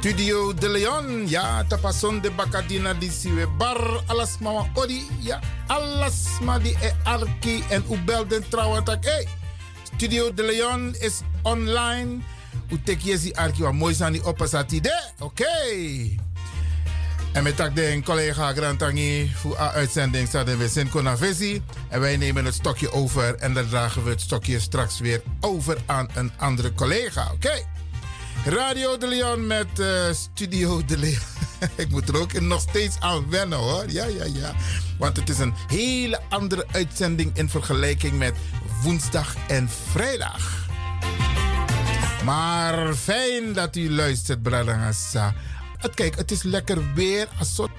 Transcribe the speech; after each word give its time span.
Studio 0.00 0.54
De 0.54 0.68
Leon, 0.68 1.28
ja, 1.28 1.64
tapason 1.68 2.20
de 2.20 2.30
bakadina 2.30 2.94
di 2.94 3.10
siwe. 3.10 3.44
Bar 3.60 4.00
alas 4.08 4.38
mama 4.40 4.64
odi, 4.74 5.04
ja, 5.20 5.40
alas 5.68 6.40
ma 6.40 6.56
di 6.58 6.72
e 6.80 6.92
arki 7.04 7.60
en 7.68 7.84
u 7.90 7.98
belden 8.04 8.48
trouwen 8.48 8.84
tak, 8.84 9.04
hey, 9.04 9.28
Studio 9.82 10.32
De 10.32 10.42
Leon 10.42 10.94
is 11.00 11.20
online, 11.42 12.24
u 12.72 12.80
tek 12.84 13.04
jesi 13.04 13.32
arki 13.32 13.62
wa 13.62 13.72
mooi 13.72 13.94
sani 13.94 14.20
opasati 14.24 14.80
de, 14.80 14.96
oké. 15.18 15.44
En 17.32 17.42
met 17.42 17.56
tak 17.56 17.74
de 17.76 18.00
collega 18.04 18.52
Grantangi 18.52 19.32
voor 19.34 19.50
de 19.50 19.58
uitzending 19.58 20.28
staat 20.28 20.56
we 20.56 20.68
zijn 20.68 20.88
Konavesi. 20.88 21.62
En 21.88 22.00
wij 22.00 22.16
nemen 22.16 22.44
het 22.44 22.54
stokje 22.54 22.92
over 22.92 23.34
en 23.34 23.54
dan 23.54 23.68
dragen 23.68 24.04
we 24.04 24.10
het 24.10 24.20
stokje 24.20 24.60
straks 24.60 25.00
weer 25.00 25.22
over 25.40 25.78
aan 25.86 26.08
een 26.14 26.32
andere 26.36 26.74
collega, 26.74 27.30
oké. 27.32 27.69
Radio 28.44 28.96
de 28.98 29.06
Leon 29.06 29.46
met 29.46 29.66
uh, 29.78 30.12
Studio 30.12 30.84
de 30.84 30.98
Leon. 30.98 31.18
Ik 31.76 31.88
moet 31.88 32.08
er 32.08 32.20
ook 32.20 32.40
nog 32.40 32.60
steeds 32.60 33.00
aan 33.00 33.30
wennen 33.30 33.58
hoor. 33.58 33.84
Ja, 33.90 34.06
ja, 34.06 34.24
ja. 34.24 34.52
Want 34.98 35.16
het 35.16 35.28
is 35.28 35.38
een 35.38 35.54
hele 35.66 36.20
andere 36.28 36.66
uitzending 36.72 37.36
in 37.36 37.48
vergelijking 37.48 38.18
met 38.18 38.34
woensdag 38.82 39.34
en 39.48 39.68
vrijdag. 39.90 40.68
Maar 42.24 42.94
fijn 42.94 43.52
dat 43.52 43.76
u 43.76 43.90
luistert, 43.90 44.42
Bradangasa. 44.42 45.34
Kijk, 45.94 46.16
het 46.16 46.30
is 46.30 46.42
lekker 46.42 46.94
weer. 46.94 47.28
Soort 47.40 47.70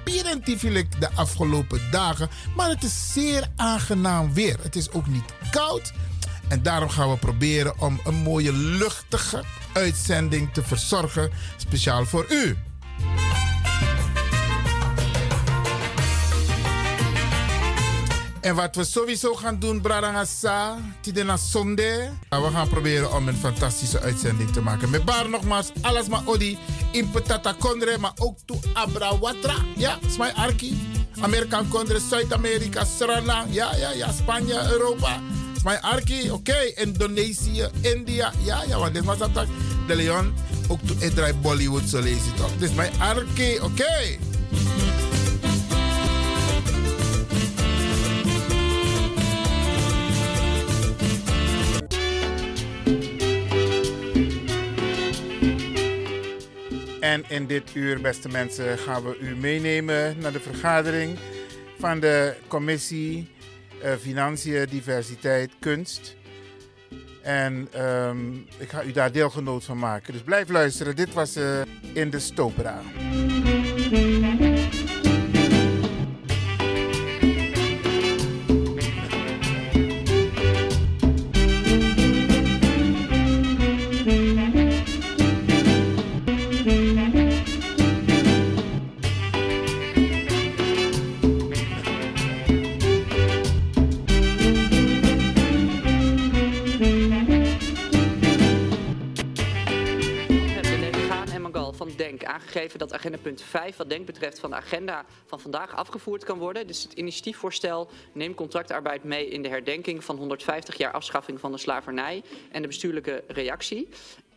de 0.99 1.09
afgelopen 1.15 1.81
dagen. 1.91 2.29
Maar 2.55 2.69
het 2.69 2.83
is 2.83 3.13
zeer 3.13 3.47
aangenaam 3.55 4.33
weer. 4.33 4.57
Het 4.61 4.75
is 4.75 4.91
ook 4.91 5.07
niet 5.07 5.25
koud. 5.51 5.93
En 6.51 6.63
daarom 6.63 6.89
gaan 6.89 7.09
we 7.09 7.17
proberen 7.17 7.79
om 7.79 7.99
een 8.05 8.15
mooie 8.15 8.53
luchtige 8.53 9.43
uitzending 9.73 10.53
te 10.53 10.63
verzorgen, 10.63 11.31
speciaal 11.57 12.05
voor 12.05 12.25
u. 12.29 12.57
En 18.41 18.55
wat 18.55 18.75
we 18.75 18.83
sowieso 18.83 19.33
gaan 19.33 19.59
doen, 19.59 19.81
Bradangasa, 19.81 20.77
Tidena 21.01 21.37
Zonde. 21.37 22.09
We 22.29 22.49
gaan 22.53 22.67
proberen 22.67 23.13
om 23.13 23.27
een 23.27 23.37
fantastische 23.37 23.99
uitzending 23.99 24.51
te 24.51 24.61
maken. 24.61 24.89
Met 24.89 25.05
bar 25.05 25.29
nogmaals, 25.29 25.71
alles 25.81 26.07
maar 26.07 26.21
odi. 26.25 26.57
In 26.91 27.11
Petata 27.11 27.55
Kondre, 27.59 27.97
maar 27.97 28.13
ook 28.17 28.37
to 28.45 28.59
Abrawatra. 28.73 29.55
Ja, 29.75 29.97
Smai 30.07 30.31
Arki. 30.35 30.89
Amerikaan 31.21 31.67
Kondre, 31.67 31.99
Zuid-Amerika, 31.99 32.83
Suriname. 32.83 33.53
Ja, 33.53 33.75
ja, 33.75 33.91
ja, 33.91 34.11
Spanje, 34.11 34.61
Europa. 34.71 35.19
Smai 35.61 35.77
Arki, 35.81 36.31
oké. 36.31 36.51
Okay. 36.51 36.73
Indonesië, 36.75 37.69
India. 37.81 38.31
Ja, 38.43 38.63
ja, 38.67 38.79
want 38.79 38.93
dit 38.93 39.03
was 39.03 39.17
dat. 39.17 39.47
De 39.87 39.95
Leon, 39.95 40.33
ook 40.67 40.79
to 40.79 41.09
draai 41.15 41.33
Bollywood, 41.33 41.89
zo 41.89 41.99
lees 41.99 42.25
je 42.25 42.33
toch. 42.33 42.57
Dit 42.57 42.75
mijn 42.75 42.91
Arki, 42.99 43.55
oké. 43.55 43.65
Okay. 43.65 44.19
En 56.99 57.23
in 57.27 57.45
dit 57.47 57.75
uur, 57.75 58.01
beste 58.01 58.29
mensen, 58.29 58.77
gaan 58.77 59.03
we 59.03 59.17
u 59.19 59.35
meenemen 59.35 60.15
naar 60.19 60.31
de 60.31 60.39
vergadering 60.39 61.17
van 61.79 61.99
de 61.99 62.35
commissie 62.47 63.27
uh, 63.85 63.91
Financiën, 63.99 64.65
Diversiteit, 64.69 65.51
Kunst. 65.59 66.15
En 67.21 67.67
um, 67.85 68.45
ik 68.57 68.69
ga 68.69 68.83
u 68.83 68.91
daar 68.91 69.11
deelgenoot 69.11 69.63
van 69.63 69.77
maken. 69.77 70.13
Dus 70.13 70.21
blijf 70.21 70.49
luisteren. 70.49 70.95
Dit 70.95 71.13
was 71.13 71.37
uh, 71.37 71.61
in 71.93 72.09
de 72.09 72.19
Stopera. 72.19 72.81
Agenda 103.01 103.17
punt 103.17 103.41
5, 103.41 103.75
wat 103.75 103.89
denk 103.89 104.05
betreft 104.05 104.39
van 104.39 104.49
de 104.49 104.55
agenda 104.55 105.05
van 105.25 105.39
vandaag, 105.39 105.75
afgevoerd 105.75 106.23
kan 106.23 106.37
worden. 106.37 106.67
Dus 106.67 106.83
het 106.83 106.93
initiatiefvoorstel 106.93 107.89
neem 108.11 108.33
contractarbeid 108.33 109.03
mee 109.03 109.27
in 109.27 109.41
de 109.41 109.49
herdenking 109.49 110.03
van 110.03 110.17
150 110.17 110.77
jaar 110.77 110.91
afschaffing 110.91 111.39
van 111.39 111.51
de 111.51 111.57
slavernij 111.57 112.23
en 112.51 112.61
de 112.61 112.67
bestuurlijke 112.67 113.23
reactie. 113.27 113.89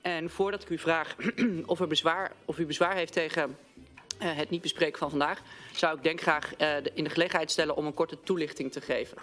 En 0.02 0.30
voordat 0.30 0.62
ik 0.62 0.68
u 0.68 0.78
vraag 0.78 1.16
of, 1.66 1.80
er 1.80 1.86
bezwaar, 1.86 2.32
of 2.44 2.58
u 2.58 2.66
bezwaar 2.66 2.94
heeft 2.94 3.12
tegen 3.12 3.56
uh, 4.22 4.36
het 4.36 4.50
niet 4.50 4.62
bespreken 4.62 4.98
van 4.98 5.10
vandaag, 5.10 5.42
zou 5.72 5.96
ik 5.96 6.02
denk 6.02 6.20
graag 6.20 6.52
uh, 6.60 6.76
in 6.94 7.04
de 7.04 7.10
gelegenheid 7.10 7.50
stellen 7.50 7.76
om 7.76 7.86
een 7.86 7.94
korte 7.94 8.16
toelichting 8.22 8.72
te 8.72 8.80
geven. 8.80 9.18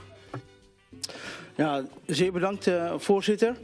Ja, 1.56 1.86
zeer 2.06 2.32
bedankt 2.32 2.68
uh, 2.68 2.94
voorzitter. 2.98 3.58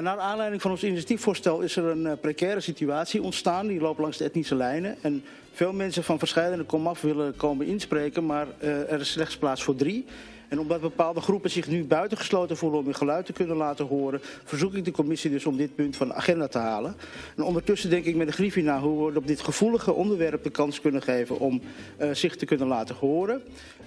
Naar 0.00 0.18
aanleiding 0.18 0.62
van 0.62 0.70
ons 0.70 0.84
initiatiefvoorstel 0.84 1.60
is 1.60 1.76
er 1.76 1.84
een 1.84 2.04
uh, 2.04 2.12
precaire 2.20 2.60
situatie 2.60 3.22
ontstaan. 3.22 3.66
Die 3.66 3.80
loopt 3.80 4.00
langs 4.00 4.16
de 4.16 4.24
etnische 4.24 4.54
lijnen. 4.54 4.96
En 5.02 5.24
veel 5.52 5.72
mensen 5.72 6.04
van 6.04 6.18
verschillende 6.18 6.64
komaf 6.64 7.00
willen 7.00 7.36
komen 7.36 7.66
inspreken, 7.66 8.26
maar 8.26 8.46
uh, 8.62 8.92
er 8.92 9.00
is 9.00 9.12
slechts 9.12 9.36
plaats 9.36 9.62
voor 9.62 9.74
drie. 9.74 10.04
En 10.52 10.60
omdat 10.60 10.80
bepaalde 10.80 11.20
groepen 11.20 11.50
zich 11.50 11.68
nu 11.68 11.84
buitengesloten 11.84 12.56
voelen 12.56 12.78
om 12.78 12.84
hun 12.84 12.94
geluid 12.94 13.26
te 13.26 13.32
kunnen 13.32 13.56
laten 13.56 13.86
horen, 13.86 14.20
verzoek 14.44 14.74
ik 14.74 14.84
de 14.84 14.90
commissie 14.90 15.30
dus 15.30 15.46
om 15.46 15.56
dit 15.56 15.74
punt 15.74 15.96
van 15.96 16.08
de 16.08 16.14
agenda 16.14 16.48
te 16.48 16.58
halen. 16.58 16.96
En 17.36 17.42
ondertussen 17.42 17.90
denk 17.90 18.04
ik 18.04 18.16
met 18.16 18.26
de 18.26 18.32
griffie 18.32 18.62
na 18.62 18.80
hoe 18.80 19.12
we 19.12 19.18
op 19.18 19.26
dit 19.26 19.40
gevoelige 19.40 19.92
onderwerp 19.92 20.42
de 20.42 20.50
kans 20.50 20.80
kunnen 20.80 21.02
geven 21.02 21.38
om 21.38 21.60
uh, 22.00 22.14
zich 22.14 22.36
te 22.36 22.44
kunnen 22.44 22.66
laten 22.66 22.94
horen. 22.94 23.42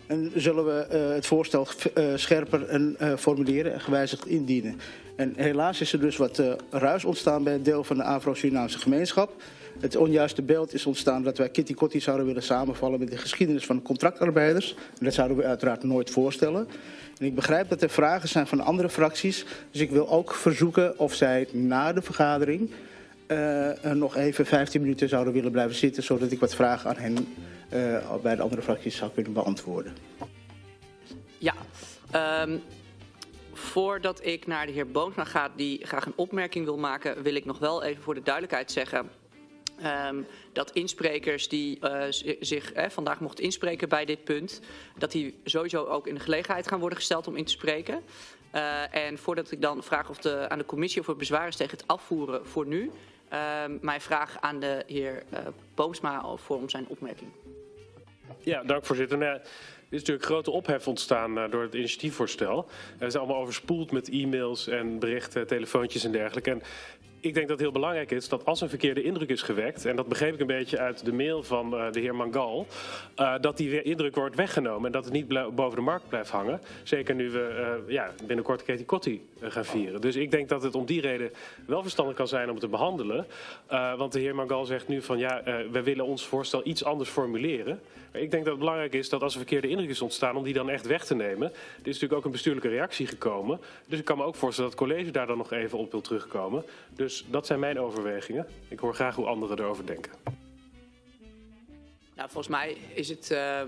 En 0.08 0.32
zullen 0.36 0.66
we 0.66 0.88
uh, 0.92 1.16
het 1.16 1.26
voorstel 1.26 1.68
uh, 1.98 2.04
scherper 2.16 2.66
en 2.68 2.98
formuleren 3.18 3.74
en 3.74 3.82
gewijzigd 3.82 4.28
indienen. 4.28 4.80
En 5.16 5.34
helaas 5.36 5.82
is 5.82 5.94
er 5.94 6.00
dus 6.00 6.18
wat 6.18 6.42
ruis 6.70 7.06
ontstaan 7.06 7.44
bij 7.44 7.54
het 7.54 7.66
deel 7.66 7.84
van 7.84 7.98
de 7.98 8.04
Afro-Surinaamse 8.04 8.80
gemeenschap. 8.80 9.32
Het 9.80 9.96
onjuiste 9.96 10.42
beeld 10.42 10.74
is 10.74 10.86
ontstaan 10.86 11.24
dat 11.24 11.38
wij 11.38 11.50
Kitty 11.50 11.74
Kotti 11.74 12.00
zouden 12.00 12.26
willen 12.26 12.44
samenvallen 12.44 13.00
met 13.00 13.12
de 13.12 13.18
geschiedenis 13.18 13.66
van 13.66 13.82
contractarbeiders. 13.82 14.76
En 15.00 15.06
dat 15.06 15.14
zouden 15.14 15.38
we 15.38 15.44
uiteraard 15.44 15.84
nooit 15.84 16.10
voorstellen. 16.10 16.68
En 17.18 17.26
ik 17.26 17.36
begrijp 17.36 17.70
dat 17.70 17.82
er 17.82 17.90
vragen 17.90 18.30
zijn 18.30 18.48
van 18.48 18.62
andere 18.62 18.90
fracties. 18.90 19.46
Dus 19.72 19.82
ik 19.82 19.92
wil 19.92 20.10
ook 20.10 20.34
verzoeken 20.34 21.00
of 21.00 21.14
zij 21.14 21.48
na 21.52 21.94
de 21.94 22.02
vergadering 22.02 22.72
uh, 23.28 23.72
nog 23.94 24.16
even 24.16 24.46
15 24.46 24.82
minuten 24.82 25.10
zouden 25.10 25.34
willen 25.34 25.52
blijven 25.52 25.76
zitten. 25.76 26.04
Zodat 26.04 26.32
ik 26.32 26.40
wat 26.40 26.56
vragen 26.56 26.90
aan 26.90 26.98
hen 26.98 27.36
uh, 27.74 28.16
bij 28.22 28.36
de 28.36 28.42
andere 28.42 28.62
fracties 28.62 28.96
zou 28.96 29.12
kunnen 29.12 29.34
beantwoorden. 29.34 29.94
Ja, 31.38 31.54
um, 32.44 32.62
voordat 33.54 34.26
ik 34.26 34.48
naar 34.48 34.66
de 34.66 34.72
heer 34.72 34.92
Boomsma 34.92 35.24
ga, 35.24 35.50
die 35.56 35.86
graag 35.86 36.06
een 36.06 36.14
opmerking 36.16 36.66
wil 36.66 36.78
maken, 36.78 37.24
wil 37.24 37.36
ik 37.36 37.46
nog 37.46 37.60
wel 37.60 37.84
even 37.84 38.04
voor 38.04 38.14
de 38.14 38.24
duidelijkheid 38.24 38.72
zeggen 38.72 39.10
Um, 39.84 40.26
dat 40.54 40.72
insprekers 40.72 41.48
die 41.48 41.80
uh, 41.82 42.04
zich 42.40 42.74
eh, 42.74 42.90
vandaag 42.90 43.20
mochten 43.20 43.44
inspreken 43.44 43.90
bij 43.90 44.06
dit 44.06 44.24
punt, 44.24 44.62
dat 44.98 45.12
die 45.12 45.40
sowieso 45.44 45.86
ook 45.86 46.08
in 46.08 46.14
de 46.14 46.20
gelegenheid 46.20 46.68
gaan 46.68 46.80
worden 46.80 46.98
gesteld 46.98 47.28
om 47.28 47.36
in 47.36 47.46
te 47.46 47.52
spreken. 47.52 48.04
Uh, 48.56 48.96
en 48.96 49.18
voordat 49.18 49.52
ik 49.52 49.62
dan 49.62 49.84
vraag 49.84 50.10
of 50.10 50.18
de, 50.18 50.50
aan 50.50 50.58
de 50.58 50.66
commissie 50.66 51.02
of 51.02 51.08
er 51.08 51.16
bezwaar 51.16 51.48
is 51.48 51.56
tegen 51.56 51.78
het 51.78 51.88
afvoeren 51.88 52.46
voor 52.46 52.66
nu, 52.68 52.92
uh, 53.34 53.64
mijn 53.82 54.02
vraag 54.02 54.38
aan 54.40 54.60
de 54.60 54.84
heer 54.88 55.24
uh, 55.34 55.40
Boomsma 55.74 56.36
voor 56.36 56.58
om 56.58 56.70
zijn 56.70 56.88
opmerking. 56.88 57.32
Ja, 58.42 58.64
dank 58.64 58.86
voorzitter. 58.86 59.18
Nou, 59.18 59.32
er 59.32 59.42
is 59.90 60.00
natuurlijk 60.00 60.26
grote 60.26 60.52
ophef 60.52 60.88
ontstaan 60.88 61.50
door 61.50 61.62
het 61.62 61.74
initiatiefvoorstel. 61.74 62.70
We 62.98 63.10
zijn 63.10 63.24
allemaal 63.24 63.42
overspoeld 63.42 63.92
met 63.92 64.10
e-mails 64.10 64.68
en 64.68 65.00
berichten, 65.00 65.48
telefoontjes 65.48 66.04
en 66.04 66.12
dergelijke. 66.12 66.52
En 66.52 66.62
ik 67.26 67.34
denk 67.34 67.48
dat 67.48 67.58
het 67.58 67.60
heel 67.60 67.72
belangrijk 67.72 68.12
is 68.12 68.30
dat 68.30 68.46
als 68.46 68.62
een 68.62 68.70
verkeerde 68.70 69.04
indruk 69.04 69.30
is 69.30 69.42
gewekt, 69.42 69.86
en 69.86 69.96
dat 69.96 70.08
begreep 70.08 70.34
ik 70.34 70.40
een 70.40 70.48
beetje 70.48 70.80
uit 70.80 71.06
de 71.06 71.14
mail 71.14 71.44
van 71.44 71.74
uh, 71.74 71.92
de 71.92 72.00
heer 72.00 72.16
Mangal, 72.16 72.68
uh, 73.18 73.34
dat 73.42 73.58
die 73.58 73.82
indruk 73.82 74.16
wordt 74.16 74.36
weggenomen 74.36 74.86
en 74.86 74.92
dat 74.92 75.04
het 75.04 75.14
niet 75.14 75.28
boven 75.56 75.76
de 75.76 75.82
markt 75.82 76.10
blijft 76.10 76.30
hangen. 76.30 76.62
Zeker 76.84 77.16
nu 77.16 77.30
we 77.30 77.78
uh, 77.88 77.94
ja, 77.94 78.12
binnenkort 78.28 78.64
Katie 78.64 78.86
Kotti 78.86 79.28
gaan 79.42 79.66
vieren. 79.66 80.02
Dus 80.02 80.16
ik 80.16 80.32
denk 80.32 80.50
dat 80.50 80.64
het 80.64 80.76
om 80.76 80.86
die 80.86 81.02
reden 81.02 81.32
wel 81.66 81.82
verstandig 81.82 82.16
kan 82.16 82.28
zijn 82.28 82.46
om 82.46 82.52
het 82.52 82.60
te 82.60 82.68
behandelen. 82.68 83.26
want 83.98 84.12
de 84.12 84.20
heer 84.20 84.36
Mangal 84.36 84.66
zegt 84.66 84.88
nu 84.88 85.02
van 85.02 85.18
ja, 85.18 85.42
wij 85.72 85.84
willen 85.84 86.06
ons 86.06 86.26
voorstel 86.26 86.62
iets 86.64 86.84
anders 86.84 87.10
formuleren. 87.10 87.80
Ik 88.22 88.32
denk 88.32 88.44
dat 88.44 88.54
het 88.54 88.60
belangrijk 88.60 88.94
is 88.94 89.10
dat 89.10 89.22
als 89.22 89.34
een 89.34 89.40
verkeerde 89.40 89.68
indruk 89.68 89.90
is 89.90 90.02
ontstaan, 90.02 90.36
om 90.36 90.44
die 90.44 90.54
dan 90.54 90.70
echt 90.70 90.88
weg 90.88 91.06
te 91.06 91.16
nemen. 91.16 91.48
Er 91.52 91.58
is 91.78 91.86
natuurlijk 91.86 92.14
ook 92.14 92.26
een 92.26 92.32
bestuurlijke 92.32 92.70
reactie 92.70 93.08
gekomen. 93.08 93.60
Dus 93.88 94.00
ik 94.00 94.06
kan 94.06 94.18
me 94.18 94.24
ook 94.24 94.36
voorstellen 94.36 94.72
dat 94.72 94.80
het 94.80 94.90
college 94.90 95.12
daar 95.12 95.28
dan 95.28 95.38
nog 95.38 95.52
even 95.52 95.78
op 95.78 95.92
wil 95.92 96.02
terugkomen. 96.02 96.64
Dus 96.90 97.26
dat 97.30 97.46
zijn 97.46 97.60
mijn 97.60 97.80
overwegingen. 97.80 98.48
Ik 98.68 98.80
hoor 98.80 98.94
graag 98.94 99.16
hoe 99.16 99.26
anderen 99.26 99.60
erover 99.60 99.86
denken. 99.86 100.12
Nou, 102.16 102.30
volgens 102.30 102.48
mij 102.48 102.78
is 102.94 103.10
het 103.10 103.30
uh, 103.32 103.62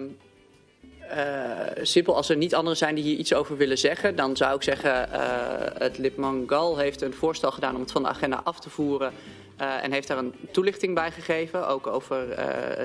uh, 1.11 1.83
simpel. 1.85 2.15
Als 2.15 2.29
er 2.29 2.37
niet 2.37 2.55
anderen 2.55 2.77
zijn 2.77 2.95
die 2.95 3.03
hier 3.03 3.17
iets 3.17 3.33
over 3.33 3.57
willen 3.57 3.77
zeggen, 3.77 4.15
dan 4.15 4.37
zou 4.37 4.55
ik 4.55 4.63
zeggen: 4.63 5.09
uh, 5.13 5.21
het 5.77 5.97
lid 5.97 6.17
Mangal 6.17 6.77
heeft 6.77 7.01
een 7.01 7.13
voorstel 7.13 7.51
gedaan 7.51 7.75
om 7.75 7.81
het 7.81 7.91
van 7.91 8.03
de 8.03 8.09
agenda 8.09 8.41
af 8.43 8.59
te 8.59 8.69
voeren. 8.69 9.13
Uh, 9.61 9.83
en 9.83 9.91
heeft 9.91 10.07
daar 10.07 10.17
een 10.17 10.33
toelichting 10.51 10.95
bij 10.95 11.11
gegeven, 11.11 11.67
ook 11.67 11.87
over 11.87 12.27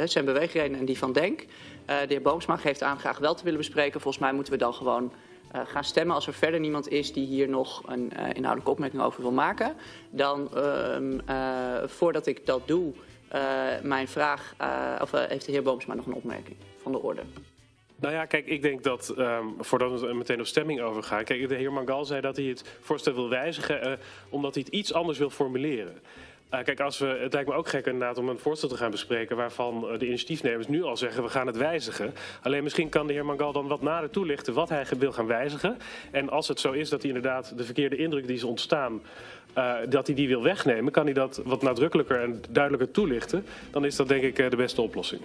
zijn 0.05 0.25
beweegredenen 0.25 0.79
en 0.79 0.85
die 0.85 0.99
van 0.99 1.13
Denk. 1.13 1.41
de 1.87 2.05
heer 2.09 2.23
Boomsma 2.23 2.57
geeft 2.57 2.83
aan 2.83 2.99
graag 2.99 3.19
wel 3.19 3.35
te 3.35 3.45
willen 3.45 3.59
bespreken. 3.59 4.01
Volgens 4.01 4.23
mij 4.23 4.33
moeten 4.33 4.53
we 4.53 4.59
dan 4.59 4.75
gewoon 4.75 5.13
gaan 5.65 5.85
stemmen 5.85 6.15
als 6.15 6.27
er 6.27 6.35
verder 6.35 6.61
niemand 6.61 6.89
is 6.89 7.13
die 7.13 7.27
hier 7.27 7.49
nog 7.49 7.83
een 7.87 8.13
inhoudelijke 8.13 8.71
opmerking 8.71 9.03
over 9.03 9.23
wil 9.23 9.33
maken. 9.33 9.75
Dan, 10.11 10.51
uh, 10.55 11.83
voordat 11.85 12.27
ik 12.27 12.47
dat 12.47 12.69
doe, 12.69 12.93
mijn 13.83 14.09
vraag, 14.09 14.55
of 15.01 15.11
heeft 15.11 15.47
de 15.47 15.53
heer 15.53 15.63
Boomsma 15.63 15.95
nog 15.95 16.07
een 16.07 16.15
opmerking 16.15 16.57
van 16.83 16.93
de 16.93 16.99
orde? 16.99 17.23
Nou 17.97 18.15
ja, 18.15 18.25
kijk, 18.25 18.47
ik 18.47 18.63
denk 18.63 18.83
dat, 18.83 19.15
um, 19.19 19.55
voordat 19.59 20.01
we 20.01 20.15
meteen 20.15 20.41
op 20.41 20.47
stemming 20.47 20.81
overgaan... 20.81 21.25
Kijk, 21.25 21.49
de 21.49 21.55
heer 21.55 21.73
Mangal 21.73 22.05
zei 22.05 22.21
dat 22.21 22.37
hij 22.37 22.45
het 22.45 22.65
voorstel 22.81 23.15
wil 23.15 23.29
wijzigen... 23.29 23.99
omdat 24.29 24.55
hij 24.55 24.63
het 24.67 24.75
iets 24.75 24.93
anders 24.93 25.19
wil 25.19 25.31
formuleren. 25.31 26.01
Uh, 26.55 26.63
kijk, 26.63 26.81
als 26.81 26.99
we, 26.99 27.07
het 27.07 27.33
lijkt 27.33 27.49
me 27.49 27.55
ook 27.55 27.69
gek 27.69 27.87
inderdaad 27.87 28.19
om 28.19 28.29
een 28.29 28.39
voorstel 28.39 28.69
te 28.69 28.77
gaan 28.77 28.91
bespreken 28.91 29.37
waarvan 29.37 29.85
uh, 29.85 29.99
de 29.99 30.07
initiatiefnemers 30.07 30.69
nu 30.69 30.83
al 30.83 30.97
zeggen 30.97 31.23
we 31.23 31.29
gaan 31.29 31.47
het 31.47 31.57
wijzigen. 31.57 32.15
Alleen 32.43 32.63
misschien 32.63 32.89
kan 32.89 33.07
de 33.07 33.13
heer 33.13 33.25
Mangal 33.25 33.53
dan 33.53 33.69
wat 33.69 33.83
nader 33.83 34.11
toelichten 34.11 34.55
wat 34.55 34.69
hij 34.69 34.87
wil 34.99 35.13
gaan 35.13 35.27
wijzigen. 35.27 35.79
En 36.11 36.29
als 36.29 36.49
het 36.49 36.61
zo 36.61 36.73
is 36.73 36.89
dat 36.89 37.03
hij 37.03 37.11
inderdaad 37.11 37.53
de 37.57 37.65
verkeerde 37.65 37.97
indruk 37.97 38.27
die 38.27 38.37
is 38.37 38.45
ontstaan, 38.45 39.03
uh, 39.59 39.75
dat 39.89 40.07
hij 40.07 40.17
die 40.17 40.29
wil 40.29 40.43
wegnemen, 40.43 40.93
kan 40.93 41.05
hij 41.05 41.15
dat 41.15 41.41
wat 41.45 41.63
nadrukkelijker 41.63 42.21
en 42.21 42.43
duidelijker 42.51 42.91
toelichten. 42.91 43.47
Dan 43.71 43.85
is 43.85 43.97
dat 43.97 44.09
denk 44.09 44.23
ik 44.23 44.51
de 44.51 44.57
beste 44.57 44.83
oplossing. 44.83 45.21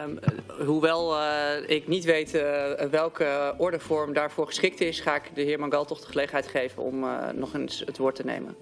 Um, 0.00 0.18
hoewel 0.66 1.16
uh, 1.16 1.24
ik 1.66 1.88
niet 1.88 2.04
weet 2.04 2.34
uh, 2.34 2.72
welke 2.90 3.54
ordevorm 3.58 4.12
daarvoor 4.12 4.46
geschikt 4.46 4.80
is, 4.80 5.00
ga 5.00 5.14
ik 5.14 5.30
de 5.34 5.42
heer 5.42 5.58
Mangal 5.58 5.84
toch 5.84 6.00
de 6.00 6.06
gelegenheid 6.06 6.46
geven 6.46 6.82
om 6.82 7.04
uh, 7.04 7.28
nog 7.34 7.54
eens 7.54 7.82
het 7.86 7.98
woord 7.98 8.14
te 8.14 8.24
nemen. 8.24 8.56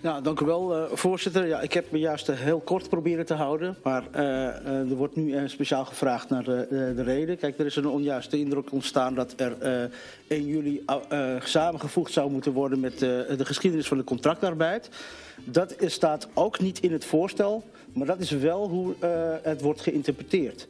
Ja, 0.00 0.20
dank 0.20 0.40
u 0.40 0.44
wel, 0.44 0.88
voorzitter. 0.92 1.46
Ja, 1.46 1.60
ik 1.60 1.72
heb 1.72 1.90
me 1.90 1.98
juist 1.98 2.26
heel 2.26 2.60
kort 2.60 2.88
proberen 2.88 3.26
te 3.26 3.34
houden, 3.34 3.76
maar 3.82 4.12
er 4.12 4.94
wordt 4.94 5.16
nu 5.16 5.48
speciaal 5.48 5.84
gevraagd 5.84 6.28
naar 6.28 6.44
de, 6.44 6.66
de, 6.96 7.02
reden. 7.02 7.36
Kijk, 7.36 7.58
er 7.58 7.66
is 7.66 7.76
een 7.76 7.86
onjuiste 7.86 8.38
indruk 8.38 8.72
ontstaan 8.72 9.14
dat 9.14 9.34
er 9.36 9.56
1 10.28 10.46
juli 10.46 10.84
samengevoegd 11.38 12.12
zou 12.12 12.30
moeten 12.30 12.52
worden 12.52 12.80
met 12.80 12.98
de 12.98 13.44
geschiedenis 13.44 13.88
van 13.88 13.96
de 13.96 14.04
contractarbeid. 14.04 14.88
Dat 15.44 15.74
staat 15.86 16.28
ook 16.34 16.60
niet 16.60 16.80
in 16.80 16.92
het 16.92 17.04
voorstel. 17.04 17.64
Maar 17.92 18.06
dat 18.06 18.20
is 18.20 18.30
wel 18.30 18.68
hoe 18.68 18.94
uh, 19.04 19.10
het 19.42 19.60
wordt 19.60 19.80
geïnterpreteerd. 19.80 20.68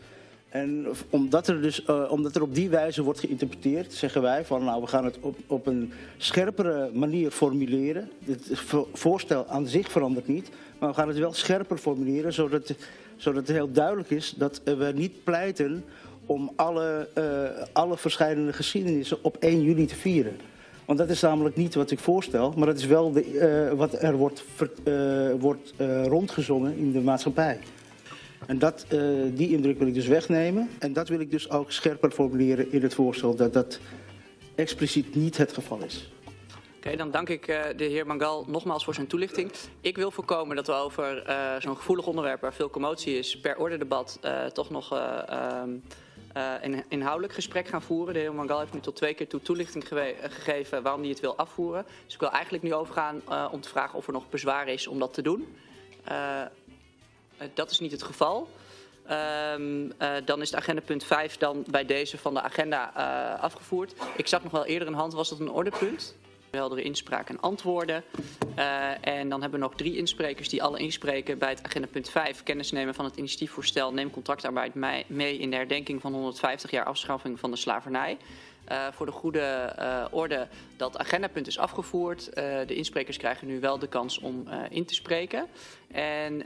En 0.49 0.87
omdat 1.11 1.49
er, 1.49 1.63
dus, 1.63 1.85
uh, 1.87 2.11
omdat 2.11 2.35
er 2.37 2.43
op 2.43 2.55
die 2.55 2.69
wijze 2.69 3.03
wordt 3.03 3.21
geïnterpreteerd, 3.21 3.93
zeggen 3.93 4.23
wij 4.23 4.45
van 4.45 4.65
nou 4.65 4.81
we 4.81 4.87
gaan 4.87 5.05
het 5.05 5.19
op, 5.21 5.39
op 5.47 5.67
een 5.67 5.93
scherpere 6.17 6.91
manier 6.93 7.31
formuleren. 7.31 8.11
Het 8.25 8.51
voorstel 8.93 9.47
aan 9.47 9.67
zich 9.67 9.91
verandert 9.91 10.27
niet, 10.27 10.51
maar 10.79 10.89
we 10.89 10.95
gaan 10.95 11.09
het 11.09 11.19
wel 11.19 11.33
scherper 11.33 11.79
formuleren, 11.79 12.33
zodat, 12.33 12.75
zodat 13.17 13.47
het 13.47 13.57
heel 13.57 13.73
duidelijk 13.73 14.11
is 14.11 14.35
dat 14.37 14.61
we 14.65 14.93
niet 14.95 15.25
pleiten 15.25 15.85
om 16.27 16.53
alle, 16.57 17.09
uh, 17.19 17.25
alle 17.73 17.97
verschillende 17.97 18.53
geschiedenissen 18.53 19.19
op 19.23 19.37
1 19.41 19.63
juli 19.63 19.87
te 19.87 19.95
vieren. 19.95 20.37
Want 20.84 20.99
dat 20.99 21.08
is 21.08 21.20
namelijk 21.20 21.56
niet 21.56 21.75
wat 21.75 21.90
ik 21.90 21.99
voorstel, 21.99 22.52
maar 22.56 22.67
dat 22.67 22.79
is 22.79 22.87
wel 22.87 23.12
de, 23.12 23.70
uh, 23.70 23.79
wat 23.79 24.02
er 24.02 24.17
wordt, 24.17 24.44
uh, 24.84 25.31
wordt 25.38 25.73
uh, 25.79 26.06
rondgezongen 26.06 26.76
in 26.76 26.93
de 26.93 27.00
maatschappij. 27.00 27.58
En 28.46 28.58
dat, 28.58 28.87
die 29.34 29.50
indruk 29.50 29.79
wil 29.79 29.87
ik 29.87 29.94
dus 29.94 30.06
wegnemen. 30.06 30.69
En 30.79 30.93
dat 30.93 31.08
wil 31.08 31.20
ik 31.20 31.31
dus 31.31 31.50
ook 31.50 31.70
scherper 31.70 32.11
formuleren 32.11 32.73
in 32.73 32.82
het 32.82 32.94
voorstel, 32.94 33.34
dat 33.34 33.52
dat 33.52 33.79
expliciet 34.55 35.14
niet 35.14 35.37
het 35.37 35.52
geval 35.52 35.79
is. 35.84 36.12
Oké, 36.76 36.96
dan 36.96 37.11
dank 37.11 37.29
ik 37.29 37.46
de 37.76 37.84
heer 37.84 38.06
Mangal 38.06 38.44
nogmaals 38.49 38.84
voor 38.84 38.94
zijn 38.94 39.06
toelichting. 39.06 39.50
Ik 39.81 39.96
wil 39.96 40.11
voorkomen 40.11 40.56
dat 40.56 40.67
we 40.67 40.73
over 40.73 41.23
zo'n 41.58 41.76
gevoelig 41.76 42.06
onderwerp 42.06 42.40
waar 42.40 42.55
veel 42.55 42.70
commotie 42.70 43.19
is, 43.19 43.40
per 43.40 43.56
orde 43.56 43.79
debat 43.79 44.20
toch 44.52 44.70
nog 44.70 44.93
ehm, 44.93 45.70
uh, 46.37 46.52
een 46.61 46.84
inhoudelijk 46.88 47.32
gesprek 47.32 47.69
gaan 47.69 47.82
voeren. 47.82 48.14
De 48.14 48.20
heer 48.20 48.34
Mangal 48.34 48.58
heeft 48.58 48.73
nu 48.73 48.81
tot 48.81 48.96
twee 48.96 49.14
keer 49.14 49.29
toe 49.29 49.43
toelichting 49.43 49.88
gegeven 50.20 50.82
waarom 50.82 51.00
hij 51.00 51.11
het 51.11 51.20
wil 51.20 51.37
afvoeren. 51.37 51.87
Dus 52.05 52.14
ik 52.14 52.20
wil 52.20 52.31
eigenlijk 52.31 52.64
nu 52.64 52.75
overgaan 52.75 53.23
uh, 53.29 53.49
om 53.50 53.61
te 53.61 53.69
vragen 53.69 53.99
of 53.99 54.06
er 54.06 54.12
nog 54.12 54.29
bezwaar 54.29 54.69
is 54.69 54.87
om 54.87 54.99
dat 54.99 55.14
te 55.14 55.23
doen. 55.23 55.56
Dat 57.55 57.70
is 57.70 57.81
niet 57.81 57.93
het 57.93 58.02
geval. 58.02 58.49
Um, 59.11 59.93
dan 60.25 60.40
is 60.40 60.50
de 60.50 60.56
agenda 60.56 60.82
punt 60.82 61.05
5 61.05 61.37
dan 61.37 61.64
bij 61.70 61.84
deze 61.84 62.19
van 62.19 62.34
de 62.34 62.43
agenda 62.43 62.84
afgevoerd. 63.40 63.94
Ik 64.17 64.26
zag 64.26 64.43
nog 64.43 64.52
wel 64.52 64.64
eerder 64.64 64.88
een 64.88 64.94
hand, 64.94 65.12
was 65.12 65.29
dat 65.29 65.40
een 65.40 65.50
ordepunt? 65.50 66.14
Heldere 66.59 66.83
inspraak 66.83 67.29
en 67.29 67.41
antwoorden. 67.41 68.05
Uh, 68.59 69.07
en 69.07 69.29
dan 69.29 69.41
hebben 69.41 69.61
we 69.61 69.67
nog 69.67 69.75
drie 69.75 69.97
insprekers 69.97 70.49
die 70.49 70.63
alle 70.63 70.79
inspreken 70.79 71.39
bij 71.39 71.49
het 71.49 71.63
agenda 71.63 71.89
punt 71.89 72.09
5. 72.09 72.43
Kennis 72.43 72.73
nemen 72.73 72.95
van 72.95 73.05
het 73.05 73.17
initiatiefvoorstel 73.17 73.93
Neem 73.93 74.11
contractarbeid 74.11 74.75
mee 75.07 75.39
in 75.39 75.51
de 75.51 75.57
herdenking 75.57 76.01
van 76.01 76.13
150 76.13 76.71
jaar 76.71 76.85
afschaffing 76.85 77.41
van 77.41 77.51
de 77.51 77.57
slavernij. 77.57 78.17
Uh, 78.69 78.87
voor 78.93 79.07
de 79.07 79.13
goede 79.13 79.75
uh, 79.79 80.05
orde 80.11 80.49
dat 80.77 80.99
agendapunt 80.99 81.47
is 81.47 81.59
afgevoerd. 81.59 82.29
Uh, 82.29 82.35
de 82.67 82.75
insprekers 82.75 83.17
krijgen 83.17 83.47
nu 83.47 83.61
wel 83.61 83.79
de 83.79 83.89
kans 83.89 84.19
om 84.19 84.49
in 84.71 84.85
te 84.85 84.95
spreken. 84.95 85.47
En 85.91 86.39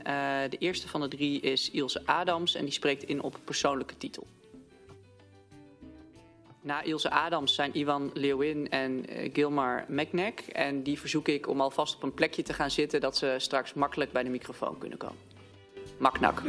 de 0.49 0.57
eerste 0.59 0.87
van 0.87 1.01
de 1.01 1.07
drie 1.07 1.41
is 1.41 1.71
Ilse 1.71 2.01
Adams 2.05 2.55
en 2.55 2.63
die 2.63 2.73
spreekt 2.73 3.03
in 3.03 3.21
op 3.21 3.39
persoonlijke 3.43 3.97
titel. 3.97 4.27
Na 6.67 6.83
Ilse 6.83 7.09
Adams 7.09 7.53
zijn 7.53 7.77
Ivan 7.77 8.11
Leeuwin 8.13 8.69
en 8.69 9.05
uh, 9.09 9.29
Gilmar 9.33 9.85
Meknek. 9.87 10.39
En 10.39 10.83
die 10.83 10.99
verzoek 10.99 11.27
ik 11.27 11.47
om 11.47 11.61
alvast 11.61 11.95
op 11.95 12.03
een 12.03 12.13
plekje 12.13 12.43
te 12.43 12.53
gaan 12.53 12.71
zitten... 12.71 13.01
dat 13.01 13.17
ze 13.17 13.35
straks 13.37 13.73
makkelijk 13.73 14.11
bij 14.11 14.23
de 14.23 14.29
microfoon 14.29 14.77
kunnen 14.77 14.97
komen. 14.97 15.17
Maknak. 15.97 16.41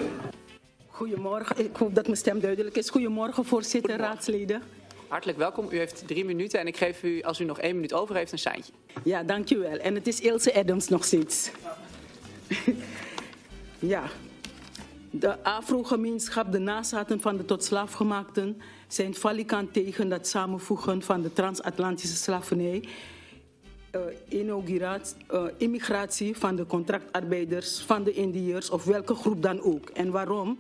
Goedemorgen. 0.87 1.59
Ik 1.65 1.77
hoop 1.77 1.95
dat 1.95 2.05
mijn 2.05 2.17
stem 2.17 2.41
duidelijk 2.41 2.77
is. 2.77 2.91
Goedemorgen, 2.91 3.45
voorzitter, 3.45 3.91
Goedemorgen. 3.91 4.17
raadsleden. 4.17 4.63
Hartelijk 5.09 5.39
welkom. 5.39 5.67
U 5.71 5.79
heeft 5.79 6.07
drie 6.07 6.25
minuten 6.25 6.61
en 6.61 6.67
ik 6.67 6.77
geef 6.77 7.03
u, 7.03 7.23
als 7.23 7.41
u 7.41 7.45
nog 7.45 7.59
één 7.59 7.75
minuut 7.75 7.93
over 7.93 8.15
heeft, 8.17 8.33
een 8.33 8.39
seintje. 8.39 8.73
Ja, 9.05 9.23
dankjewel. 9.23 9.77
En 9.77 9.95
het 9.95 10.07
is 10.07 10.21
Ilse 10.21 10.55
Adams 10.55 10.89
nog 10.89 11.05
steeds. 11.05 11.51
ja. 13.79 14.03
De 15.11 15.43
Afro-gemeenschap, 15.43 16.53
de 16.53 16.59
nazaten 16.59 17.21
van 17.21 17.37
de 17.37 17.45
tot 17.45 17.65
slaafgemaakten 17.65 18.61
zijn 18.89 19.15
valikant 19.15 19.73
tegen 19.73 20.09
dat 20.09 20.27
samenvoegen 20.27 21.03
van 21.03 21.23
de 21.23 21.33
transatlantische 21.33 22.17
slavernij, 22.17 22.85
inauguratie, 24.29 25.17
uh, 25.33 25.45
immigratie 25.57 26.37
van 26.37 26.57
de 26.57 26.67
contractarbeiders, 26.67 27.81
van 27.81 28.05
de 28.05 28.13
Indiërs 28.13 28.71
of 28.71 28.85
welke 28.85 29.15
groep 29.15 29.43
dan 29.43 29.61
ook. 29.61 29.89
En 29.89 30.11
waarom? 30.11 30.59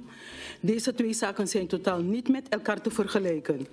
Deze 0.61 0.95
twee 0.95 1.13
zaken 1.13 1.49
zijn 1.49 1.67
totaal 1.67 2.01
niet 2.01 2.29
met 2.29 2.49
elkaar 2.49 2.81
te 2.81 2.91
vergelijken. 2.91 3.67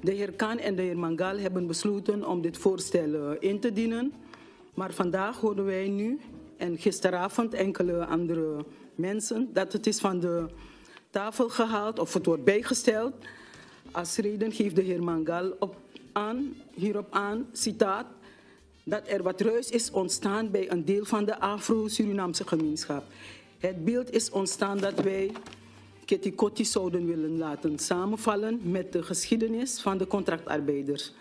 De 0.00 0.12
heer 0.12 0.32
Kaan 0.32 0.58
en 0.58 0.76
de 0.76 0.82
heer 0.82 0.98
Mangal 0.98 1.38
hebben 1.38 1.66
besloten 1.66 2.28
om 2.28 2.40
dit 2.40 2.58
voorstel 2.58 3.08
uh, 3.08 3.30
in 3.38 3.60
te 3.60 3.72
dienen. 3.72 4.12
Maar 4.74 4.92
vandaag 4.92 5.40
hoorden 5.40 5.64
wij 5.64 5.88
nu 5.88 6.20
en 6.56 6.78
gisteravond 6.78 7.54
enkele 7.54 8.06
andere 8.06 8.64
mensen 8.94 9.48
dat 9.52 9.72
het 9.72 9.86
is 9.86 9.98
van 9.98 10.20
de 10.20 10.46
tafel 11.10 11.48
gehaald 11.48 11.98
of 11.98 12.14
het 12.14 12.26
wordt 12.26 12.44
bijgesteld. 12.44 13.14
Als 13.90 14.16
reden 14.16 14.52
geeft 14.52 14.76
de 14.76 14.82
heer 14.82 15.02
Mangal 15.02 15.56
op 15.58 15.76
aan, 16.12 16.54
hierop 16.74 17.06
aan, 17.10 17.48
citaat, 17.52 18.06
dat 18.84 19.02
er 19.08 19.22
wat 19.22 19.40
ruis 19.40 19.70
is 19.70 19.90
ontstaan 19.90 20.50
bij 20.50 20.70
een 20.70 20.84
deel 20.84 21.04
van 21.04 21.24
de 21.24 21.40
Afro-Surinaamse 21.40 22.46
gemeenschap. 22.46 23.04
Het 23.58 23.84
beeld 23.84 24.10
is 24.10 24.30
ontstaan 24.30 24.78
dat 24.78 24.94
wij 24.94 25.32
Ketikoti 26.04 26.64
zouden 26.64 27.06
willen 27.06 27.38
laten 27.38 27.78
samenvallen 27.78 28.60
met 28.62 28.92
de 28.92 29.02
geschiedenis 29.02 29.80
van 29.80 29.98
de 29.98 30.06
contractarbeiders. 30.06 31.12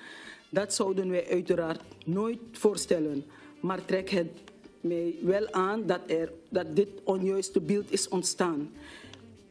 Dat 0.49 0.73
zouden 0.73 1.09
wij 1.09 1.29
uiteraard 1.29 1.81
nooit 2.05 2.39
voorstellen. 2.51 3.25
Maar 3.59 3.85
trek 3.85 4.09
het 4.09 4.27
mij 4.81 5.15
wel 5.21 5.51
aan 5.51 5.85
dat, 5.85 5.99
er, 6.07 6.31
dat 6.49 6.75
dit 6.75 6.87
onjuiste 7.03 7.61
beeld 7.61 7.91
is 7.91 8.07
ontstaan. 8.07 8.71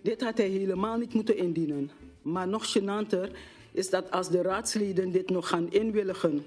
Dit 0.02 0.20
had 0.20 0.36
hij 0.36 0.48
helemaal 0.48 0.98
niet 0.98 1.14
moeten 1.14 1.36
indienen. 1.36 1.90
Maar 2.22 2.48
nog 2.48 2.78
gênanter 2.78 3.30
is 3.72 3.90
dat 3.90 4.10
als 4.10 4.30
de 4.30 4.42
raadsleden 4.42 5.10
dit 5.10 5.30
nog 5.30 5.48
gaan 5.48 5.72
inwilligen. 5.72 6.44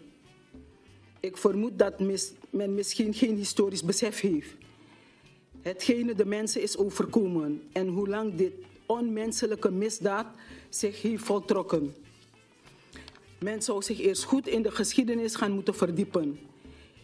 Ik 1.19 1.37
vermoed 1.37 1.79
dat 1.79 1.99
men 2.49 2.75
misschien 2.75 3.13
geen 3.13 3.35
historisch 3.35 3.83
besef 3.83 4.19
heeft. 4.19 4.53
Hetgene 5.61 6.15
de 6.15 6.25
mensen 6.25 6.61
is 6.61 6.77
overkomen 6.77 7.61
en 7.71 7.87
hoe 7.87 8.07
lang 8.07 8.35
dit 8.35 8.53
onmenselijke 8.85 9.71
misdaad 9.71 10.27
zich 10.69 11.01
heeft 11.01 11.23
voltrokken. 11.23 11.93
Men 13.39 13.61
zou 13.61 13.83
zich 13.83 13.99
eerst 13.99 14.23
goed 14.23 14.47
in 14.47 14.61
de 14.61 14.71
geschiedenis 14.71 15.35
gaan 15.35 15.51
moeten 15.51 15.75
verdiepen. 15.75 16.39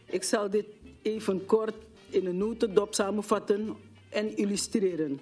Ik 0.06 0.24
zal 0.24 0.50
dit 0.50 0.66
even 1.02 1.46
kort 1.46 1.76
in 2.10 2.26
een 2.26 2.38
notendop 2.38 2.94
samenvatten 2.94 3.76
en 4.10 4.38
illustreren. 4.38 5.20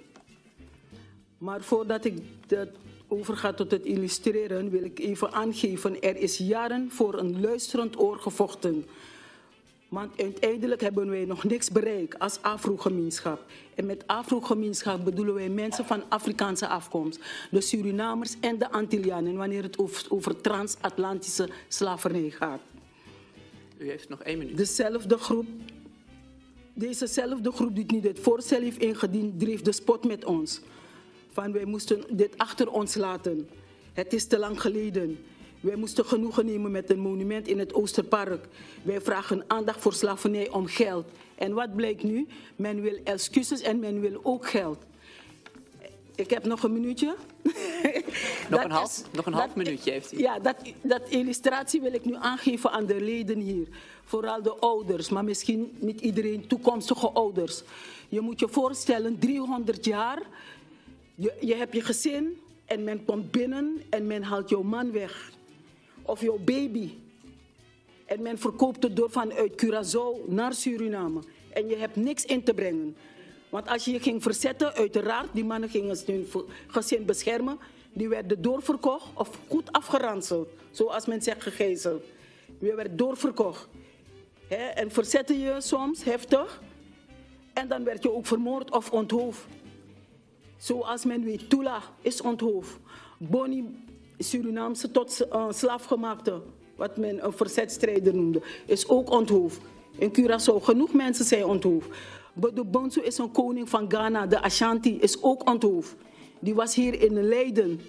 Maar 1.38 1.62
voordat 1.62 2.06
ik 2.06 2.18
dat 2.48 2.68
overga 3.08 3.54
tot 3.54 3.72
het 3.72 3.86
illustreren, 3.86 4.70
wil 4.70 4.84
ik 4.84 5.00
even 5.00 5.32
aangeven: 5.32 6.02
er 6.02 6.16
is 6.16 6.38
jaren 6.38 6.92
voor 6.92 7.20
een 7.20 7.42
luisterend 7.42 8.00
oor 8.00 8.20
gevochten. 8.20 8.86
Want 9.88 10.22
uiteindelijk 10.22 10.82
hebben 10.82 11.10
wij 11.10 11.26
nog 11.26 11.44
niks 11.44 11.70
bereikt 11.70 12.20
als 12.20 12.42
Afro-gemeenschap. 12.42 13.46
En 13.76 13.86
met 13.86 14.04
Afro-gemeenschap 14.08 15.04
bedoelen 15.04 15.34
wij 15.34 15.50
mensen 15.50 15.86
van 15.86 16.04
Afrikaanse 16.10 16.68
afkomst. 16.68 17.20
De 17.52 17.62
Surinamers 17.62 18.36
en 18.40 18.58
de 18.58 18.72
Antillianen, 18.72 19.36
wanneer 19.36 19.64
het 19.64 19.78
over, 19.78 20.06
over 20.10 20.42
transatlantische 20.42 21.50
slavernij 21.68 22.30
gaat. 22.30 22.60
U 23.78 23.90
heeft 23.90 24.10
nog 24.10 24.24
één 24.24 24.38
minuut. 24.38 24.58
Dezelfde 24.58 25.18
groep, 25.18 25.46
dezezelfde 26.74 27.52
groep 27.52 27.76
die 27.76 27.86
niet 27.88 28.04
het 28.04 28.20
voorstel 28.20 28.62
heeft 28.62 28.82
ingediend, 28.82 29.40
dreef 29.40 29.62
de 29.62 29.72
spot 29.72 30.06
met 30.06 30.26
ons. 30.26 30.62
Van 31.32 31.52
wij 31.52 31.66
moesten 31.66 32.04
dit 32.18 32.38
achter 32.38 32.72
ons 32.72 32.96
laten. 32.96 33.50
Het 33.94 34.14
is 34.14 34.28
te 34.28 34.40
lang 34.40 34.62
geleden. 34.62 35.18
Wij 35.60 35.76
moesten 35.76 36.06
genoegen 36.06 36.46
nemen 36.46 36.72
met 36.72 36.90
een 36.90 37.00
monument 37.00 37.48
in 37.48 37.60
het 37.60 37.74
Oosterpark. 37.74 38.48
Wij 38.84 39.02
vragen 39.02 39.44
aandacht 39.48 39.82
voor 39.82 39.94
slavernij 39.94 40.50
om 40.50 40.66
geld. 40.66 41.06
En 41.36 41.54
wat 41.54 41.76
blijkt 41.76 42.04
nu? 42.04 42.28
Men 42.56 42.82
wil 42.82 43.00
excuses 43.04 43.62
en 43.62 43.80
men 43.80 44.00
wil 44.00 44.20
ook 44.24 44.50
geld. 44.50 44.86
Ik 46.18 46.30
heb 46.30 46.46
nog 46.46 46.64
een 46.64 46.74
minuutje. 46.74 47.16
Nog 48.50 48.64
een 48.64 48.72
half, 48.72 49.04
nog 49.12 49.26
een 49.26 49.34
half 49.34 49.56
minuutje 49.56 49.92
heeft 49.92 50.14
u. 50.14 50.18
Ja, 50.18 50.40
dat, 50.40 50.56
dat 50.82 51.02
illustratie 51.10 51.82
wil 51.82 51.94
ik 51.94 52.06
nu 52.06 52.16
aangeven 52.16 52.72
aan 52.72 52.86
de 52.86 53.02
leden 53.02 53.40
hier. 53.40 53.68
Vooral 54.04 54.42
de 54.42 54.56
ouders, 54.56 55.10
maar 55.10 55.24
misschien 55.24 55.78
niet 55.80 56.02
iedereen, 56.02 56.48
toekomstige 56.48 57.10
ouders. 57.10 57.64
Je 58.10 58.22
moet 58.22 58.40
je 58.40 58.48
voorstellen, 58.48 59.20
300 59.20 59.86
jaar, 59.86 60.22
je, 61.16 61.34
je 61.42 61.56
hebt 61.56 61.74
je 61.74 61.82
gezin 61.82 62.38
en 62.66 62.84
men 62.84 63.06
komt 63.06 63.32
binnen 63.32 63.82
en 63.90 64.08
men 64.08 64.24
haalt 64.24 64.50
jouw 64.50 64.64
man 64.64 64.92
weg 64.92 65.32
of 66.02 66.22
jouw 66.22 66.40
baby. 66.46 66.92
En 68.06 68.22
men 68.22 68.38
verkoopt 68.38 68.84
het 68.84 68.96
door 68.96 69.10
vanuit 69.12 69.66
Curaçao 69.66 70.28
naar 70.28 70.54
Suriname. 70.54 71.20
En 71.50 71.68
je 71.68 71.76
hebt 71.76 71.96
niks 71.96 72.26
in 72.26 72.44
te 72.44 72.54
brengen. 72.54 72.96
Want 73.50 73.68
als 73.68 73.86
je 73.86 73.92
je 73.92 74.00
ging 74.00 74.24
verzetten, 74.24 74.74
uiteraard, 74.74 75.28
die 75.32 75.46
mannen 75.46 75.70
gingen 75.70 75.98
hun 76.06 76.28
gezin 76.68 77.06
beschermen. 77.06 77.60
Die 77.94 78.10
werden 78.10 78.42
doorverkocht 78.42 79.06
of 79.14 79.30
goed 79.48 79.72
afgeranseld. 79.72 80.50
Zoals 80.72 81.06
men 81.06 81.22
zegt, 81.22 81.44
gegezeld. 81.44 82.04
Je 82.60 82.76
werd 82.76 82.98
doorverkocht. 82.98 83.68
en 84.76 84.92
verzetten 84.92 85.40
je 85.40 85.56
soms 85.58 86.04
heftig. 86.04 86.62
En 87.54 87.68
dan 87.68 87.84
werd 87.84 88.04
je 88.04 88.14
ook 88.14 88.26
vermoord 88.26 88.72
of 88.72 88.92
onthoofd. 88.92 89.46
Zoals 90.58 91.06
men 91.06 91.24
weet, 91.24 91.50
Tula 91.50 91.82
is 92.02 92.22
onthoofd. 92.22 92.78
Boni 93.18 93.86
Surinaamse 94.18 94.92
tot 94.92 95.28
uh, 95.34 95.46
slaafgemaakte, 95.52 96.42
wat 96.76 96.98
men 96.98 97.26
een 97.26 97.34
verzetstrijder 97.34 98.16
noemde, 98.16 98.42
is 98.66 98.88
ook 98.88 99.10
onthoofd. 99.10 99.60
In 99.98 100.12
Curaçao, 100.12 100.64
genoeg 100.64 100.94
mensen 100.94 101.26
zijn 101.26 101.46
onthoofd. 101.46 101.90
Bodo 102.40 102.66
Bonsu 102.66 103.02
is 103.02 103.18
een 103.18 103.32
koning 103.32 103.70
van 103.70 103.86
Ghana, 103.90 104.28
de 104.28 104.42
Ashanti, 104.42 105.00
is 105.00 105.24
ook 105.24 105.50
onthoofd. 105.50 105.96
Die 106.40 106.56
was 106.56 106.76
hier 106.76 107.02
in 107.02 107.28
Leiden. 107.28 107.82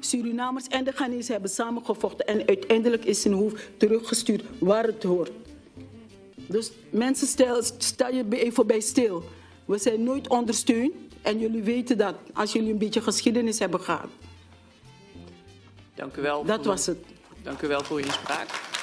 Surinamers 0.00 0.68
en 0.68 0.84
de 0.84 0.92
Ghanese 0.92 1.32
hebben 1.32 1.50
samengevochten 1.50 2.26
en 2.26 2.46
uiteindelijk 2.46 3.04
is 3.04 3.20
zijn 3.20 3.34
hoofd 3.34 3.68
teruggestuurd 3.76 4.44
waar 4.58 4.84
het 4.84 5.02
hoort. 5.02 5.30
Dus 6.34 6.72
mensen, 6.90 7.26
stel, 7.26 7.62
stel 7.78 8.14
je 8.14 8.24
even 8.30 8.66
bij 8.66 8.80
stil. 8.80 9.22
We 9.64 9.78
zijn 9.78 10.02
nooit 10.02 10.28
ondersteund 10.28 10.92
en 11.22 11.38
jullie 11.38 11.62
weten 11.62 11.98
dat 11.98 12.14
als 12.32 12.52
jullie 12.52 12.72
een 12.72 12.78
beetje 12.78 13.00
geschiedenis 13.00 13.58
hebben 13.58 13.80
gehad. 13.80 14.08
Dank 15.94 16.16
u 16.16 16.22
wel. 16.22 16.44
Dat 16.44 16.64
was 16.64 16.86
het. 16.86 16.98
Dank 17.42 17.62
u 17.62 17.68
wel 17.68 17.84
voor 17.84 17.96
uw 17.96 18.04
inspraak. 18.04 18.75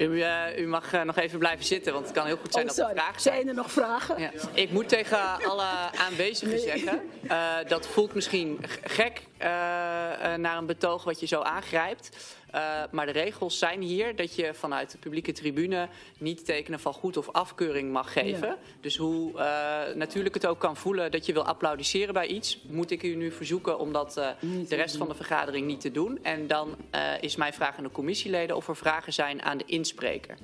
U, 0.00 0.04
uh, 0.04 0.58
u, 0.58 0.66
mag 0.66 0.92
uh, 0.92 1.02
nog 1.02 1.16
even 1.16 1.38
blijven 1.38 1.64
zitten, 1.64 1.92
want 1.92 2.04
het 2.04 2.14
kan 2.14 2.26
heel 2.26 2.36
goed 2.36 2.52
zijn 2.52 2.70
oh, 2.70 2.76
dat 2.76 2.88
er 2.88 2.94
vragen 2.94 3.20
zijn. 3.20 3.34
Zijn 3.34 3.48
er 3.48 3.54
nog 3.54 3.72
vragen? 3.72 4.20
Ja. 4.20 4.30
Ik 4.52 4.70
moet 4.70 4.88
tegen 4.88 5.44
alle 5.44 5.66
aanwezigen 6.08 6.54
nee. 6.54 6.60
zeggen, 6.60 7.00
uh, 7.22 7.54
dat 7.68 7.86
voelt 7.86 8.14
misschien 8.14 8.64
gek 8.84 9.22
naar 10.36 10.56
een 10.56 10.66
betoog 10.66 11.04
wat 11.04 11.20
je 11.20 11.26
zo 11.26 11.40
aangrijpt. 11.40 12.36
Uh, 12.54 12.82
maar 12.90 13.06
de 13.06 13.12
regels 13.12 13.58
zijn 13.58 13.80
hier 13.80 14.16
dat 14.16 14.34
je 14.34 14.54
vanuit 14.54 14.90
de 14.90 14.98
publieke 14.98 15.32
tribune 15.32 15.88
niet 16.18 16.44
tekenen 16.44 16.80
van 16.80 16.92
goed 16.92 17.16
of 17.16 17.28
afkeuring 17.28 17.92
mag 17.92 18.12
geven. 18.12 18.48
Ja. 18.48 18.58
Dus 18.80 18.96
hoe 18.96 19.32
uh, 19.32 19.94
natuurlijk 19.94 20.34
het 20.34 20.46
ook 20.46 20.58
kan 20.58 20.76
voelen 20.76 21.10
dat 21.10 21.26
je 21.26 21.32
wil 21.32 21.44
applaudisseren 21.44 22.14
bij 22.14 22.26
iets, 22.26 22.62
moet 22.68 22.90
ik 22.90 23.02
u 23.02 23.14
nu 23.14 23.30
verzoeken 23.32 23.78
om 23.78 23.92
dat 23.92 24.18
uh, 24.18 24.28
de 24.68 24.76
rest 24.76 24.96
van 24.96 25.08
de 25.08 25.14
vergadering 25.14 25.66
niet 25.66 25.80
te 25.80 25.90
doen. 25.90 26.18
En 26.22 26.46
dan 26.46 26.76
is 27.20 27.36
mijn 27.36 27.52
vraag 27.52 27.76
aan 27.76 27.84
de 27.84 27.90
commissieleden 27.90 28.56
of 28.56 28.68
er 28.68 28.76
vragen 28.76 29.12
zijn 29.12 29.42
aan 29.42 29.58
de 29.58 29.64
inspreker. 29.66 30.36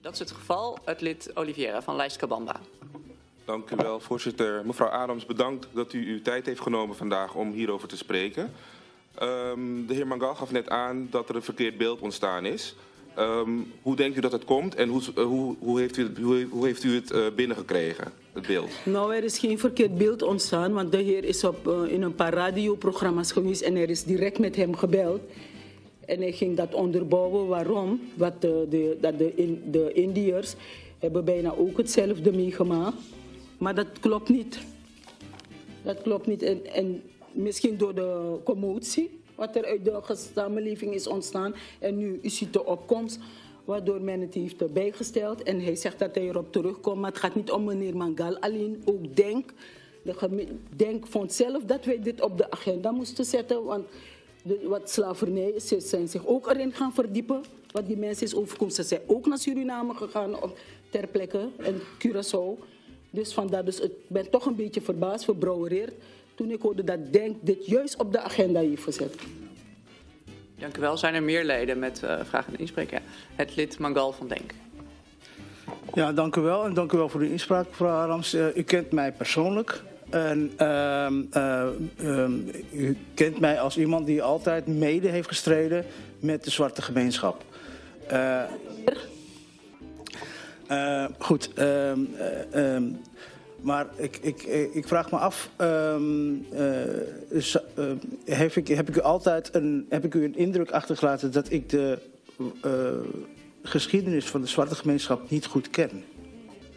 Dat 0.00 0.12
is 0.12 0.18
het 0.18 0.30
geval. 0.30 0.78
Het 0.84 1.00
lid 1.00 1.30
Oliviera 1.34 1.82
van 1.82 1.96
Lijst 1.96 2.16
Kabamba. 2.16 2.60
Dank 3.44 3.70
u 3.70 3.76
wel, 3.76 4.00
voorzitter. 4.00 4.66
Mevrouw 4.66 4.88
Adams, 4.88 5.26
bedankt 5.26 5.66
dat 5.72 5.92
u 5.92 6.06
uw 6.12 6.22
tijd 6.22 6.46
heeft 6.46 6.60
genomen 6.60 6.96
vandaag 6.96 7.34
om 7.34 7.52
hierover 7.52 7.88
te 7.88 7.96
spreken. 7.96 8.52
Um, 9.22 9.86
de 9.86 9.94
heer 9.94 10.06
Mangal 10.06 10.34
gaf 10.34 10.52
net 10.52 10.68
aan 10.68 11.08
dat 11.10 11.28
er 11.28 11.34
een 11.34 11.42
verkeerd 11.42 11.78
beeld 11.78 12.00
ontstaan 12.00 12.44
is. 12.44 12.74
Um, 13.18 13.72
hoe 13.82 13.96
denkt 13.96 14.16
u 14.16 14.20
dat 14.20 14.32
het 14.32 14.44
komt 14.44 14.74
en 14.74 14.88
hoe, 14.88 15.02
uh, 15.18 15.24
hoe, 15.24 15.56
hoe, 15.58 15.80
heeft, 15.80 15.96
u 15.96 16.02
het, 16.02 16.18
hoe, 16.18 16.46
hoe 16.50 16.66
heeft 16.66 16.84
u 16.84 16.94
het 16.94 17.10
uh, 17.10 17.26
binnengekregen, 17.36 18.12
het 18.32 18.46
beeld? 18.46 18.70
Nou, 18.84 19.14
er 19.14 19.24
is 19.24 19.38
geen 19.38 19.58
verkeerd 19.58 19.98
beeld 19.98 20.22
ontstaan, 20.22 20.72
want 20.72 20.92
de 20.92 21.02
heer 21.02 21.24
is 21.24 21.44
op, 21.44 21.66
uh, 21.66 21.92
in 21.92 22.02
een 22.02 22.14
paar 22.14 22.32
radioprogramma's 22.32 23.32
geweest 23.32 23.60
en 23.60 23.76
er 23.76 23.90
is 23.90 24.04
direct 24.04 24.38
met 24.38 24.56
hem 24.56 24.76
gebeld. 24.76 25.20
En 26.06 26.20
hij 26.20 26.32
ging 26.32 26.56
dat 26.56 26.74
onderbouwen 26.74 27.46
waarom. 27.46 28.00
Wat 28.14 28.40
de, 28.40 28.66
de, 28.70 28.98
dat 29.00 29.18
de, 29.18 29.34
in, 29.34 29.62
de 29.70 29.92
Indiërs 29.92 30.54
hebben 30.98 31.24
bijna 31.24 31.54
ook 31.54 31.76
hetzelfde 31.76 32.32
meegemaakt. 32.32 32.96
Maar 33.58 33.74
dat 33.74 33.86
klopt 34.00 34.28
niet. 34.28 34.58
Dat 35.82 36.02
klopt 36.02 36.26
niet. 36.26 36.42
En, 36.42 36.66
en 36.72 37.02
misschien 37.36 37.76
door 37.76 37.94
de 37.94 38.38
commotie 38.44 39.20
wat 39.36 39.56
er 39.56 39.64
uit 39.64 39.84
de 39.84 40.28
samenleving 40.34 40.94
is 40.94 41.06
ontstaan. 41.06 41.54
En 41.78 41.96
nu 41.96 42.18
is 42.22 42.40
het 42.40 42.52
de 42.52 42.64
opkomst 42.64 43.18
waardoor 43.64 44.00
men 44.00 44.20
het 44.20 44.34
heeft 44.34 44.72
bijgesteld. 44.72 45.42
En 45.42 45.60
hij 45.60 45.74
zegt 45.74 45.98
dat 45.98 46.14
hij 46.14 46.28
erop 46.28 46.52
terugkomt. 46.52 47.00
Maar 47.00 47.10
het 47.10 47.20
gaat 47.20 47.34
niet 47.34 47.50
om 47.50 47.64
meneer 47.64 47.96
Mangal 47.96 48.38
alleen. 48.38 48.82
Ook 48.84 49.16
Denk, 49.16 49.52
de 50.02 50.46
Denk 50.76 51.06
vond 51.06 51.32
zelf 51.32 51.64
dat 51.64 51.84
wij 51.84 52.02
dit 52.02 52.20
op 52.20 52.38
de 52.38 52.50
agenda 52.50 52.90
moesten 52.90 53.24
zetten. 53.24 53.64
Want 53.64 53.86
de, 54.42 54.60
wat 54.68 54.90
slavernij 54.90 55.48
is, 55.48 55.68
ze 55.68 55.80
zijn 55.80 56.08
zich 56.08 56.26
ook 56.26 56.50
erin 56.50 56.72
gaan 56.72 56.92
verdiepen. 56.92 57.40
Wat 57.70 57.86
die 57.86 57.96
mensen 57.96 58.26
is 58.26 58.34
overkomt. 58.34 58.74
Ze 58.74 58.82
zijn 58.82 59.00
ook 59.06 59.26
naar 59.26 59.38
Suriname 59.38 59.94
gegaan 59.94 60.42
op, 60.42 60.58
ter 60.90 61.06
plekke. 61.06 61.48
En 61.56 61.80
Curaçao. 61.80 62.74
Dus 63.10 63.32
vandaar, 63.32 63.64
dus 63.64 63.80
ik 63.80 63.92
ben 64.06 64.30
toch 64.30 64.46
een 64.46 64.56
beetje 64.56 64.80
verbaasd, 64.80 65.24
verbrouwereerd 65.24 65.94
toen 66.36 66.50
ik 66.50 66.60
hoorde 66.60 66.84
dat 66.84 67.12
Denk 67.12 67.36
dit 67.40 67.66
juist 67.66 67.96
op 67.96 68.12
de 68.12 68.20
agenda 68.20 68.60
heeft 68.60 68.82
gezet. 68.82 69.14
Dank 70.58 70.76
u 70.76 70.80
wel. 70.80 70.96
Zijn 70.96 71.14
er 71.14 71.22
meer 71.22 71.44
leden 71.44 71.78
met 71.78 72.00
uh, 72.04 72.20
vragen 72.24 72.52
en 72.52 72.58
inspreken? 72.58 73.00
Het 73.34 73.56
lid 73.56 73.78
Mangal 73.78 74.12
van 74.12 74.28
Denk. 74.28 74.54
Ja, 75.94 76.12
dank 76.12 76.36
u 76.36 76.40
wel. 76.40 76.64
En 76.64 76.74
dank 76.74 76.92
u 76.92 76.96
wel 76.96 77.08
voor 77.08 77.20
de 77.20 77.30
inspraak, 77.30 77.68
mevrouw 77.68 78.02
Arams. 78.02 78.34
Uh, 78.34 78.56
u 78.56 78.62
kent 78.62 78.92
mij 78.92 79.12
persoonlijk. 79.12 79.82
En 80.10 80.52
uh, 80.60 81.06
uh, 82.00 82.28
u 82.72 82.96
kent 83.14 83.40
mij 83.40 83.60
als 83.60 83.78
iemand 83.78 84.06
die 84.06 84.22
altijd 84.22 84.66
mede 84.66 85.08
heeft 85.08 85.28
gestreden 85.28 85.84
met 86.18 86.44
de 86.44 86.50
zwarte 86.50 86.82
gemeenschap. 86.82 87.44
goed. 91.18 91.50
Maar 93.60 93.86
ik, 93.96 94.16
ik, 94.16 94.42
ik 94.72 94.88
vraag 94.88 95.10
me 95.10 95.18
af, 95.18 95.50
um, 95.58 96.46
is, 97.28 97.56
uh, 97.78 97.92
heb, 98.24 98.52
ik, 98.52 98.68
heb, 98.68 98.88
ik 98.88 98.96
u 98.96 99.00
altijd 99.00 99.54
een, 99.54 99.86
heb 99.88 100.04
ik 100.04 100.14
u 100.14 100.24
een 100.24 100.36
indruk 100.36 100.70
achtergelaten 100.70 101.32
dat 101.32 101.50
ik 101.50 101.68
de 101.68 101.98
uh, 102.64 102.90
geschiedenis 103.62 104.26
van 104.26 104.40
de 104.40 104.46
zwarte 104.46 104.74
gemeenschap 104.74 105.30
niet 105.30 105.46
goed 105.46 105.70
ken? 105.70 106.04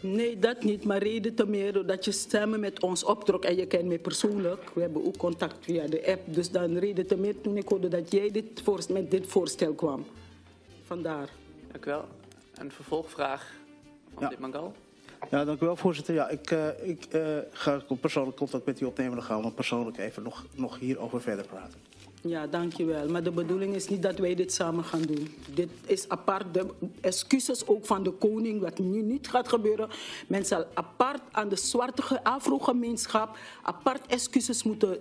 Nee, 0.00 0.38
dat 0.38 0.62
niet. 0.62 0.84
Maar 0.84 1.02
reden 1.02 1.34
te 1.34 1.46
meer 1.46 1.86
dat 1.86 2.04
je 2.04 2.12
stemmen 2.12 2.60
met 2.60 2.82
ons 2.82 3.04
optrok. 3.04 3.44
En 3.44 3.56
je 3.56 3.66
kent 3.66 3.84
mij 3.84 3.98
persoonlijk. 3.98 4.70
We 4.74 4.80
hebben 4.80 5.06
ook 5.06 5.16
contact 5.16 5.56
via 5.60 5.86
de 5.86 6.06
app. 6.06 6.34
Dus 6.34 6.50
dan 6.50 6.76
reden 6.76 7.06
te 7.06 7.16
meer 7.16 7.40
toen 7.40 7.56
ik 7.56 7.68
hoorde 7.68 7.88
dat 7.88 8.12
jij 8.12 8.30
dit 8.30 8.88
met 8.88 9.10
dit 9.10 9.26
voorstel 9.26 9.72
kwam. 9.72 10.04
Vandaar. 10.84 11.28
Dank 11.72 11.86
u 11.86 11.90
wel. 11.90 12.04
Een 12.54 12.70
vervolgvraag 12.70 13.52
van 14.14 14.22
ja. 14.22 14.28
dit 14.28 14.38
Mangal. 14.38 14.72
Ja, 15.30 15.44
dank 15.44 15.60
u 15.60 15.64
wel, 15.64 15.76
voorzitter. 15.76 16.14
Ja, 16.14 16.28
ik, 16.28 16.50
uh, 16.50 16.66
ik 16.82 17.06
uh, 17.14 17.38
ga 17.50 17.82
persoonlijk 18.00 18.36
contact 18.36 18.66
met 18.66 18.80
u 18.80 18.84
opnemen. 18.84 19.14
Dan 19.14 19.24
gaan 19.24 19.42
we 19.42 19.50
persoonlijk 19.52 19.98
even 19.98 20.22
nog, 20.22 20.46
nog 20.54 20.78
hierover 20.78 21.20
verder 21.20 21.44
praten. 21.44 21.78
Ja, 22.22 22.46
dankjewel. 22.46 23.08
Maar 23.08 23.22
de 23.22 23.30
bedoeling 23.30 23.74
is 23.74 23.88
niet 23.88 24.02
dat 24.02 24.18
wij 24.18 24.34
dit 24.34 24.52
samen 24.52 24.84
gaan 24.84 25.02
doen. 25.02 25.34
Dit 25.54 25.70
is 25.86 26.08
apart. 26.08 26.54
De 26.54 26.66
excuses 27.00 27.66
ook 27.66 27.86
van 27.86 28.02
de 28.02 28.10
koning, 28.10 28.60
wat 28.60 28.78
nu 28.78 29.02
niet 29.02 29.28
gaat 29.28 29.48
gebeuren. 29.48 29.88
Men 30.28 30.44
zal 30.44 30.64
apart 30.74 31.22
aan 31.30 31.48
de 31.48 31.56
zwarte 31.56 32.24
afro-gemeenschap 32.24 33.36
apart 33.62 34.06
excuses 34.06 34.62
moeten 34.62 34.98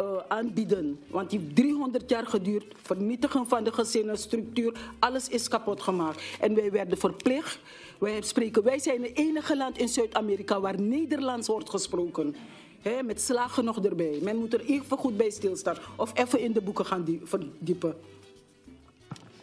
uh, 0.00 0.16
aanbieden. 0.28 1.00
Want 1.10 1.30
die 1.30 1.38
heeft 1.38 1.56
300 1.56 2.10
jaar 2.10 2.26
geduurd. 2.26 2.74
Vernietigen 2.82 3.46
van 3.46 3.64
de 3.64 3.72
gezinnenstructuur. 3.72 4.78
Alles 4.98 5.28
is 5.28 5.48
kapot 5.48 5.82
gemaakt. 5.82 6.22
En 6.40 6.54
wij 6.54 6.70
werden 6.70 6.98
verplicht. 6.98 7.58
Wij, 7.98 8.22
spreken, 8.22 8.62
wij 8.62 8.78
zijn 8.78 9.02
het 9.02 9.16
enige 9.16 9.56
land 9.56 9.78
in 9.78 9.88
Zuid-Amerika 9.88 10.60
waar 10.60 10.80
Nederlands 10.80 11.48
wordt 11.48 11.70
gesproken. 11.70 12.36
He, 12.82 13.02
met 13.02 13.20
slagen 13.20 13.64
nog 13.64 13.84
erbij. 13.84 14.18
Men 14.22 14.36
moet 14.36 14.54
er 14.54 14.64
even 14.64 14.96
goed 14.96 15.16
bij 15.16 15.30
stilstaan. 15.30 15.76
Of 15.96 16.18
even 16.18 16.40
in 16.40 16.52
de 16.52 16.60
boeken 16.60 16.86
gaan 16.86 17.20
verdiepen. 17.24 17.96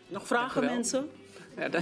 Nog 0.08 0.28
vragen, 0.28 0.66
mensen? 0.66 1.10
Ja, 1.58 1.70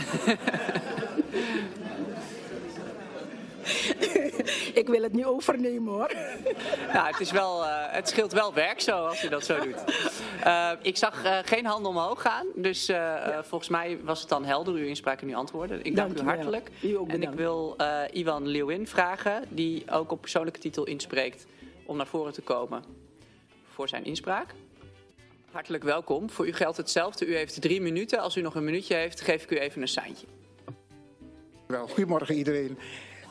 ik 4.81 4.87
wil 4.87 5.01
het 5.01 5.13
niet 5.13 5.25
overnemen 5.25 5.93
hoor. 5.93 6.11
Ja, 6.93 7.07
het, 7.07 7.19
is 7.19 7.31
wel, 7.31 7.63
uh, 7.63 7.69
het 7.87 8.09
scheelt 8.09 8.31
wel 8.31 8.53
werk 8.53 8.81
zo 8.81 9.05
als 9.05 9.21
je 9.21 9.29
dat 9.29 9.45
zo 9.45 9.59
doet. 9.59 9.83
Uh, 10.45 10.71
ik 10.81 10.97
zag 10.97 11.25
uh, 11.25 11.37
geen 11.43 11.65
handen 11.65 11.91
omhoog 11.91 12.21
gaan. 12.21 12.47
Dus 12.55 12.85
ja. 12.85 13.43
volgens 13.43 13.69
mij 13.69 13.99
was 14.03 14.19
het 14.19 14.29
dan 14.29 14.45
helder, 14.45 14.73
uw 14.73 14.85
inspraak 14.85 15.21
en 15.21 15.27
uw 15.27 15.35
antwoorden. 15.35 15.83
Ik 15.83 15.95
dank, 15.95 16.15
dank 16.15 16.27
u 16.27 16.31
hartelijk. 16.31 16.69
U 16.81 16.97
en 17.07 17.21
ik 17.21 17.29
wil 17.29 17.75
Ivan 18.11 18.47
Leeuwin 18.47 18.87
vragen, 18.87 19.43
die 19.49 19.83
ook 19.91 20.11
op 20.11 20.21
persoonlijke 20.21 20.59
titel 20.59 20.83
inspreekt, 20.83 21.45
om 21.85 21.97
naar 21.97 22.07
voren 22.07 22.33
te 22.33 22.41
komen 22.41 22.83
voor 23.73 23.87
zijn 23.87 24.05
inspraak. 24.05 24.53
Hartelijk 25.51 25.83
welkom. 25.83 26.29
Voor 26.29 26.47
u 26.47 26.53
geldt 26.53 26.77
hetzelfde. 26.77 27.25
U 27.25 27.35
heeft 27.35 27.61
drie 27.61 27.81
minuten. 27.81 28.19
Als 28.19 28.35
u 28.35 28.41
nog 28.41 28.55
een 28.55 28.63
minuutje 28.63 28.95
heeft, 28.95 29.21
geef 29.21 29.43
ik 29.43 29.51
u 29.51 29.57
even 29.57 29.81
een 29.81 29.87
seintje. 29.87 30.27
Wel, 31.67 31.87
goedemorgen 31.87 32.35
iedereen. 32.35 32.77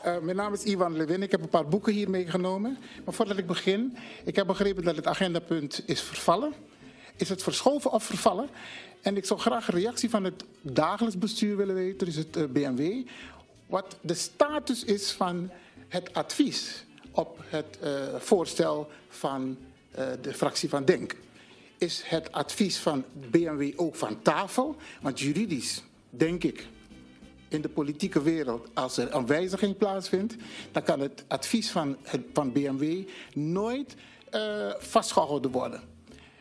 Uh, 0.05 0.19
mijn 0.19 0.35
naam 0.35 0.53
is 0.53 0.63
Ivan 0.63 0.97
Lewin. 0.97 1.23
Ik 1.23 1.31
heb 1.31 1.41
een 1.41 1.49
paar 1.49 1.67
boeken 1.67 1.93
hier 1.93 2.09
meegenomen. 2.09 2.77
Maar 3.05 3.13
voordat 3.13 3.37
ik 3.37 3.47
begin, 3.47 3.97
ik 4.23 4.35
heb 4.35 4.47
begrepen 4.47 4.83
dat 4.83 4.95
het 4.95 5.07
agendapunt 5.07 5.83
is 5.85 6.01
vervallen. 6.01 6.53
Is 7.15 7.29
het 7.29 7.43
verschoven 7.43 7.91
of 7.91 8.03
vervallen? 8.03 8.49
En 9.01 9.17
ik 9.17 9.25
zou 9.25 9.39
graag 9.39 9.67
een 9.67 9.73
reactie 9.73 10.09
van 10.09 10.23
het 10.23 10.43
dagelijks 10.61 11.17
bestuur 11.17 11.57
willen 11.57 11.75
weten, 11.75 12.05
dus 12.05 12.15
het 12.15 12.37
uh, 12.37 12.43
BMW. 12.45 13.05
Wat 13.67 13.97
de 14.01 14.13
status 14.13 14.83
is 14.83 15.11
van 15.11 15.49
het 15.87 16.13
advies 16.13 16.85
op 17.11 17.39
het 17.43 17.77
uh, 17.83 17.89
voorstel 18.17 18.89
van 19.09 19.57
de 20.21 20.33
fractie 20.33 20.69
van 20.69 20.85
Denk. 20.85 21.15
Is 21.77 22.01
het 22.05 22.31
advies 22.31 22.77
van 22.77 23.03
BMW 23.29 23.71
ook 23.75 23.95
van 23.95 24.21
tafel? 24.21 24.75
Want 25.01 25.19
juridisch, 25.19 25.83
denk 26.09 26.43
ik, 26.43 26.67
in 27.53 27.61
de 27.61 27.69
politieke 27.69 28.21
wereld, 28.21 28.67
als 28.73 28.97
er 28.97 29.15
een 29.15 29.25
wijziging 29.25 29.77
plaatsvindt, 29.77 30.35
dan 30.71 30.83
kan 30.83 30.99
het 30.99 31.23
advies 31.27 31.71
van, 31.71 31.97
van 32.33 32.51
BMW 32.51 33.07
nooit 33.33 33.95
uh, 34.35 34.41
vastgehouden 34.77 35.51
worden. 35.51 35.81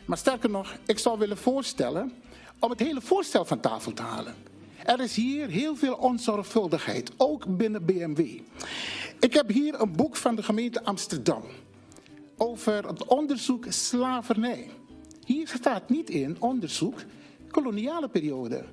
Maar 0.05 0.19
sterker 0.19 0.51
nog, 0.51 0.77
ik 0.87 0.99
zou 0.99 1.19
willen 1.19 1.37
voorstellen 1.37 2.13
om 2.59 2.71
het 2.71 2.81
hele 2.81 3.01
voorstel 3.01 3.45
van 3.45 3.61
tafel 3.61 3.93
te 3.93 4.03
halen. 4.03 4.35
Er 4.85 5.01
is 5.01 5.17
hier 5.17 5.49
heel 5.49 5.77
veel 5.77 5.95
onzorgvuldigheid, 5.95 7.11
ook 7.17 7.57
binnen 7.57 7.85
BMW. 7.85 8.21
Ik 9.21 9.33
heb 9.33 9.49
hier 9.49 9.81
een 9.81 9.93
boek 9.93 10.17
van 10.17 10.35
de 10.35 10.43
gemeente 10.43 10.85
Amsterdam 10.85 11.43
over 12.37 12.87
het 12.87 13.05
onderzoek 13.05 13.65
slavernij. 13.69 14.71
Hier 15.25 15.49
staat 15.49 15.89
niet 15.89 16.11
in 16.11 16.37
onderzoek 16.41 17.01
koloniale 17.51 18.09
periode. 18.09 18.65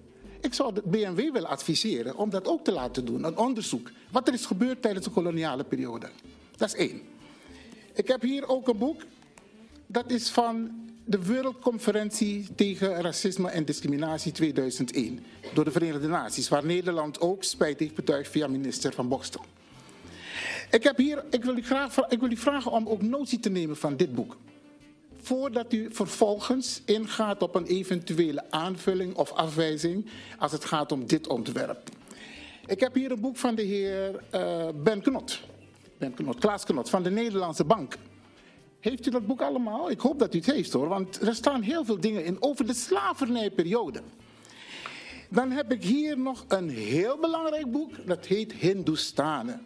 Ik 0.42 0.54
zou 0.54 0.74
de 0.74 0.82
BMW 0.86 1.32
willen 1.32 1.50
adviseren 1.50 2.18
om 2.18 2.30
dat 2.30 2.48
ook 2.48 2.64
te 2.64 2.72
laten 2.72 3.06
doen, 3.06 3.24
een 3.24 3.38
onderzoek. 3.38 3.92
Wat 4.12 4.28
er 4.28 4.34
is 4.34 4.46
gebeurd 4.46 4.82
tijdens 4.82 5.06
de 5.06 5.12
koloniale 5.12 5.64
periode. 5.64 6.10
Dat 6.58 6.68
is 6.68 6.76
één. 6.76 7.02
Ik 7.94 8.08
heb 8.08 8.22
hier 8.22 8.48
ook 8.48 8.68
een 8.68 8.78
boek. 8.78 9.02
Dat 9.88 10.12
is 10.12 10.30
van 10.30 10.72
de 11.06 11.26
Wereldconferentie 11.26 12.48
tegen 12.56 13.02
Racisme 13.02 13.50
en 13.50 13.66
Discriminatie 13.66 14.32
2001. 14.32 15.20
Door 15.54 15.66
de 15.66 15.72
Verenigde 15.72 16.08
Naties, 16.08 16.50
waar 16.50 16.66
Nederland 16.66 17.22
ook 17.22 17.44
spijt 17.44 17.80
heeft 17.80 17.96
betuigd 17.96 18.32
via 18.32 18.48
minister 18.48 18.94
Van 18.94 19.08
Bokstel. 19.08 19.46
Ik, 20.72 20.84
heb 20.84 20.98
hier, 20.98 21.24
ik, 21.30 21.44
wil 21.44 21.58
u 21.58 21.64
graag, 21.64 21.98
ik 22.08 22.20
wil 22.20 22.32
u 22.32 22.38
vragen 22.38 22.72
om 22.72 22.88
ook 22.88 23.02
notie 23.02 23.40
te 23.40 23.50
nemen 23.50 23.78
van 23.78 23.98
dit 23.98 24.16
boek 24.16 24.38
voordat 25.22 25.74
u 25.74 25.88
vervolgens 25.92 26.82
ingaat 26.86 27.42
op 27.42 27.56
een 27.56 27.66
eventuele 27.66 28.52
aanvulling 28.52 29.16
of 29.16 29.32
afwijzing 29.32 30.06
als 30.38 30.52
het 30.52 30.66
gaat 30.66 30.92
om 30.92 31.06
dit 31.06 31.28
ontwerp. 31.28 31.90
Ik 32.66 32.80
heb 32.80 32.94
hier 32.94 33.12
een 33.12 33.22
boek 33.22 33.38
van 33.38 33.56
de 33.56 33.62
heer 33.62 34.24
uh, 34.36 34.68
Ben 34.84 35.02
Knot. 35.02 35.42
Ben 35.98 36.14
Knot, 36.14 36.40
Klaas 36.40 36.64
Knot 36.64 36.90
van 36.90 37.04
de 37.04 37.10
Nederlandse 37.10 37.64
Bank. 37.64 37.98
Heeft 38.80 39.08
u 39.08 39.10
dat 39.10 39.28
boek 39.28 39.42
allemaal? 39.42 39.90
Ik 39.92 40.00
hoop 40.00 40.20
dat 40.20 40.34
u 40.34 40.38
het 40.38 40.52
heeft 40.52 40.74
hoor, 40.74 40.88
want 40.88 41.22
er 41.22 41.36
staan 41.36 41.62
heel 41.62 41.86
veel 41.86 42.00
dingen 42.00 42.26
in 42.26 42.38
over 42.40 42.66
de 42.68 42.74
slavernijperiode. 42.74 44.02
Dan 45.30 45.52
heb 45.52 45.72
ik 45.72 45.84
hier 45.84 46.18
nog 46.18 46.46
een 46.48 46.70
heel 46.70 47.18
belangrijk 47.18 47.72
boek, 47.72 47.92
dat 48.06 48.26
heet 48.26 48.54
Hindoestanen. 48.54 49.62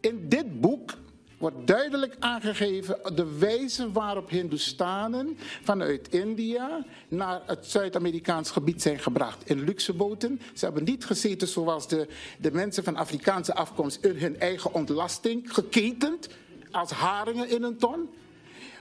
In 0.00 0.28
dit 0.28 0.60
boek 0.60 0.94
wordt 1.38 1.66
duidelijk 1.66 2.16
aangegeven 2.18 2.98
de 3.14 3.38
wijze 3.38 3.92
waarop 3.92 4.30
Hindustanen 4.30 5.38
vanuit 5.62 6.08
India 6.08 6.84
naar 7.08 7.42
het 7.46 7.66
Zuid-Amerikaans 7.66 8.50
gebied 8.50 8.82
zijn 8.82 8.98
gebracht. 8.98 9.50
In 9.50 9.64
luxe 9.64 9.92
boten. 9.92 10.40
Ze 10.54 10.64
hebben 10.64 10.84
niet 10.84 11.04
gezeten 11.04 11.48
zoals 11.48 11.88
de, 11.88 12.08
de 12.38 12.52
mensen 12.52 12.84
van 12.84 12.96
Afrikaanse 12.96 13.54
afkomst 13.54 14.04
in 14.04 14.16
hun 14.16 14.40
eigen 14.40 14.74
ontlasting, 14.74 15.54
geketend 15.54 16.28
als 16.70 16.90
haringen 16.90 17.50
in 17.50 17.62
een 17.62 17.76
ton. 17.76 18.08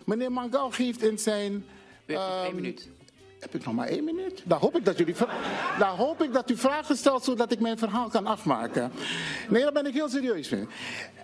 Meneer 0.06 0.32
Mangal 0.32 0.72
geeft 0.72 1.04
in 1.04 1.20
zijn... 1.20 1.65
Um, 2.08 2.18
één 2.44 2.56
minuut. 2.56 2.89
Heb 3.46 3.56
ik 3.56 3.66
nog 3.66 3.74
maar 3.74 3.88
één 3.88 4.04
minuut? 4.04 4.42
Dan 4.46 4.60
hoop 4.60 4.76
ik 4.76 4.86
dat, 4.86 4.98
jullie, 4.98 5.16
dan 5.80 5.96
hoop 5.96 6.22
ik 6.22 6.34
dat 6.34 6.50
u 6.50 6.58
vragen 6.58 6.98
stelt 6.98 7.24
zodat 7.24 7.52
ik 7.52 7.60
mijn 7.60 7.78
verhaal 7.78 8.10
kan 8.10 8.26
afmaken. 8.26 8.92
Nee, 9.50 9.62
daar 9.62 9.72
ben 9.72 9.86
ik 9.86 9.94
heel 9.94 10.10
serieus 10.10 10.50
mee. 10.50 10.68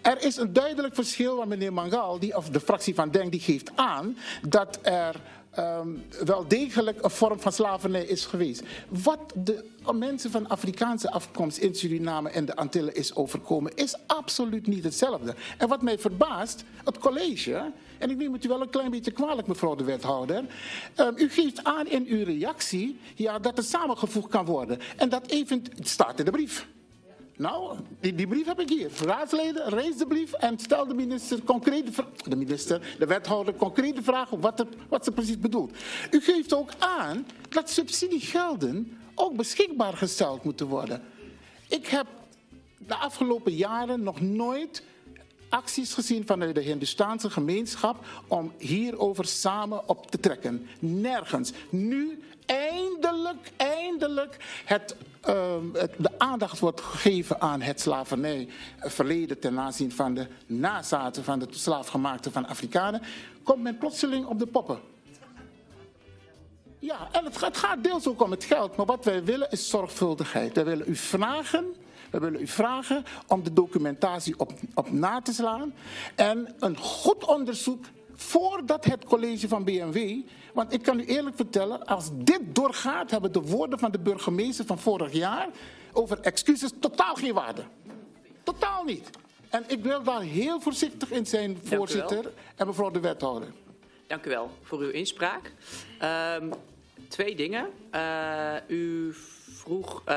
Er 0.02 0.24
is 0.24 0.38
een 0.38 0.54
duidelijk 0.54 0.96
verschil 0.96 1.38
waar 1.38 1.48
meneer 1.48 1.74
Mangal, 1.74 2.20
die, 2.20 2.36
of 2.36 2.50
de 2.50 2.60
fractie 2.60 2.96
van 2.96 3.12
Denk, 3.12 3.32
die 3.32 3.40
geeft 3.40 3.72
aan 3.76 4.18
dat 4.48 4.80
er 4.82 5.16
um, 5.60 6.04
wel 6.26 6.48
degelijk 6.48 7.04
een 7.04 7.10
vorm 7.10 7.40
van 7.40 7.52
slavernij 7.52 8.04
is 8.04 8.26
geweest. 8.26 8.64
Wat 8.90 9.34
de 9.36 9.66
mensen 9.94 10.32
van 10.32 10.48
Afrikaanse 10.48 11.12
afkomst 11.12 11.58
in 11.58 11.76
Suriname 11.76 12.30
en 12.30 12.46
de 12.46 12.56
Antillen 12.56 12.96
is 12.96 13.16
overkomen, 13.16 13.76
is 13.76 13.96
absoluut 14.08 14.68
niet 14.68 14.84
hetzelfde. 14.84 15.36
En 15.58 15.68
wat 15.68 15.82
mij 15.82 16.00
verbaast, 16.00 16.64
het 16.84 16.98
college, 16.98 17.72
en 17.98 18.10
ik 18.10 18.18
neem 18.18 18.34
het 18.34 18.46
u 18.46 18.48
wel 18.48 18.62
een 18.62 18.70
klein 18.70 18.92
beetje 18.92 19.12
kwalijk, 19.12 19.48
mevrouw 19.48 19.76
de 19.76 19.84
wethouder, 19.84 20.46
um, 20.98 21.14
u 21.16 21.30
geeft 21.30 21.64
aan 21.64 21.88
in 21.88 22.06
uw 22.08 22.24
reactie 22.24 23.00
ja, 23.16 23.40
dat 23.40 23.58
het 23.58 23.66
samengevoegd 23.66 24.30
kan 24.30 24.46
worden. 24.46 24.80
En 24.98 25.10
dat 25.10 25.28
even, 25.28 25.64
het 25.76 25.88
staat 25.88 26.20
in 26.20 26.26
de 26.26 26.32
brief. 26.32 26.68
Nou, 27.42 27.78
die, 28.00 28.16
die, 28.16 28.28
brief 28.28 28.46
heb 28.46 28.60
ik 28.60 28.70
hier. 28.70 28.92
Raadsleden, 29.06 29.74
lees 29.74 29.98
de 29.98 30.08
brief 30.08 30.34
en 30.34 30.60
stel 30.60 30.88
de 30.88 30.94
minister 30.94 31.44
concrete 31.44 31.92
de 32.28 32.36
minister, 32.36 32.96
de 33.00 33.06
wethouder 33.06 33.54
concrete 33.54 34.04
vragen 34.04 34.40
wat, 34.40 34.60
er, 34.60 34.68
wat 34.90 35.04
ze 35.04 35.12
precies 35.12 35.40
bedoelt. 35.40 35.78
U 36.12 36.22
geeft 36.22 36.54
ook 36.54 36.70
aan 36.80 37.26
dat 37.50 37.70
subsidiegelden 37.70 38.98
ook 39.16 39.36
beschikbaar 39.36 39.94
gesteld 39.94 40.44
moeten 40.44 40.68
worden. 40.68 41.02
Ik 41.68 41.88
heb 41.88 42.08
de 42.78 42.96
afgelopen 42.96 43.54
jaren 43.54 44.04
nog 44.04 44.22
nooit 44.22 44.84
acties 45.50 45.94
gezien 45.94 46.26
vanuit 46.26 46.56
de 46.56 46.62
Hindustaanse 46.62 47.30
gemeenschap 47.30 48.06
om 48.28 48.52
hierover 48.58 49.26
samen 49.26 49.90
op 49.90 50.12
te 50.12 50.20
trekken. 50.20 50.68
Nergens. 50.80 51.52
Nu 51.70 52.20
eindelijk, 52.52 53.52
eindelijk 53.58 54.38
ehm, 55.22 55.74
het, 55.74 55.94
de 55.98 56.12
aandacht 56.18 56.60
wordt 56.60 56.82
gegeven 56.82 57.42
aan 57.42 57.62
het 57.62 57.82
slavernijverleden 57.82 59.40
ten 59.40 59.60
aanzien 59.60 59.92
van 59.92 60.14
de 60.14 60.28
nazaten 60.46 61.24
van 61.24 61.40
de 61.40 61.48
slaafgemaakte 61.50 62.32
van 62.32 62.48
Afrikanen, 62.48 63.02
komt 63.44 63.62
men 63.62 63.78
plotseling 63.78 64.26
op 64.26 64.40
de 64.40 64.48
poppen. 64.48 64.80
Ja, 66.80 67.08
en 67.12 67.26
het, 67.26 67.42
het 67.42 67.58
gaat 67.58 67.84
deels 67.84 68.08
ook 68.08 68.22
om 68.22 68.32
het 68.32 68.44
geld, 68.44 68.76
maar 68.76 68.86
wat 68.86 69.06
wij 69.06 69.24
willen 69.24 69.52
is 69.52 69.70
zorgvuldigheid. 69.70 70.56
Wij 70.56 70.66
willen 70.66 70.90
u 70.90 70.96
vragen 70.96 71.76
we 72.12 72.20
willen 72.20 72.42
u 72.42 72.48
vragen 72.48 73.04
om 73.28 73.44
de 73.44 73.54
documentatie 73.54 74.40
op, 74.40 74.54
op 74.74 74.92
na 74.92 75.22
te 75.22 75.34
slaan 75.34 75.74
en 76.16 76.56
een 76.60 76.78
goed 76.78 77.26
onderzoek 77.26 77.86
voordat 78.22 78.86
het 78.86 79.06
college 79.06 79.48
van 79.48 79.64
BMW. 79.64 80.22
Want 80.54 80.74
ik 80.74 80.82
kan 80.82 81.00
u 81.00 81.06
eerlijk 81.06 81.36
vertellen, 81.36 81.86
als 81.86 82.10
dit 82.14 82.42
doorgaat, 82.44 83.12
hebben 83.12 83.32
de 83.32 83.42
woorden 83.42 83.80
van 83.80 83.92
de 83.92 84.00
burgemeester 84.00 84.66
van 84.66 84.80
vorig 84.80 85.14
jaar 85.14 85.50
over 85.92 86.20
excuses 86.20 86.72
totaal 86.80 87.16
geen 87.16 87.34
waarde. 87.34 87.64
Totaal 88.44 88.84
niet. 88.84 89.10
En 89.50 89.64
ik 89.68 89.84
wil 89.84 90.04
daar 90.04 90.22
heel 90.22 90.62
voorzichtig 90.62 91.12
in 91.12 91.26
zijn, 91.26 91.58
voorzitter 91.64 92.32
en 92.56 92.68
mevrouw 92.68 92.92
de 92.92 93.00
wethouder. 93.00 93.48
Dank 94.08 94.26
u 94.26 94.30
wel 94.30 94.52
voor 94.62 94.80
uw 94.80 94.90
inspraak. 94.90 95.54
Um, 96.40 96.54
twee 97.08 97.36
dingen. 97.36 97.70
Uh, 97.96 98.54
u 98.68 99.14
vroeg 99.50 100.02
uh, 100.02 100.14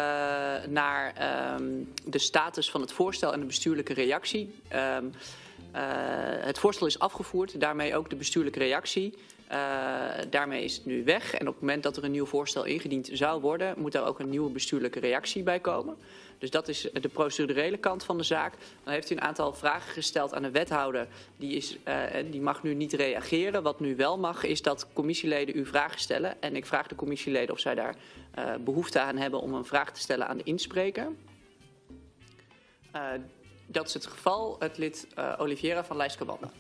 naar 0.69 1.15
um, 1.61 1.93
de 2.05 2.19
status 2.19 2.71
van 2.71 2.81
het 2.81 2.93
voorstel 2.93 3.33
en 3.33 3.41
de 3.41 3.47
bestuurlijke 3.47 3.93
reactie. 3.93 4.55
Uh, 5.75 5.81
het 6.45 6.59
voorstel 6.59 6.87
is 6.87 6.99
afgevoerd, 6.99 7.61
daarmee 7.61 7.97
ook 7.97 8.11
de 8.11 8.17
bestuurlijke 8.17 8.59
reactie. 8.59 9.15
Uh, 9.53 9.59
daarmee 10.31 10.65
is 10.65 10.77
het 10.77 10.85
nu 10.87 11.05
weg. 11.05 11.35
En 11.35 11.49
op 11.49 11.53
het 11.53 11.61
moment 11.61 11.83
dat 11.83 11.97
er 11.97 12.05
een 12.05 12.11
nieuw 12.11 12.27
voorstel 12.27 12.65
ingediend 12.65 13.11
zou 13.13 13.41
worden, 13.41 13.75
moet 13.79 13.95
er 13.95 14.05
ook 14.05 14.19
een 14.19 14.29
nieuwe 14.29 14.51
bestuurlijke 14.51 15.01
reactie 15.01 15.43
bij 15.43 15.61
komen. 15.61 15.97
Dus 16.39 16.51
dat 16.51 16.69
is 16.69 16.89
de 16.93 17.09
procedurele 17.09 17.77
kant 17.77 18.05
van 18.05 18.17
de 18.17 18.23
zaak. 18.23 18.55
Dan 18.85 18.93
heeft 18.93 19.11
u 19.11 19.15
een 19.15 19.21
aantal 19.21 19.53
vragen 19.53 19.93
gesteld 19.93 20.35
aan 20.35 20.43
de 20.43 20.51
wethouder. 20.51 21.07
Die, 21.37 21.57
is, 21.57 21.79
uh, 21.89 22.03
die 22.31 22.41
mag 22.41 22.63
nu 22.63 22.75
niet 22.75 22.93
reageren. 22.93 23.63
Wat 23.63 23.81
nu 23.81 23.97
wel 23.97 24.19
mag, 24.19 24.45
is 24.45 24.63
dat 24.63 24.87
commissieleden 24.93 25.57
u 25.57 25.67
vragen 25.67 26.01
stellen. 26.01 26.43
En 26.43 26.57
ik 26.57 26.67
vraag 26.67 26.87
de 26.87 26.95
commissieleden 26.95 27.55
of 27.55 27.61
zij 27.61 27.75
daar 27.75 27.95
behoefte 28.61 29.01
aan 29.01 29.17
hebben 29.17 29.41
om 29.41 29.55
een 29.55 29.65
vraag 29.65 29.93
te 29.93 30.01
stellen 30.01 30.29
aan 30.29 30.37
de 30.37 30.45
inspreker. 30.45 31.09
Dat 33.67 33.87
is 33.87 33.95
het 33.95 34.07
geval. 34.07 34.57
Het 34.59 34.79
lid 34.79 35.07
Oliviera 35.39 35.85
van 35.85 35.97
Lijskabanda. 35.97 36.51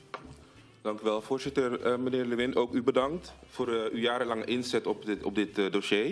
Dank 0.84 1.00
u 1.00 1.04
wel, 1.04 1.22
voorzitter. 1.22 1.86
Uh, 1.86 1.96
meneer 1.96 2.24
Lewin, 2.24 2.56
ook 2.56 2.72
u 2.72 2.82
bedankt 2.82 3.32
voor 3.46 3.68
uh, 3.68 3.92
uw 3.92 3.98
jarenlange 3.98 4.44
inzet 4.44 4.86
op 4.86 5.04
dit, 5.04 5.22
op 5.22 5.34
dit 5.34 5.58
uh, 5.58 5.72
dossier. 5.72 6.10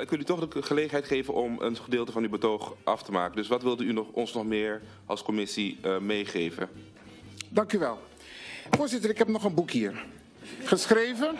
ik 0.00 0.10
wil 0.10 0.18
u 0.18 0.24
toch 0.24 0.48
de 0.48 0.62
gelegenheid 0.62 1.06
geven 1.06 1.34
om 1.34 1.60
een 1.60 1.76
gedeelte 1.76 2.12
van 2.12 2.22
uw 2.22 2.28
betoog 2.28 2.74
af 2.84 3.02
te 3.02 3.12
maken. 3.12 3.36
Dus 3.36 3.48
wat 3.48 3.62
wilde 3.62 3.84
u 3.84 3.92
nog, 3.92 4.06
ons 4.12 4.32
nog 4.32 4.44
meer 4.44 4.82
als 5.06 5.22
commissie 5.22 5.78
meegeven? 6.00 6.68
Dank 7.48 7.72
u 7.72 7.78
wel. 7.78 7.98
Voorzitter, 8.70 9.10
ik 9.10 9.18
heb 9.18 9.28
nog 9.28 9.44
een 9.44 9.54
boek 9.54 9.70
hier. 9.70 10.04
Geschreven, 10.64 11.36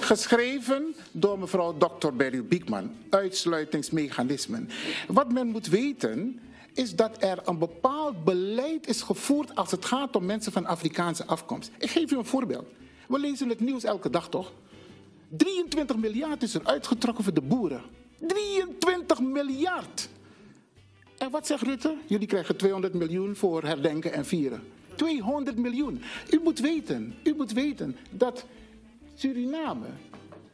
geschreven 0.00 0.94
door 1.12 1.38
mevrouw 1.38 1.76
Dr. 1.78 2.12
Beryl 2.12 2.44
Biekman. 2.44 2.94
Uitsluitingsmechanismen. 3.10 4.68
Wat 5.08 5.32
men 5.32 5.46
moet 5.46 5.66
weten 5.66 6.40
is 6.74 6.96
dat 6.96 7.22
er 7.22 7.38
een 7.44 7.58
bepaald 7.58 8.24
beleid 8.24 8.86
is 8.86 9.02
gevoerd 9.02 9.54
als 9.54 9.70
het 9.70 9.84
gaat 9.84 10.16
om 10.16 10.24
mensen 10.24 10.52
van 10.52 10.66
Afrikaanse 10.66 11.26
afkomst. 11.26 11.70
Ik 11.78 11.90
geef 11.90 12.12
u 12.12 12.16
een 12.16 12.24
voorbeeld. 12.24 12.66
We 13.08 13.18
lezen 13.18 13.48
het 13.48 13.60
nieuws 13.60 13.84
elke 13.84 14.10
dag 14.10 14.28
toch? 14.28 14.52
23 15.28 15.96
miljard 15.96 16.42
is 16.42 16.54
er 16.54 16.64
uitgetrokken 16.64 17.24
voor 17.24 17.34
de 17.34 17.42
boeren. 17.42 17.82
23 18.20 19.20
miljard! 19.20 20.08
En 21.18 21.30
wat 21.30 21.46
zegt 21.46 21.62
Rutte? 21.62 21.96
Jullie 22.06 22.26
krijgen 22.26 22.56
200 22.56 22.94
miljoen 22.94 23.36
voor 23.36 23.62
herdenken 23.62 24.12
en 24.12 24.24
vieren. 24.24 24.62
200 24.94 25.56
miljoen. 25.56 26.02
U 26.30 26.40
moet 26.42 26.58
weten, 26.58 27.14
u 27.24 27.34
moet 27.34 27.52
weten 27.52 27.96
dat 28.10 28.44
Suriname, 29.14 29.86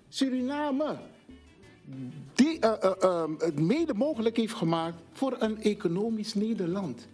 Suriname 0.08 0.98
die 2.34 2.58
uh, 2.64 2.72
uh, 2.84 2.90
uh, 3.02 3.24
het 3.38 3.60
mede 3.60 3.94
mogelijk 3.94 4.36
heeft 4.36 4.54
gemaakt 4.54 4.96
voor 5.12 5.36
een 5.38 5.62
economisch 5.62 6.34
Nederland. 6.34 7.06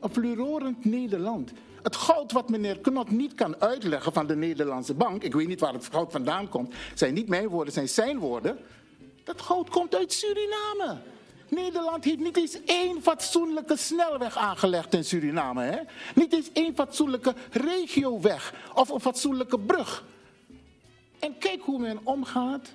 Een 0.00 0.10
florerend 0.10 0.84
Nederland. 0.84 1.52
Het 1.82 1.96
goud 1.96 2.32
wat 2.32 2.48
meneer 2.48 2.78
Knot 2.78 3.10
niet 3.10 3.34
kan 3.34 3.60
uitleggen 3.60 4.12
van 4.12 4.26
de 4.26 4.36
Nederlandse 4.36 4.94
bank, 4.94 5.22
ik 5.22 5.34
weet 5.34 5.48
niet 5.48 5.60
waar 5.60 5.72
het 5.72 5.88
goud 5.92 6.12
vandaan 6.12 6.48
komt, 6.48 6.74
zijn 6.94 7.14
niet 7.14 7.28
mijn 7.28 7.48
woorden, 7.48 7.72
zijn 7.72 7.88
zijn 7.88 8.18
woorden. 8.18 8.58
Dat 9.24 9.40
goud 9.40 9.70
komt 9.70 9.94
uit 9.94 10.12
Suriname. 10.12 11.00
Nederland 11.48 12.04
heeft 12.04 12.18
niet 12.18 12.36
eens 12.36 12.64
één 12.64 13.02
fatsoenlijke 13.02 13.76
snelweg 13.76 14.36
aangelegd 14.36 14.94
in 14.94 15.04
Suriname. 15.04 15.62
Hè? 15.62 15.78
Niet 16.14 16.32
eens 16.32 16.52
één 16.52 16.74
fatsoenlijke 16.74 17.34
regioweg 17.50 18.54
of 18.74 18.88
een 18.88 19.00
fatsoenlijke 19.00 19.58
brug. 19.58 20.04
En 21.18 21.38
kijk 21.38 21.62
hoe 21.62 21.78
men 21.78 22.00
omgaat 22.02 22.72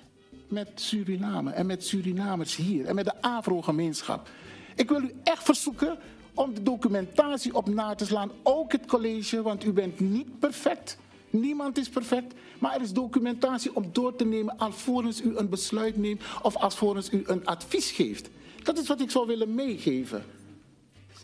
met 0.48 0.68
Suriname 0.74 1.50
en 1.50 1.66
met 1.66 1.86
Surinamers 1.86 2.56
hier 2.56 2.86
en 2.86 2.94
met 2.94 3.04
de 3.04 3.22
Afro-gemeenschap. 3.22 4.28
Ik 4.74 4.88
wil 4.88 5.02
u 5.02 5.12
echt 5.24 5.44
verzoeken 5.44 5.98
om 6.34 6.54
de 6.54 6.62
documentatie 6.62 7.54
op 7.54 7.68
na 7.68 7.94
te 7.94 8.04
slaan. 8.06 8.30
Ook 8.42 8.72
het 8.72 8.86
college, 8.86 9.42
want 9.42 9.64
u 9.64 9.72
bent 9.72 10.00
niet 10.00 10.38
perfect. 10.38 10.98
Niemand 11.30 11.78
is 11.78 11.88
perfect. 11.88 12.34
Maar 12.58 12.74
er 12.74 12.82
is 12.82 12.92
documentatie 12.92 13.76
om 13.76 13.88
door 13.92 14.16
te 14.16 14.24
nemen 14.24 14.58
alvorens 14.58 15.22
u 15.22 15.36
een 15.36 15.48
besluit 15.48 15.96
neemt 15.96 16.22
of 16.42 16.56
alvorens 16.56 17.12
u 17.12 17.22
een 17.26 17.46
advies 17.46 17.90
geeft. 17.90 18.28
Dat 18.62 18.78
is 18.78 18.88
wat 18.88 19.00
ik 19.00 19.10
zou 19.10 19.26
willen 19.26 19.54
meegeven. 19.54 20.24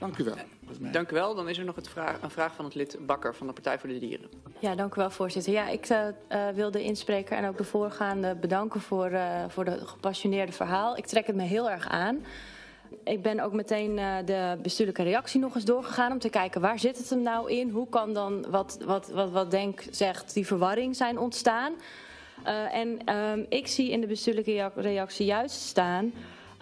Dank 0.05 0.19
u 0.19 0.25
wel. 0.25 0.35
Dank 0.93 1.11
u 1.11 1.15
wel. 1.15 1.35
Dan 1.35 1.49
is 1.49 1.59
er 1.59 1.65
nog 1.65 1.77
vraag, 1.83 2.23
een 2.23 2.31
vraag 2.31 2.55
van 2.55 2.65
het 2.65 2.75
lid 2.75 2.97
Bakker 3.01 3.35
van 3.35 3.47
de 3.47 3.53
Partij 3.53 3.79
voor 3.79 3.89
de 3.89 3.99
Dieren. 3.99 4.29
Ja, 4.59 4.75
dank 4.75 4.95
u 4.95 5.01
wel, 5.01 5.11
voorzitter. 5.11 5.53
Ja, 5.53 5.69
ik 5.69 5.89
uh, 5.89 6.49
wil 6.55 6.71
de 6.71 6.83
inspreker 6.83 7.37
en 7.37 7.49
ook 7.49 7.57
de 7.57 7.65
voorgaande 7.65 8.35
bedanken 8.35 8.81
voor, 8.81 9.11
uh, 9.11 9.45
voor 9.49 9.65
de 9.65 9.87
gepassioneerde 9.87 10.53
verhaal. 10.53 10.97
Ik 10.97 11.07
trek 11.07 11.27
het 11.27 11.37
me 11.37 11.43
heel 11.43 11.71
erg 11.71 11.89
aan. 11.89 12.25
Ik 13.05 13.23
ben 13.23 13.41
ook 13.41 13.53
meteen 13.53 13.99
uh, 13.99 14.17
de 14.25 14.59
bestuurlijke 14.63 15.03
reactie 15.03 15.41
nog 15.41 15.55
eens 15.55 15.65
doorgegaan 15.65 16.13
om 16.13 16.19
te 16.19 16.29
kijken 16.29 16.61
waar 16.61 16.79
zit 16.79 16.99
het 16.99 17.11
hem 17.11 17.23
nou 17.23 17.51
in? 17.51 17.71
Hoe 17.71 17.89
kan 17.89 18.13
dan 18.13 18.47
wat, 18.51 18.79
wat, 18.85 19.11
wat, 19.11 19.31
wat 19.31 19.51
Denk 19.51 19.83
zegt, 19.91 20.35
die 20.35 20.47
verwarring 20.47 20.97
zijn 20.97 21.19
ontstaan? 21.19 21.73
en 22.73 22.99
ik 23.49 23.67
zie 23.67 23.91
in 23.91 24.01
de 24.01 24.07
bestuurlijke 24.07 24.71
reactie 24.75 25.27
juist 25.27 25.61
staan 25.61 26.13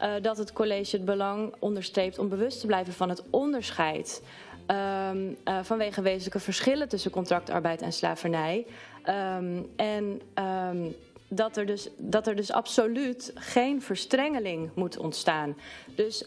uh, 0.02 0.10
dat 0.22 0.38
het 0.38 0.52
college 0.52 0.96
het 0.96 1.04
belang 1.04 1.54
onderstreept 1.58 2.18
om 2.18 2.28
bewust 2.28 2.60
te 2.60 2.66
blijven 2.66 2.92
van 2.92 3.08
het 3.08 3.22
onderscheid. 3.30 4.22
Um, 4.66 5.36
uh, 5.44 5.58
vanwege 5.62 6.02
wezenlijke 6.02 6.38
verschillen 6.38 6.88
tussen 6.88 7.10
contractarbeid 7.10 7.82
en 7.82 7.92
slavernij. 7.92 8.66
Um, 9.08 9.70
en 9.76 10.20
um, 10.34 10.94
dat, 11.28 11.56
er 11.56 11.66
dus, 11.66 11.88
dat 11.96 12.26
er 12.26 12.36
dus 12.36 12.52
absoluut 12.52 13.32
geen 13.34 13.82
verstrengeling 13.82 14.70
moet 14.74 14.98
ontstaan. 14.98 15.56
Dus 15.94 16.24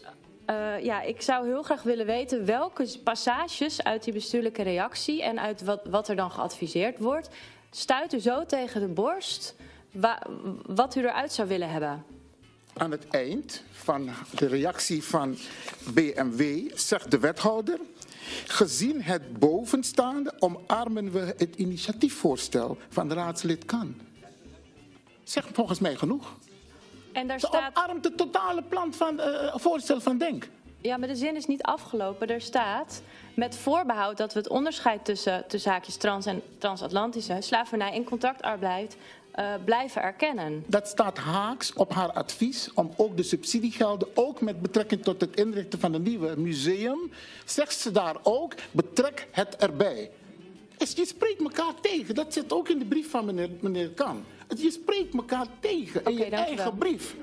uh, 0.50 0.84
ja, 0.84 1.02
ik 1.02 1.22
zou 1.22 1.46
heel 1.46 1.62
graag 1.62 1.82
willen 1.82 2.06
weten 2.06 2.44
welke 2.44 2.98
passages 3.04 3.82
uit 3.84 4.04
die 4.04 4.12
bestuurlijke 4.12 4.62
reactie 4.62 5.22
en 5.22 5.40
uit 5.40 5.64
wat, 5.64 5.80
wat 5.90 6.08
er 6.08 6.16
dan 6.16 6.30
geadviseerd 6.30 6.98
wordt, 6.98 7.28
stuit 7.70 8.12
u 8.12 8.18
zo 8.18 8.46
tegen 8.46 8.80
de 8.80 8.88
borst 8.88 9.56
wa, 9.92 10.22
wat 10.66 10.96
u 10.96 11.00
eruit 11.00 11.32
zou 11.32 11.48
willen 11.48 11.70
hebben 11.70 12.04
aan 12.76 12.90
het 12.90 13.08
eind 13.08 13.62
van 13.70 14.08
de 14.34 14.46
reactie 14.46 15.04
van 15.04 15.36
BMW 15.94 16.70
zegt 16.74 17.10
de 17.10 17.18
wethouder... 17.18 17.78
Gezien 18.46 19.02
het 19.02 19.38
bovenstaande 19.38 20.32
omarmen 20.38 21.12
we 21.12 21.34
het 21.36 21.56
initiatiefvoorstel 21.56 22.78
van 22.88 23.08
de 23.08 23.14
raadslid 23.14 23.64
Kan. 23.64 23.94
Zegt 25.24 25.48
volgens 25.52 25.78
mij 25.78 25.96
genoeg. 25.96 26.34
En 27.12 27.26
daar 27.26 27.40
Ze 27.40 27.46
staat... 27.46 27.76
omarmt 27.76 28.04
het 28.04 28.16
totale 28.16 28.62
plan 28.62 28.94
van 28.94 29.20
uh, 29.20 29.54
voorstel 29.56 30.00
van 30.00 30.18
Denk. 30.18 30.48
Ja, 30.80 30.96
maar 30.96 31.08
de 31.08 31.16
zin 31.16 31.36
is 31.36 31.46
niet 31.46 31.62
afgelopen. 31.62 32.28
Er 32.28 32.40
staat 32.40 33.02
met 33.34 33.56
voorbehoud 33.56 34.16
dat 34.16 34.32
we 34.32 34.38
het 34.38 34.48
onderscheid 34.48 35.04
tussen, 35.04 35.44
tussen 35.48 35.70
haakjes 35.70 35.96
trans 35.96 36.26
en 36.26 36.42
transatlantische 36.58 37.36
slavernij 37.40 37.92
en 37.92 38.04
contactarbeid 38.04 38.96
uh, 39.36 39.54
blijven 39.64 40.02
erkennen. 40.02 40.64
Dat 40.66 40.88
staat 40.88 41.18
haaks 41.18 41.72
op 41.72 41.92
haar 41.92 42.12
advies 42.12 42.70
om 42.74 42.92
ook 42.96 43.16
de 43.16 43.22
subsidiegelden, 43.22 44.08
ook 44.14 44.40
met 44.40 44.62
betrekking 44.62 45.02
tot 45.02 45.20
het 45.20 45.36
inrichten 45.36 45.80
van 45.80 45.94
een 45.94 46.02
nieuwe 46.02 46.34
museum, 46.36 47.10
zegt 47.44 47.78
ze 47.78 47.90
daar 47.90 48.16
ook, 48.22 48.54
betrek 48.70 49.28
het 49.30 49.56
erbij. 49.56 50.10
Dus 50.76 50.92
je 50.92 51.06
spreekt 51.06 51.40
elkaar 51.40 51.72
tegen. 51.80 52.14
Dat 52.14 52.32
zit 52.32 52.52
ook 52.52 52.68
in 52.68 52.78
de 52.78 52.84
brief 52.84 53.10
van 53.10 53.24
meneer, 53.24 53.50
meneer 53.60 53.90
Kan. 53.90 54.24
Je 54.56 54.70
spreekt 54.70 55.14
elkaar 55.14 55.46
tegen 55.60 56.04
in 56.04 56.12
okay, 56.12 56.28
je 56.28 56.36
eigen 56.36 56.78
brief. 56.78 57.16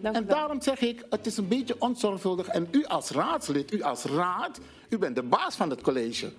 Dank 0.00 0.16
en 0.16 0.26
daarom 0.26 0.62
zeg 0.62 0.80
ik, 0.80 1.06
het 1.10 1.26
is 1.26 1.36
een 1.36 1.48
beetje 1.48 1.76
onzorgvuldig. 1.78 2.46
En 2.46 2.68
u 2.70 2.84
als 2.84 3.10
raadslid, 3.10 3.72
u 3.72 3.82
als 3.82 4.04
raad, 4.04 4.60
u 4.88 4.98
bent 4.98 5.14
de 5.14 5.22
baas 5.22 5.54
van 5.56 5.70
het 5.70 5.80
college. 5.80 6.32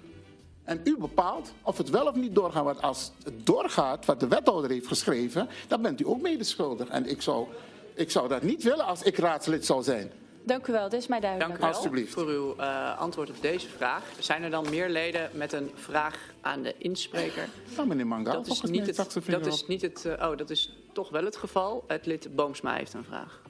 En 0.65 0.81
u 0.83 0.97
bepaalt 0.97 1.53
of 1.61 1.77
het 1.77 1.89
wel 1.89 2.07
of 2.07 2.15
niet 2.15 2.35
doorgaat. 2.35 2.63
Want 2.63 2.81
als 2.81 3.11
het 3.23 3.45
doorgaat, 3.45 4.05
wat 4.05 4.19
de 4.19 4.27
wethouder 4.27 4.71
heeft 4.71 4.87
geschreven, 4.87 5.49
dan 5.67 5.81
bent 5.81 6.01
u 6.01 6.07
ook 6.07 6.21
medeschuldig. 6.21 6.87
En 6.87 7.09
ik 7.09 7.21
zou, 7.21 7.47
ik 7.93 8.11
zou 8.11 8.27
dat 8.27 8.41
niet 8.41 8.63
willen 8.63 8.85
als 8.85 9.01
ik 9.01 9.17
raadslid 9.17 9.65
zou 9.65 9.83
zijn. 9.83 10.11
Dank 10.43 10.67
u 10.67 10.71
wel, 10.71 10.83
het 10.83 10.93
is 10.93 11.07
mij 11.07 11.19
duidelijk. 11.19 11.49
Dank 11.49 11.63
u 11.63 11.65
wel 11.67 11.75
Alsjeblieft. 11.75 12.13
voor 12.13 12.27
uw 12.27 12.55
uh, 12.57 12.99
antwoord 12.99 13.29
op 13.29 13.41
deze 13.41 13.67
vraag. 13.67 14.03
Zijn 14.19 14.43
er 14.43 14.49
dan 14.49 14.69
meer 14.69 14.89
leden 14.89 15.29
met 15.33 15.53
een 15.53 15.71
vraag 15.73 16.19
aan 16.41 16.61
de 16.61 16.75
inspreker? 16.77 17.49
Nou, 17.75 17.87
meneer 17.87 18.07
Mangal, 18.07 18.33
Dat 18.33 18.47
is 18.47 18.61
niet 18.61 18.87
het, 18.87 19.25
dat 19.25 19.45
is 19.45 19.67
niet 19.67 19.81
het 19.81 20.03
uh, 20.05 20.29
oh, 20.29 20.37
dat 20.37 20.49
is 20.49 20.77
toch 20.93 21.09
wel 21.09 21.23
het 21.23 21.35
geval. 21.35 21.83
Het 21.87 22.05
lid 22.05 22.35
Boomsma 22.35 22.75
heeft 22.75 22.93
een 22.93 23.03
vraag. 23.03 23.41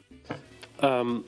Um, 0.84 1.25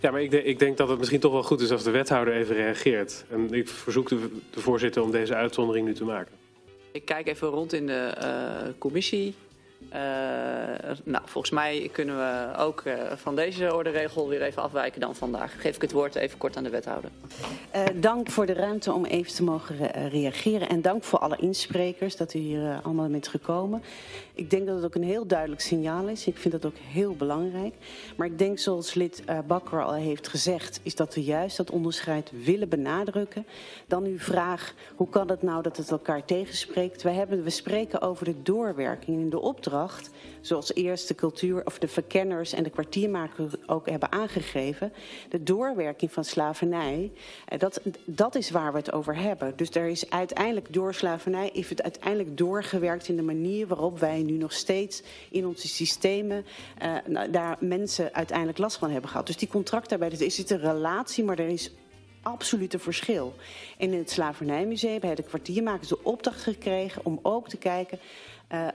ja, 0.00 0.10
maar 0.10 0.22
ik, 0.22 0.32
ik, 0.32 0.58
denk 0.58 0.76
dat 0.76 0.88
het 0.88 0.98
misschien 0.98 1.20
toch 1.20 1.32
wel 1.32 1.42
goed 1.42 1.60
is 1.60 1.70
als 1.70 1.82
de 1.82 1.90
wethouder 1.90 2.34
even 2.34 2.54
reageert. 2.54 3.24
En 3.30 3.52
ik 3.52 3.68
verzoek 3.68 4.08
de, 4.08 4.28
voorzitter 4.50 5.02
om 5.02 5.10
deze 5.10 5.34
uitzondering 5.34 5.86
nu 5.86 5.94
te 5.94 6.04
maken. 6.04 6.32
Ik 6.92 7.04
kijk 7.04 7.26
even 7.26 7.48
rond 7.48 7.72
in 7.72 7.86
de 7.86 8.14
uh, 8.18 8.72
commissie. 8.78 9.34
Uh, 9.92 9.96
nou, 11.04 11.22
volgens 11.24 11.52
mij 11.52 11.88
kunnen 11.92 12.16
we 12.16 12.58
ook 12.58 12.82
uh, 12.86 12.94
van 13.16 13.36
deze 13.36 13.74
orderegel 13.74 14.28
weer 14.28 14.42
even 14.42 14.62
afwijken 14.62 15.00
dan 15.00 15.14
vandaag. 15.14 15.60
Geef 15.60 15.74
ik 15.74 15.82
het 15.82 15.92
woord 15.92 16.14
even 16.14 16.38
kort 16.38 16.56
aan 16.56 16.64
de 16.64 16.70
wethouder. 16.70 17.10
Uh, 17.74 17.82
dank 17.94 18.30
voor 18.30 18.46
de 18.46 18.52
ruimte 18.52 18.92
om 18.92 19.04
even 19.04 19.34
te 19.34 19.42
mogen 19.42 19.76
re 19.76 20.08
reageren. 20.08 20.68
En 20.68 20.82
dank 20.82 21.04
voor 21.04 21.18
alle 21.18 21.36
insprekers 21.36 22.16
dat 22.16 22.34
u 22.34 22.38
hier 22.38 22.80
allemaal 22.82 23.08
bent 23.08 23.28
gekomen. 23.28 23.82
Ik 24.34 24.50
denk 24.50 24.66
dat 24.66 24.76
het 24.76 24.84
ook 24.84 24.94
een 24.94 25.02
heel 25.02 25.26
duidelijk 25.26 25.60
signaal 25.60 26.08
is. 26.08 26.26
Ik 26.26 26.36
vind 26.36 26.54
dat 26.54 26.64
ook 26.64 26.76
heel 26.76 27.14
belangrijk. 27.14 27.74
Maar 28.16 28.26
ik 28.26 28.38
denk 28.38 28.58
zoals 28.58 28.94
lid 28.94 29.22
Bakker 29.46 29.82
al 29.82 29.94
heeft 29.94 30.28
gezegd... 30.28 30.80
is 30.82 30.94
dat 30.94 31.14
we 31.14 31.22
juist 31.22 31.56
dat 31.56 31.70
onderscheid 31.70 32.30
willen 32.44 32.68
benadrukken. 32.68 33.46
Dan 33.86 34.04
uw 34.04 34.18
vraag, 34.18 34.74
hoe 34.94 35.08
kan 35.08 35.30
het 35.30 35.42
nou 35.42 35.62
dat 35.62 35.76
het 35.76 35.90
elkaar 35.90 36.24
tegenspreekt? 36.24 37.02
We, 37.02 37.10
hebben, 37.10 37.42
we 37.42 37.50
spreken 37.50 38.00
over 38.00 38.24
de 38.24 38.42
doorwerking 38.42 39.20
in 39.20 39.30
de 39.30 39.40
opdracht... 39.40 39.68
zoals 40.40 40.74
eerst 40.74 41.08
de 41.08 41.14
cultuur 41.14 41.66
of 41.66 41.78
de 41.78 41.88
verkenners 41.88 42.52
en 42.52 42.62
de 42.62 42.70
kwartiermakers 42.70 43.52
ook 43.66 43.88
hebben 43.88 44.12
aangegeven... 44.12 44.92
de 45.28 45.42
doorwerking 45.42 46.12
van 46.12 46.24
slavernij, 46.24 47.12
dat, 47.58 47.80
dat 48.04 48.34
is 48.34 48.50
waar 48.50 48.72
we 48.72 48.78
het 48.78 48.92
over 48.92 49.16
hebben. 49.16 49.52
Dus 49.56 49.70
er 49.70 49.86
is 49.86 50.10
uiteindelijk 50.10 50.72
door 50.72 50.94
slavernij... 50.94 51.50
is 51.52 51.68
het 51.68 51.82
uiteindelijk 51.82 52.36
doorgewerkt 52.36 53.08
in 53.08 53.16
de 53.16 53.22
manier 53.22 53.66
waarop 53.66 53.98
wij 53.98 54.22
nu 54.22 54.32
nog 54.32 54.52
steeds 54.52 55.02
in 55.30 55.46
onze 55.46 55.68
systemen 55.68 56.44
uh, 56.82 56.94
nou, 57.06 57.30
daar 57.30 57.56
mensen 57.60 58.14
uiteindelijk 58.14 58.58
last 58.58 58.76
van 58.76 58.90
hebben 58.90 59.10
gehad. 59.10 59.26
Dus 59.26 59.36
die 59.36 59.48
contractarbeiders, 59.48 60.22
is 60.22 60.38
het 60.38 60.50
een 60.50 60.60
relatie, 60.60 61.24
maar 61.24 61.38
er 61.38 61.48
is 61.48 61.70
absoluut 62.22 62.74
een 62.74 62.80
verschil. 62.80 63.34
En 63.78 63.92
in 63.92 63.98
het 63.98 64.10
Slavernijmuseum 64.10 64.90
hebben 64.90 65.16
de 65.16 65.22
kwartiermakers 65.22 65.88
de 65.88 66.04
opdracht 66.04 66.42
gekregen 66.42 67.04
om 67.04 67.18
ook 67.22 67.48
te 67.48 67.56
kijken 67.56 67.98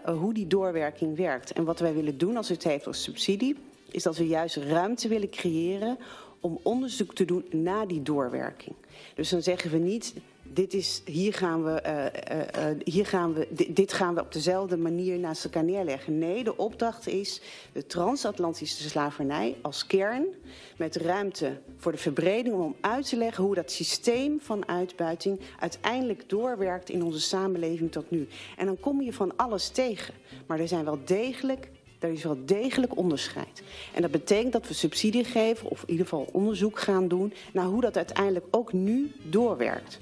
hoe 0.05 0.33
die 0.33 0.47
doorwerking 0.47 1.17
werkt. 1.17 1.51
En 1.51 1.63
wat 1.63 1.79
wij 1.79 1.93
willen 1.93 2.17
doen 2.17 2.37
als 2.37 2.49
het 2.49 2.63
heeft 2.63 2.87
als 2.87 3.03
subsidie, 3.03 3.55
is 3.91 4.03
dat 4.03 4.17
we 4.17 4.27
juist 4.27 4.55
ruimte 4.55 5.07
willen 5.07 5.29
creëren 5.29 5.97
om 6.39 6.59
onderzoek 6.63 7.15
te 7.15 7.25
doen 7.25 7.45
naar 7.51 7.87
die 7.87 8.01
doorwerking. 8.01 8.75
Dus 9.15 9.29
dan 9.29 9.41
zeggen 9.41 9.71
we 9.71 9.77
niet, 9.77 10.13
dit 10.53 10.73
is, 10.73 11.01
hier 11.05 11.33
gaan 11.33 11.63
we, 11.63 11.83
uh, 11.85 12.71
uh, 12.71 12.81
hier 12.83 13.05
gaan 13.05 13.33
we, 13.33 13.47
dit 13.69 13.93
gaan 13.93 14.15
we 14.15 14.21
op 14.21 14.31
dezelfde 14.31 14.77
manier 14.77 15.19
naast 15.19 15.43
elkaar 15.43 15.63
neerleggen. 15.63 16.17
Nee, 16.17 16.43
de 16.43 16.57
opdracht 16.57 17.07
is 17.07 17.41
de 17.71 17.85
transatlantische 17.85 18.89
slavernij 18.89 19.55
als 19.61 19.87
kern 19.87 20.25
met 20.77 20.95
ruimte 20.95 21.57
voor 21.77 21.91
de 21.91 21.97
verbreding 21.97 22.55
om 22.55 22.75
uit 22.81 23.09
te 23.09 23.17
leggen 23.17 23.43
hoe 23.43 23.55
dat 23.55 23.71
systeem 23.71 24.39
van 24.41 24.67
uitbuiting 24.67 25.39
uiteindelijk 25.59 26.29
doorwerkt 26.29 26.89
in 26.89 27.03
onze 27.03 27.21
samenleving 27.21 27.91
tot 27.91 28.11
nu. 28.11 28.27
En 28.57 28.65
dan 28.65 28.79
kom 28.79 29.01
je 29.01 29.13
van 29.13 29.35
alles 29.35 29.69
tegen, 29.69 30.13
maar 30.45 30.59
er 30.59 30.67
zijn 30.67 30.85
wel 30.85 30.99
degelijk 31.05 31.69
er 31.99 32.11
is 32.11 32.23
wel 32.23 32.37
degelijk 32.45 32.97
onderscheid. 32.97 33.63
En 33.93 34.01
dat 34.01 34.11
betekent 34.11 34.53
dat 34.53 34.67
we 34.67 34.73
subsidie 34.73 35.23
geven, 35.23 35.69
of 35.69 35.81
in 35.81 35.89
ieder 35.89 36.05
geval 36.05 36.29
onderzoek 36.31 36.79
gaan 36.79 37.07
doen... 37.07 37.33
naar 37.53 37.65
hoe 37.65 37.81
dat 37.81 37.97
uiteindelijk 37.97 38.45
ook 38.51 38.73
nu 38.73 39.11
doorwerkt. 39.23 39.99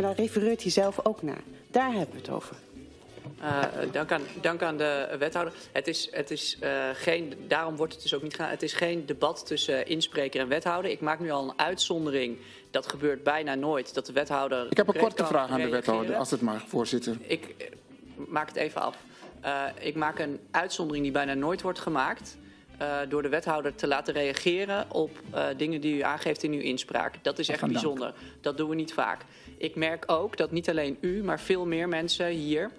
En 0.00 0.06
daar 0.06 0.16
refereert 0.16 0.62
hij 0.62 0.70
zelf 0.70 1.06
ook 1.06 1.22
naar. 1.22 1.42
Daar 1.70 1.92
hebben 1.92 2.14
we 2.14 2.20
het 2.20 2.30
over. 2.30 2.56
Uh, 3.42 3.62
dank, 3.92 4.12
aan, 4.12 4.22
dank 4.40 4.62
aan 4.62 4.76
de 4.76 5.16
wethouder. 5.18 5.54
Het 5.72 5.88
is, 5.88 6.08
het 6.12 6.30
is 6.30 6.58
uh, 6.62 6.88
geen, 6.92 7.34
daarom 7.48 7.76
wordt 7.76 7.92
het 7.92 8.02
dus 8.02 8.14
ook 8.14 8.22
niet. 8.22 8.36
Het 8.38 8.62
is 8.62 8.72
geen 8.72 9.06
debat 9.06 9.46
tussen 9.46 9.86
inspreker 9.86 10.40
en 10.40 10.48
wethouder. 10.48 10.90
Ik 10.90 11.00
maak 11.00 11.20
nu 11.20 11.30
al 11.30 11.42
een 11.42 11.58
uitzondering. 11.58 12.38
Dat 12.70 12.86
gebeurt 12.86 13.22
bijna 13.22 13.54
nooit. 13.54 13.94
Dat 13.94 14.06
de 14.06 14.12
wethouder. 14.12 14.66
Ik 14.70 14.76
heb 14.76 14.88
een 14.88 15.00
korte 15.00 15.26
vraag 15.26 15.50
aan 15.50 15.60
de 15.60 15.68
wethouder, 15.68 16.16
als 16.16 16.30
het 16.30 16.40
mag, 16.40 16.68
voorzitter. 16.68 17.16
Ik 17.20 17.54
maak 18.14 18.48
het 18.48 18.56
even 18.56 18.80
af. 18.80 18.96
Uh, 19.44 19.64
ik 19.78 19.94
maak 19.94 20.18
een 20.18 20.40
uitzondering 20.50 21.04
die 21.04 21.12
bijna 21.12 21.34
nooit 21.34 21.62
wordt 21.62 21.78
gemaakt. 21.78 22.36
Uh, 22.82 22.98
door 23.08 23.22
de 23.22 23.28
wethouder 23.28 23.74
te 23.74 23.86
laten 23.86 24.14
reageren 24.14 24.86
op 24.90 25.10
uh, 25.34 25.46
dingen 25.56 25.80
die 25.80 25.96
u 25.96 26.00
aangeeft 26.00 26.42
in 26.42 26.52
uw 26.52 26.60
inspraak. 26.60 27.14
Dat 27.22 27.38
is 27.38 27.48
echt 27.48 27.66
bijzonder. 27.66 28.06
Dank. 28.06 28.16
Dat 28.40 28.56
doen 28.56 28.68
we 28.68 28.74
niet 28.74 28.92
vaak. 28.92 29.24
Ik 29.56 29.76
merk 29.76 30.04
ook 30.06 30.36
dat 30.36 30.50
niet 30.50 30.68
alleen 30.68 30.98
u, 31.00 31.22
maar 31.22 31.40
veel 31.40 31.66
meer 31.66 31.88
mensen 31.88 32.26
hier 32.26 32.70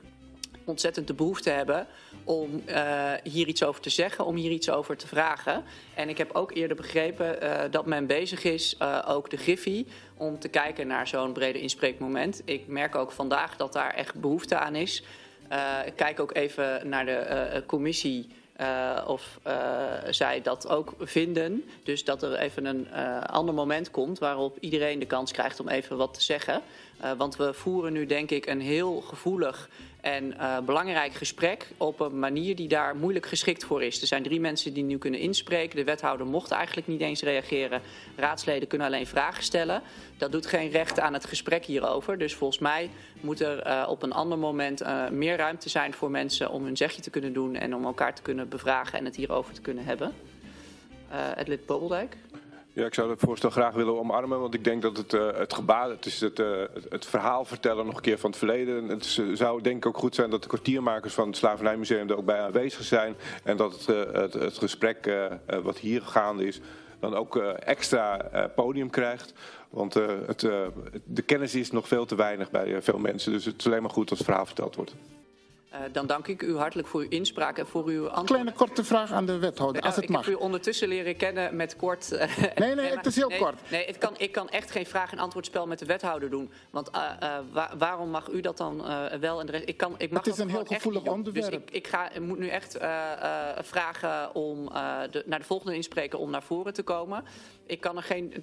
ontzettend 0.66 1.08
de 1.08 1.14
behoefte 1.14 1.50
hebben 1.50 1.88
om 2.24 2.62
uh, 2.70 3.12
hier 3.24 3.48
iets 3.48 3.64
over 3.64 3.82
te 3.82 3.90
zeggen, 3.90 4.26
om 4.26 4.36
hier 4.36 4.52
iets 4.52 4.70
over 4.70 4.98
te 4.98 5.08
vragen. 5.08 5.64
En 5.94 6.10
ik 6.10 6.18
heb 6.18 6.32
ook 6.34 6.52
eerder 6.56 6.78
begrepen 6.78 7.44
uh, 7.44 7.60
dat 7.72 7.86
men 7.86 8.08
bezig 8.08 8.44
is, 8.44 8.76
uh, 8.82 9.06
ook 9.08 9.30
de 9.30 9.38
Griffie, 9.38 9.88
om 10.18 10.40
te 10.40 10.48
kijken 10.48 10.88
naar 10.88 11.08
zo'n 11.08 11.34
brede 11.34 11.60
inspreekmoment. 11.60 12.42
Ik 12.46 12.68
merk 12.68 12.96
ook 12.96 13.12
vandaag 13.12 13.56
dat 13.56 13.74
daar 13.74 13.94
echt 13.94 14.16
behoefte 14.16 14.58
aan 14.58 14.76
is. 14.76 15.04
ik 15.86 15.96
kijk 15.96 16.20
ook 16.20 16.36
even 16.36 16.90
naar 16.90 17.06
de 17.06 17.64
commissie 17.66 18.28
uh, 18.62 19.04
of 19.08 19.40
uh, 19.48 19.54
zij 20.10 20.42
dat 20.42 20.68
ook 20.68 20.94
vinden. 21.00 21.64
Dus 21.84 22.04
dat 22.04 22.24
er 22.24 22.36
even 22.36 22.66
een 22.66 22.88
uh, 22.94 23.22
ander 23.22 23.54
moment 23.54 23.92
komt 23.92 24.20
waarop 24.20 24.58
iedereen 24.60 25.00
de 25.00 25.06
kans 25.06 25.32
krijgt 25.32 25.60
om 25.60 25.68
even 25.68 25.98
wat 25.98 26.14
te 26.14 26.22
zeggen. 26.22 26.62
Want 27.18 27.36
we 27.36 27.54
voeren 27.54 27.94
nu 27.94 28.06
denk 28.06 28.32
ik 28.32 28.46
een 28.46 28.62
heel 28.62 29.02
gevoelig 29.02 29.70
en 30.02 30.34
uh, 30.34 30.60
belangrijk 30.60 31.14
gesprek 31.14 31.68
op 31.78 32.00
een 32.00 32.20
manier 32.20 32.56
die 32.56 32.68
daar 32.68 32.96
moeilijk 32.96 33.26
geschikt 33.26 33.64
voor 33.64 33.84
is. 33.84 34.02
Er 34.02 34.08
zijn 34.08 34.24
drie 34.24 34.40
mensen 34.40 34.74
die 34.74 34.84
nu 34.84 34.98
kunnen 34.98 35.20
inspreken. 35.20 35.76
De 35.76 35.84
wethouder 35.84 36.28
mocht 36.28 36.52
eigenlijk 36.52 36.88
niet 36.88 37.02
eens 37.02 37.22
reageren. 37.22 37.82
Raadsleden 38.16 38.68
kunnen 38.68 38.88
alleen 38.88 39.08
vragen 39.08 39.44
stellen. 39.44 39.82
Dat 40.18 40.32
doet 40.32 40.46
geen 40.46 40.70
recht 40.70 41.00
aan 41.00 41.14
het 41.14 41.26
gesprek 41.26 41.66
hierover. 41.66 42.18
Dus 42.18 42.36
volgens 42.36 42.60
mij 42.60 42.90
moet 43.20 43.40
er 43.40 43.68
uh, 43.68 43.86
op 43.90 44.04
een 44.04 44.14
ander 44.14 44.38
moment 44.38 44.82
uh, 44.82 45.10
meer 45.10 45.38
ruimte 45.38 45.70
zijn 45.70 45.94
voor 45.94 46.12
mensen 46.12 46.50
om 46.50 46.64
hun 46.64 46.78
zegje 46.78 47.02
te 47.02 47.10
kunnen 47.10 47.34
doen 47.34 47.56
en 47.56 47.76
om 47.76 47.86
elkaar 47.86 48.16
te 48.16 48.22
kunnen 48.22 48.50
bevragen 48.50 49.00
en 49.00 49.06
het 49.06 49.16
hierover 49.16 49.54
te 49.54 49.62
kunnen 49.62 49.86
hebben. 49.86 50.14
het 51.10 51.48
lid 51.48 51.66
Bobeldijk. 51.66 52.18
Ja, 52.74 52.86
ik 52.86 52.94
zou 52.94 53.08
dat 53.08 53.20
voorstel 53.20 53.50
graag 53.50 53.74
willen 53.74 54.00
omarmen, 54.00 54.40
want 54.40 54.54
ik 54.54 54.64
denk 54.64 54.82
dat 54.82 54.98
het, 54.98 55.14
uh, 55.14 55.38
het 55.38 55.54
gebaar, 55.54 55.90
het 55.90 56.06
is 56.06 56.22
uh, 56.22 56.30
het, 56.74 56.86
het, 56.90 57.06
verhaal 57.06 57.46
vertellen 57.46 57.86
nog 57.86 57.96
een 57.96 58.02
keer 58.02 58.20
van 58.20 58.30
het 58.30 58.40
verleden. 58.40 58.88
Het 58.88 59.22
zou 59.34 59.62
denk 59.62 59.76
ik 59.78 59.86
ook 59.86 59.98
goed 59.98 60.16
zijn 60.16 60.30
dat 60.30 60.42
de 60.42 60.48
kwartiermakers 60.48 61.14
van 61.14 61.28
het 61.28 61.38
Slavernijmuseum 61.38 62.10
er 62.10 62.18
ook 62.18 62.26
bij 62.26 62.40
aanwezig 62.40 62.84
zijn. 62.84 63.16
En 63.44 63.58
dat 63.58 63.72
het, 63.72 63.88
uh, 63.88 64.14
het, 64.14 64.34
het 64.34 64.58
gesprek 64.58 65.12
wat 65.64 65.78
hier 65.78 66.02
gaande 66.02 66.48
is, 66.48 66.60
dan 67.00 67.16
ook 67.16 67.38
extra 67.38 68.30
podium 68.56 68.90
krijgt. 68.90 69.34
Want 69.70 69.94
het, 69.94 70.40
de 71.04 71.22
kennis 71.26 71.56
is 71.56 71.72
nog 71.72 71.88
veel 71.88 72.06
te 72.06 72.16
weinig 72.16 72.52
bij 72.52 72.82
veel 72.82 73.00
mensen, 73.00 73.32
dus 73.32 73.46
het 73.46 73.60
is 73.60 73.66
alleen 73.66 73.82
maar 73.82 73.92
goed 73.92 74.10
als 74.10 74.20
het 74.20 74.28
verhaal 74.28 74.46
verteld 74.46 74.76
wordt. 74.76 74.94
Uh, 75.74 75.80
dan 75.92 76.08
dank 76.08 76.28
ik 76.28 76.42
u 76.42 76.58
hartelijk 76.58 76.88
voor 76.88 77.02
uw 77.02 77.10
inspraak 77.10 77.58
en 77.58 77.68
voor 77.68 77.86
uw 77.86 78.06
antwoord. 78.06 78.26
Kleine 78.26 78.52
korte 78.52 78.84
vraag 78.84 79.12
aan 79.12 79.26
de 79.26 79.38
wethouder, 79.38 79.82
nou, 79.82 79.86
als 79.86 79.96
het 79.96 80.04
ik 80.04 80.10
mag. 80.10 80.26
heb 80.26 80.34
u 80.34 80.38
ondertussen 80.38 80.88
leren 80.88 81.16
kennen 81.16 81.56
met 81.56 81.76
kort... 81.76 82.12
Uh, 82.12 82.38
nee, 82.56 82.76
nee, 82.76 82.96
het 82.96 83.06
is 83.06 83.16
heel 83.16 83.30
nee, 83.30 83.40
kort. 83.40 83.60
Nee, 83.70 83.86
het 83.86 83.98
kan, 83.98 84.14
ik 84.18 84.32
kan 84.32 84.50
echt 84.50 84.72
geen 84.72 84.86
vraag- 84.86 85.12
en 85.12 85.20
antwoordspel 85.20 85.68
met 85.68 85.80
de 85.80 85.86
wethouder 85.86 86.30
doen. 86.30 86.52
Want 86.70 86.90
uh, 86.96 87.38
wa 87.52 87.72
waarom 87.78 88.10
mag 88.10 88.30
u 88.30 88.42
dat 88.42 88.58
dan 88.58 88.84
wel 89.20 89.40
en 89.40 89.46
de 89.46 89.52
rest... 89.52 89.70
Ik 89.70 89.78
kan, 89.78 89.96
ik 89.98 90.12
mag 90.12 90.26
het 90.26 90.34
is 90.34 90.40
een 90.40 90.50
heel 90.50 90.66
gevoelig 90.66 91.04
dus 91.04 91.14
onderwerp. 91.14 91.52
Dus 91.52 91.60
ik, 91.60 91.72
ik, 91.72 91.88
ga, 91.88 92.12
ik 92.12 92.22
moet 92.22 92.40
nu 92.40 92.48
echt 92.48 92.78
vragen 93.62 94.36
om 94.36 94.66
de, 95.12 95.24
naar 95.26 95.40
de 95.40 95.46
volgende 95.46 95.76
inspreker 95.76 96.20
om 96.20 96.30
naar 96.30 96.44
voren 96.44 96.74
te 96.74 96.84
komen. 96.84 97.24
Ik 97.66 97.82
kan 97.82 97.98
er 97.98 98.04
geen... 98.04 98.34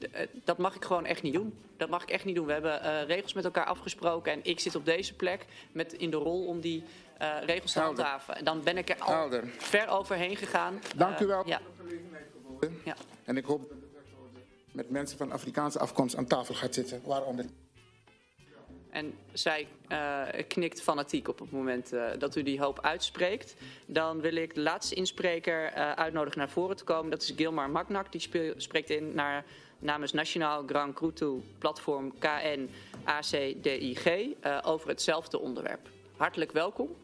Dat 0.45 0.59
mag 0.59 0.75
ik 0.75 0.85
gewoon 0.85 1.07
echt 1.07 1.23
niet 1.23 1.35
doen. 1.35 1.59
Dat 1.77 1.89
mag 1.89 2.03
ik 2.03 2.11
echt 2.11 2.25
niet 2.25 2.35
doen. 2.35 2.47
We 2.47 2.53
hebben 2.53 3.07
regels 3.07 3.33
met 3.33 3.45
elkaar 3.45 3.67
afgesproken 3.67 4.33
en 4.33 4.41
ik 4.43 4.61
zit 4.61 4.75
op 4.75 4.85
deze 4.85 5.15
plek 5.15 5.47
met 5.73 5.93
in 5.93 6.11
de 6.11 6.17
rol 6.17 6.47
om 6.47 6.61
die... 6.61 6.85
Uh, 7.23 7.37
regels 7.45 7.73
te 7.73 7.81
handhaven. 7.81 8.37
En 8.37 8.45
dan 8.45 8.63
ben 8.63 8.79
ik 8.79 8.89
er 8.89 8.99
al 8.99 9.13
Helder. 9.13 9.49
ver 9.59 9.89
overheen 9.89 10.37
gegaan. 10.37 10.81
Dank 10.97 11.19
u 11.19 11.27
wel 11.27 11.43
uh, 11.43 11.49
ja. 11.49 11.61
voor 11.77 11.85
de 11.85 11.91
gelegenheid 11.91 12.27
geboden. 12.33 12.81
Ja. 12.85 12.97
En 13.25 13.37
ik 13.37 13.45
hoop 13.45 13.69
dat 13.69 13.79
met 14.73 14.91
mensen 14.91 15.19
van 15.19 15.33
Afrikaanse 15.33 15.79
afkomst 15.79 16.17
aan 16.17 16.27
tafel 16.27 16.55
gaat 16.55 16.75
zitten. 16.75 17.03
Waaronder. 17.05 17.45
En 18.91 19.15
zij 19.33 19.69
uh, 19.89 20.23
knikt 20.49 20.83
fanatiek 20.83 21.29
op 21.29 21.39
het 21.39 21.51
moment 21.51 21.93
uh, 21.93 22.07
dat 22.19 22.37
u 22.37 22.43
die 22.43 22.61
hoop 22.61 22.81
uitspreekt. 22.81 23.55
Dan 23.87 24.21
wil 24.21 24.37
ik 24.37 24.55
de 24.55 24.61
laatste 24.61 24.95
inspreker 24.95 25.73
uh, 25.73 25.93
uitnodigen 25.93 26.39
naar 26.39 26.49
voren 26.49 26.77
te 26.77 26.85
komen. 26.85 27.11
Dat 27.11 27.23
is 27.23 27.33
Gilmar 27.37 27.71
Magnak. 27.71 28.13
Die 28.13 28.55
spreekt 28.57 28.91
in 28.91 29.15
naar, 29.15 29.45
namens 29.79 30.13
Nationaal 30.13 30.63
Grand 30.67 30.95
Krutu 30.95 31.43
Platform 31.59 32.19
KN 32.19 32.71
ACDIG 33.05 34.07
uh, 34.07 34.59
over 34.63 34.89
hetzelfde 34.89 35.39
onderwerp. 35.39 35.89
Hartelijk 36.17 36.53
welkom. 36.53 36.97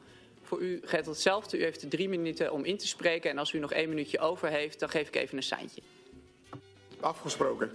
U 0.61 0.81
geldt 0.85 1.07
hetzelfde. 1.07 1.59
U 1.59 1.63
heeft 1.63 1.91
drie 1.91 2.09
minuten 2.09 2.53
om 2.53 2.65
in 2.65 2.79
te 2.79 2.87
spreken. 2.87 3.31
En 3.31 3.39
als 3.39 3.53
u 3.53 3.59
nog 3.59 3.73
één 3.73 3.89
minuutje 3.89 4.19
over 4.19 4.49
heeft, 4.49 4.81
dan 4.81 4.89
geef 4.89 5.09
ik 5.09 5.17
even 5.17 5.37
een 5.37 5.43
seintje. 5.43 5.83
Afgesproken. 7.01 7.71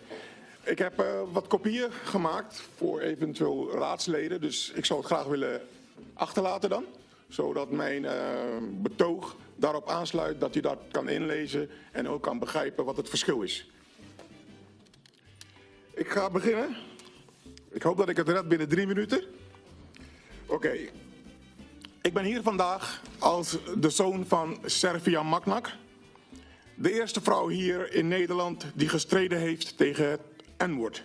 Ik 0.63 0.77
heb 0.77 0.99
uh, 0.99 1.21
wat 1.31 1.47
kopieën 1.47 1.91
gemaakt 1.91 2.61
voor 2.75 2.99
eventueel 2.99 3.71
raadsleden. 3.71 4.41
Dus 4.41 4.71
ik 4.75 4.85
zou 4.85 4.99
het 4.99 5.07
graag 5.07 5.25
willen 5.25 5.61
achterlaten 6.13 6.69
dan. 6.69 6.85
Zodat 7.27 7.71
mijn 7.71 8.03
uh, 8.03 8.11
betoog 8.61 9.35
daarop 9.55 9.89
aansluit 9.89 10.39
dat 10.39 10.55
u 10.55 10.59
dat 10.59 10.79
kan 10.91 11.09
inlezen 11.09 11.69
en 11.91 12.07
ook 12.07 12.23
kan 12.23 12.39
begrijpen 12.39 12.85
wat 12.85 12.97
het 12.97 13.09
verschil 13.09 13.41
is. 13.41 13.69
Ik 15.93 16.09
ga 16.09 16.29
beginnen. 16.29 16.75
Ik 17.69 17.81
hoop 17.81 17.97
dat 17.97 18.09
ik 18.09 18.17
het 18.17 18.29
red 18.29 18.47
binnen 18.47 18.69
drie 18.69 18.87
minuten. 18.87 19.23
Oké. 20.45 20.77
Ik 22.01 22.13
ben 22.13 22.23
hier 22.23 22.41
vandaag 22.41 23.01
als 23.19 23.57
de 23.77 23.89
zoon 23.89 24.25
van 24.27 24.57
Servia 24.65 25.23
Maknak. 25.23 25.71
De 26.75 26.93
eerste 26.93 27.21
vrouw 27.21 27.47
hier 27.47 27.93
in 27.93 28.07
Nederland 28.07 28.65
die 28.75 28.89
gestreden 28.89 29.39
heeft 29.39 29.77
tegen 29.77 30.09
het 30.09 30.21
N-woord. 30.57 31.03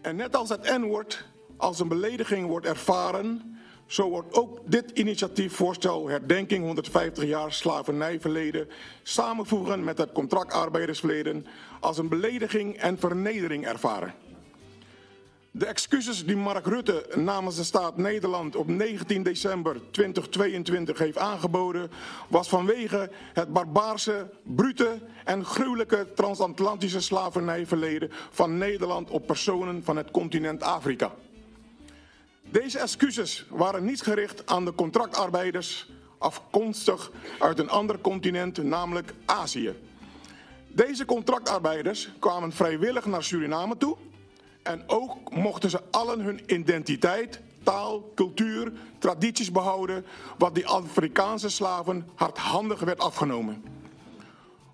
En 0.00 0.16
net 0.16 0.36
als 0.36 0.48
het 0.48 0.78
N-woord 0.78 1.24
als 1.56 1.80
een 1.80 1.88
belediging 1.88 2.46
wordt 2.46 2.66
ervaren, 2.66 3.58
zo 3.86 4.08
wordt 4.08 4.34
ook 4.34 4.60
dit 4.64 4.90
initiatiefvoorstel 4.90 6.08
herdenking 6.08 6.64
150 6.64 7.24
jaar 7.24 7.52
slavernijverleden 7.52 8.68
samenvoegen 9.02 9.84
met 9.84 9.98
het 9.98 10.12
contractarbeidersverleden 10.12 11.46
als 11.80 11.98
een 11.98 12.08
belediging 12.08 12.76
en 12.76 12.98
vernedering 12.98 13.66
ervaren. 13.66 14.14
De 15.56 15.66
excuses 15.66 16.24
die 16.26 16.36
Mark 16.36 16.66
Rutte 16.66 17.06
namens 17.14 17.56
de 17.56 17.64
staat 17.64 17.96
Nederland 17.96 18.56
op 18.56 18.68
19 18.68 19.22
december 19.22 19.80
2022 19.90 20.98
heeft 20.98 21.18
aangeboden, 21.18 21.90
was 22.28 22.48
vanwege 22.48 23.10
het 23.32 23.52
barbaarse, 23.52 24.30
brute 24.42 24.98
en 25.24 25.44
gruwelijke 25.44 26.06
transatlantische 26.14 27.00
slavernijverleden 27.00 28.10
van 28.30 28.58
Nederland 28.58 29.10
op 29.10 29.26
personen 29.26 29.84
van 29.84 29.96
het 29.96 30.10
continent 30.10 30.62
Afrika. 30.62 31.14
Deze 32.50 32.78
excuses 32.78 33.46
waren 33.50 33.84
niet 33.84 34.02
gericht 34.02 34.46
aan 34.46 34.64
de 34.64 34.74
contractarbeiders 34.74 35.90
afkomstig 36.18 37.10
uit 37.38 37.58
een 37.58 37.70
ander 37.70 38.00
continent, 38.00 38.62
namelijk 38.62 39.14
Azië. 39.24 39.74
Deze 40.68 41.04
contractarbeiders 41.04 42.08
kwamen 42.18 42.52
vrijwillig 42.52 43.06
naar 43.06 43.22
Suriname 43.22 43.76
toe 43.76 43.96
en 44.64 44.82
ook 44.86 45.34
mochten 45.34 45.70
ze 45.70 45.80
allen 45.90 46.20
hun 46.20 46.40
identiteit, 46.46 47.40
taal, 47.62 48.12
cultuur, 48.14 48.72
tradities 48.98 49.50
behouden, 49.50 50.06
wat 50.38 50.54
die 50.54 50.66
Afrikaanse 50.66 51.48
slaven 51.48 52.08
hardhandig 52.14 52.80
werd 52.80 52.98
afgenomen. 52.98 53.64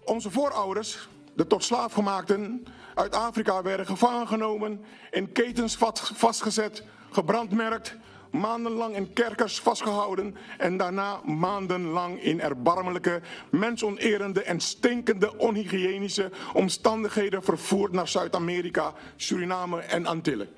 Onze 0.05 0.31
voorouders, 0.31 1.09
de 1.35 1.47
tot 1.47 1.65
slaafgemaakten 1.65 2.67
uit 2.95 3.15
Afrika, 3.15 3.63
werden 3.63 3.87
gevangen 3.87 4.29
genomen, 4.29 4.85
in 5.11 5.33
ketens 5.33 5.77
vastgezet, 6.15 6.85
gebrandmerkt, 7.11 7.97
maandenlang 8.31 8.97
in 8.97 9.13
kerkers 9.13 9.61
vastgehouden 9.61 10.37
en 10.59 10.77
daarna 10.77 11.21
maandenlang 11.25 12.23
in 12.23 12.41
erbarmelijke, 12.41 13.21
mensonerende 13.51 14.43
en 14.43 14.61
stinkende 14.61 15.39
onhygiënische 15.39 16.31
omstandigheden 16.53 17.43
vervoerd 17.43 17.93
naar 17.93 18.09
Zuid-Amerika, 18.09 18.95
Suriname 19.17 19.81
en 19.81 20.07
Antillen. 20.07 20.49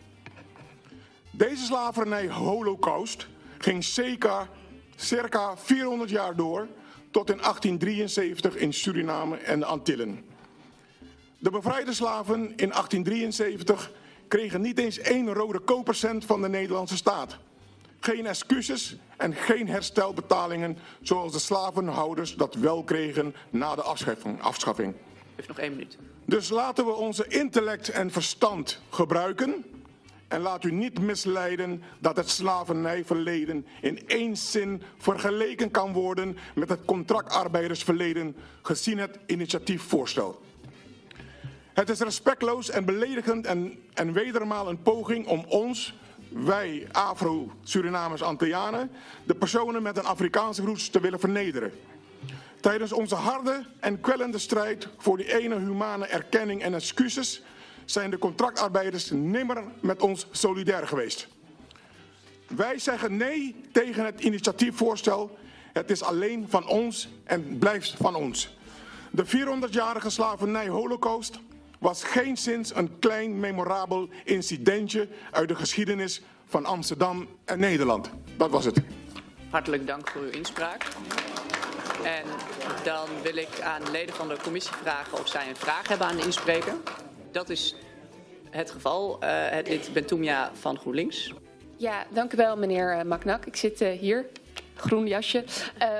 Deze 1.30 1.64
slavernij 1.64 2.28
holocaust 2.28 3.26
ging 3.58 3.84
circa, 3.84 4.48
circa 4.96 5.56
400 5.56 6.10
jaar 6.10 6.36
door 6.36 6.68
tot 7.10 7.30
in 7.30 7.36
1873 7.36 8.56
in 8.56 8.72
Suriname 8.72 9.36
en 9.36 9.58
de 9.58 9.64
Antillen. 9.64 10.24
De 11.38 11.50
bevrijde 11.50 11.92
slaven 11.92 12.40
in 12.40 12.68
1873 12.68 13.92
kregen 14.28 14.60
niet 14.60 14.78
eens 14.78 14.98
één 14.98 15.32
rode 15.32 15.58
kopercent 15.58 16.24
van 16.24 16.42
de 16.42 16.48
Nederlandse 16.48 16.96
staat. 16.96 17.38
Geen 18.04 18.26
excuses 18.26 18.96
en 19.16 19.34
geen 19.34 19.68
herstelbetalingen 19.68 20.78
zoals 21.02 21.32
de 21.32 21.38
slavenhouders 21.38 22.34
dat 22.34 22.54
wel 22.54 22.84
kregen 22.84 23.34
na 23.50 23.74
de 23.74 23.82
afschaffing. 24.40 24.94
Heeft 25.36 25.48
nog 25.48 25.58
één 25.58 25.70
minuut. 25.70 25.98
Dus 26.24 26.48
laten 26.48 26.86
we 26.86 26.92
onze 26.92 27.26
intellect 27.28 27.88
en 27.88 28.10
verstand 28.10 28.80
gebruiken. 28.90 29.64
En 30.28 30.40
laat 30.40 30.64
u 30.64 30.72
niet 30.72 31.00
misleiden 31.00 31.82
dat 31.98 32.16
het 32.16 32.28
slavernijverleden 32.28 33.66
in 33.80 34.08
één 34.08 34.36
zin 34.36 34.82
vergeleken 34.98 35.70
kan 35.70 35.92
worden 35.92 36.36
met 36.54 36.68
het 36.68 36.84
contractarbeidersverleden 36.84 38.36
gezien 38.62 38.98
het 38.98 39.18
initiatiefvoorstel. 39.26 40.40
Het 41.72 41.88
is 41.88 42.00
respectloos 42.00 42.70
en 42.70 42.84
beledigend 42.84 43.46
en, 43.46 43.78
en 43.94 44.12
wedermaal 44.12 44.68
een 44.68 44.82
poging 44.82 45.26
om 45.26 45.44
ons, 45.48 45.94
wij 46.34 46.86
Afro-Surinamers 46.92 48.22
Antillianen, 48.22 48.90
de 49.24 49.34
personen 49.34 49.82
met 49.82 49.96
een 49.96 50.04
Afrikaanse 50.04 50.62
roots 50.62 50.88
te 50.88 51.00
willen 51.00 51.20
vernederen. 51.20 51.72
Tijdens 52.60 52.92
onze 52.92 53.14
harde 53.14 53.66
en 53.80 54.00
kwellende 54.00 54.38
strijd 54.38 54.88
voor 54.96 55.16
die 55.16 55.38
ene 55.38 55.58
humane 55.58 56.06
erkenning 56.06 56.62
en 56.62 56.74
excuses 56.74 57.42
zijn 57.84 58.10
de 58.10 58.18
contractarbeiders 58.18 59.10
nimmer 59.10 59.64
met 59.80 60.02
ons 60.02 60.26
solidair 60.30 60.86
geweest. 60.86 61.28
Wij 62.46 62.78
zeggen 62.78 63.16
nee 63.16 63.56
tegen 63.72 64.04
het 64.04 64.20
initiatiefvoorstel. 64.20 65.38
Het 65.72 65.90
is 65.90 66.02
alleen 66.02 66.46
van 66.48 66.66
ons 66.66 67.08
en 67.24 67.58
blijft 67.58 67.94
van 67.96 68.14
ons. 68.14 68.56
De 69.10 69.26
400-jarige 69.26 70.10
slavernij-holocaust 70.10 71.38
was 71.82 72.04
geen 72.04 72.36
sinds 72.36 72.74
een 72.74 72.98
klein 72.98 73.40
memorabel 73.40 74.08
incidentje 74.24 75.08
uit 75.30 75.48
de 75.48 75.54
geschiedenis 75.54 76.22
van 76.46 76.64
Amsterdam 76.64 77.28
en 77.44 77.58
Nederland. 77.58 78.10
Dat 78.36 78.50
was 78.50 78.64
het. 78.64 78.80
Hartelijk 79.50 79.86
dank 79.86 80.08
voor 80.08 80.20
uw 80.20 80.30
inspraak. 80.30 80.86
En 82.04 82.24
dan 82.84 83.08
wil 83.22 83.36
ik 83.36 83.60
aan 83.60 83.90
leden 83.90 84.14
van 84.14 84.28
de 84.28 84.36
commissie 84.42 84.74
vragen 84.82 85.18
of 85.18 85.28
zij 85.28 85.48
een 85.48 85.56
vraag 85.56 85.88
hebben 85.88 86.06
aan 86.06 86.16
de 86.16 86.24
inspreker. 86.24 86.74
Dat 87.32 87.48
is 87.50 87.76
het 88.50 88.70
geval. 88.70 89.18
Uh, 89.22 89.46
dit 89.64 89.92
ben 89.92 90.06
Toemja 90.06 90.50
van 90.54 90.78
GroenLinks. 90.78 91.32
Ja, 91.76 92.04
dank 92.10 92.32
u 92.32 92.36
wel 92.36 92.56
meneer 92.56 93.06
Maknak. 93.06 93.46
Ik 93.46 93.56
zit 93.56 93.80
uh, 93.80 93.98
hier, 93.98 94.26
groen 94.74 95.06
jasje. 95.06 95.44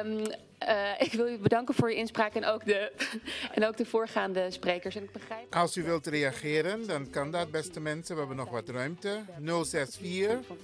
Um, 0.05 0.23
uh, 0.69 1.01
ik 1.07 1.13
wil 1.13 1.29
u 1.29 1.39
bedanken 1.39 1.75
voor 1.75 1.89
uw 1.89 1.95
inspraak 1.95 2.35
en 2.35 2.45
ook, 2.45 2.65
de, 2.65 2.93
en 3.55 3.67
ook 3.67 3.77
de 3.77 3.87
voorgaande 3.87 4.51
sprekers. 4.51 4.95
En 4.95 5.03
ik 5.03 5.13
begrijp... 5.13 5.55
Als 5.55 5.77
u 5.77 5.83
wilt 5.83 6.07
reageren, 6.07 6.87
dan 6.87 7.11
kan 7.11 7.31
dat, 7.31 7.51
beste 7.51 7.81
mensen. 7.81 8.15
We 8.15 8.21
hebben 8.21 8.39
nog 8.39 8.51
wat 8.51 8.69
ruimte. 8.69 9.25
064 9.45 10.57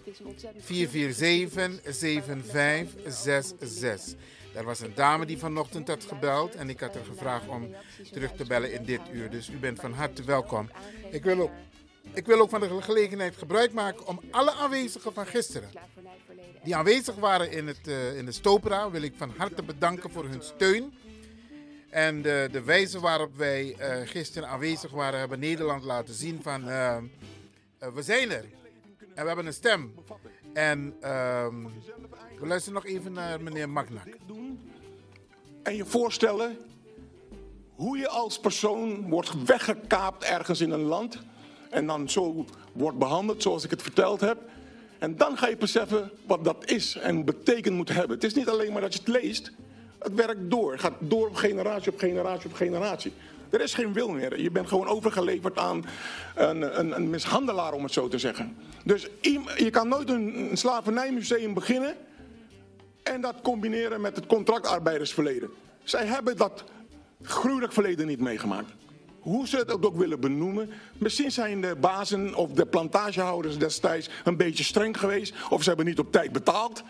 447 0.59 1.95
7566. 1.95 4.19
Er 4.55 4.65
was 4.65 4.81
een 4.81 4.93
dame 4.95 5.27
die 5.27 5.39
vanochtend 5.39 5.89
had 5.89 6.05
gebeld 6.05 6.55
en 6.55 6.69
ik 6.69 6.81
had 6.81 6.95
haar 6.95 7.05
gevraagd 7.05 7.49
om 7.49 7.75
terug 8.13 8.33
te 8.33 8.45
bellen 8.45 8.73
in 8.73 8.85
dit 8.85 9.01
uur. 9.13 9.31
Dus 9.31 9.49
u 9.49 9.57
bent 9.57 9.81
van 9.81 9.93
harte 9.93 10.25
welkom. 10.25 10.71
Ik 11.11 11.25
wil 11.25 11.41
ook, 11.41 11.51
ik 12.13 12.27
wil 12.27 12.41
ook 12.41 12.51
van 12.51 12.61
de 12.61 12.83
gelegenheid 12.83 13.37
gebruik 13.37 13.73
maken 13.73 14.07
om 14.07 14.21
alle 14.31 14.53
aanwezigen 14.53 15.13
van 15.13 15.27
gisteren 15.27 15.71
die 16.63 16.77
aanwezig 16.77 17.15
waren 17.15 17.51
in, 17.51 17.67
het, 17.67 17.89
uh, 17.89 18.17
in 18.17 18.25
de 18.25 18.33
Stopera, 18.33 18.91
wil 18.91 19.03
ik 19.03 19.13
van 19.17 19.33
harte 19.37 19.63
bedanken 19.63 20.11
voor 20.11 20.25
hun 20.25 20.43
steun. 20.43 20.95
En 21.91 22.23
de, 22.23 22.49
de 22.53 22.63
wijze 22.63 23.01
waarop 23.01 23.37
wij 23.37 23.77
uh, 23.81 24.09
gisteren 24.09 24.49
aanwezig 24.49 24.91
waren, 24.91 25.19
hebben 25.19 25.39
Nederland 25.39 25.85
laten 25.85 26.15
zien 26.15 26.43
van 26.43 26.69
uh, 26.69 26.97
we 27.95 28.03
zijn 28.03 28.31
er. 28.31 28.45
En 29.15 29.23
we 29.23 29.27
hebben 29.27 29.47
een 29.47 29.53
stem. 29.53 29.95
En 30.53 30.97
ehm, 31.01 31.65
we 32.39 32.47
luisteren 32.47 32.75
nog 32.75 32.87
even 32.87 33.13
naar 33.13 33.43
meneer 33.43 33.69
Magnak. 33.69 34.07
En 35.63 35.77
je 35.77 35.85
voorstellen 35.85 36.59
hoe 37.75 37.99
je 37.99 38.09
als 38.09 38.41
persoon 38.41 39.09
wordt 39.09 39.45
weggekaapt 39.45 40.25
ergens 40.25 40.61
in 40.61 40.71
een 40.71 40.81
land. 40.81 41.19
En 41.71 41.87
dan 41.87 42.11
zo 42.11 42.45
wordt 42.73 42.99
behandeld 42.99 43.43
zoals 43.43 43.65
ik 43.65 43.71
het 43.71 43.83
verteld 43.83 44.21
heb. 44.21 44.39
En 44.99 45.17
dan 45.17 45.39
ga 45.39 45.49
je 45.49 45.57
beseffen 45.57 46.11
wat 46.27 46.45
dat 46.45 46.71
is 46.71 46.97
en 46.97 47.25
betekend 47.25 47.77
moet 47.77 47.89
hebben. 47.89 48.17
Het 48.17 48.25
is 48.25 48.35
niet 48.35 48.49
alleen 48.49 48.73
maar 48.73 48.81
dat 48.81 48.93
je 48.93 48.99
het 48.99 49.09
leest. 49.09 49.53
Het 49.99 50.15
werkt 50.15 50.51
door. 50.51 50.73
Het 50.73 50.81
gaat 50.81 50.97
door 50.99 51.29
op 51.29 51.35
generatie 51.35 51.93
op 51.93 51.99
generatie 51.99 52.51
op 52.51 52.57
generatie. 52.57 53.13
Er 53.51 53.61
is 53.61 53.75
geen 53.75 53.93
wil 53.93 54.09
meer. 54.09 54.41
Je 54.41 54.51
bent 54.51 54.69
gewoon 54.69 54.87
overgeleverd 54.87 55.59
aan 55.59 55.85
een, 56.35 56.79
een, 56.79 56.97
een 56.97 57.11
mishandelaar, 57.11 57.73
om 57.73 57.83
het 57.83 57.93
zo 57.93 58.09
te 58.09 58.19
zeggen. 58.19 58.57
Dus 58.85 59.09
je 59.57 59.71
kan 59.71 59.89
nooit 59.89 60.09
een, 60.09 60.51
een 60.51 60.57
slavernijmuseum 60.57 61.55
beginnen 61.55 61.95
en 63.03 63.21
dat 63.21 63.35
combineren 63.43 64.01
met 64.01 64.17
het 64.17 64.27
contractarbeidersverleden. 64.27 65.51
Zij 65.85 66.07
hebben 66.07 66.37
dat 66.37 66.65
gruwelijk 67.23 67.73
verleden 67.73 68.07
niet 68.07 68.21
meegemaakt. 68.21 68.71
Hoe 69.29 69.49
ze 69.49 69.57
het 69.57 69.85
ook 69.85 69.97
willen 69.97 70.21
benoemen. 70.21 70.71
Misschien 70.99 71.31
zijn 71.31 71.61
de 71.61 71.77
bazen 71.81 72.35
of 72.35 72.51
de 72.53 72.67
plantagehouders 72.67 73.59
destijds 73.59 74.09
een 74.25 74.37
beetje 74.37 74.65
streng 74.65 74.99
geweest. 74.99 75.35
Of 75.51 75.63
ze 75.63 75.69
hebben 75.69 75.87
niet 75.87 75.99
op 75.99 76.13
tijd 76.13 76.33
betaald. 76.33 76.83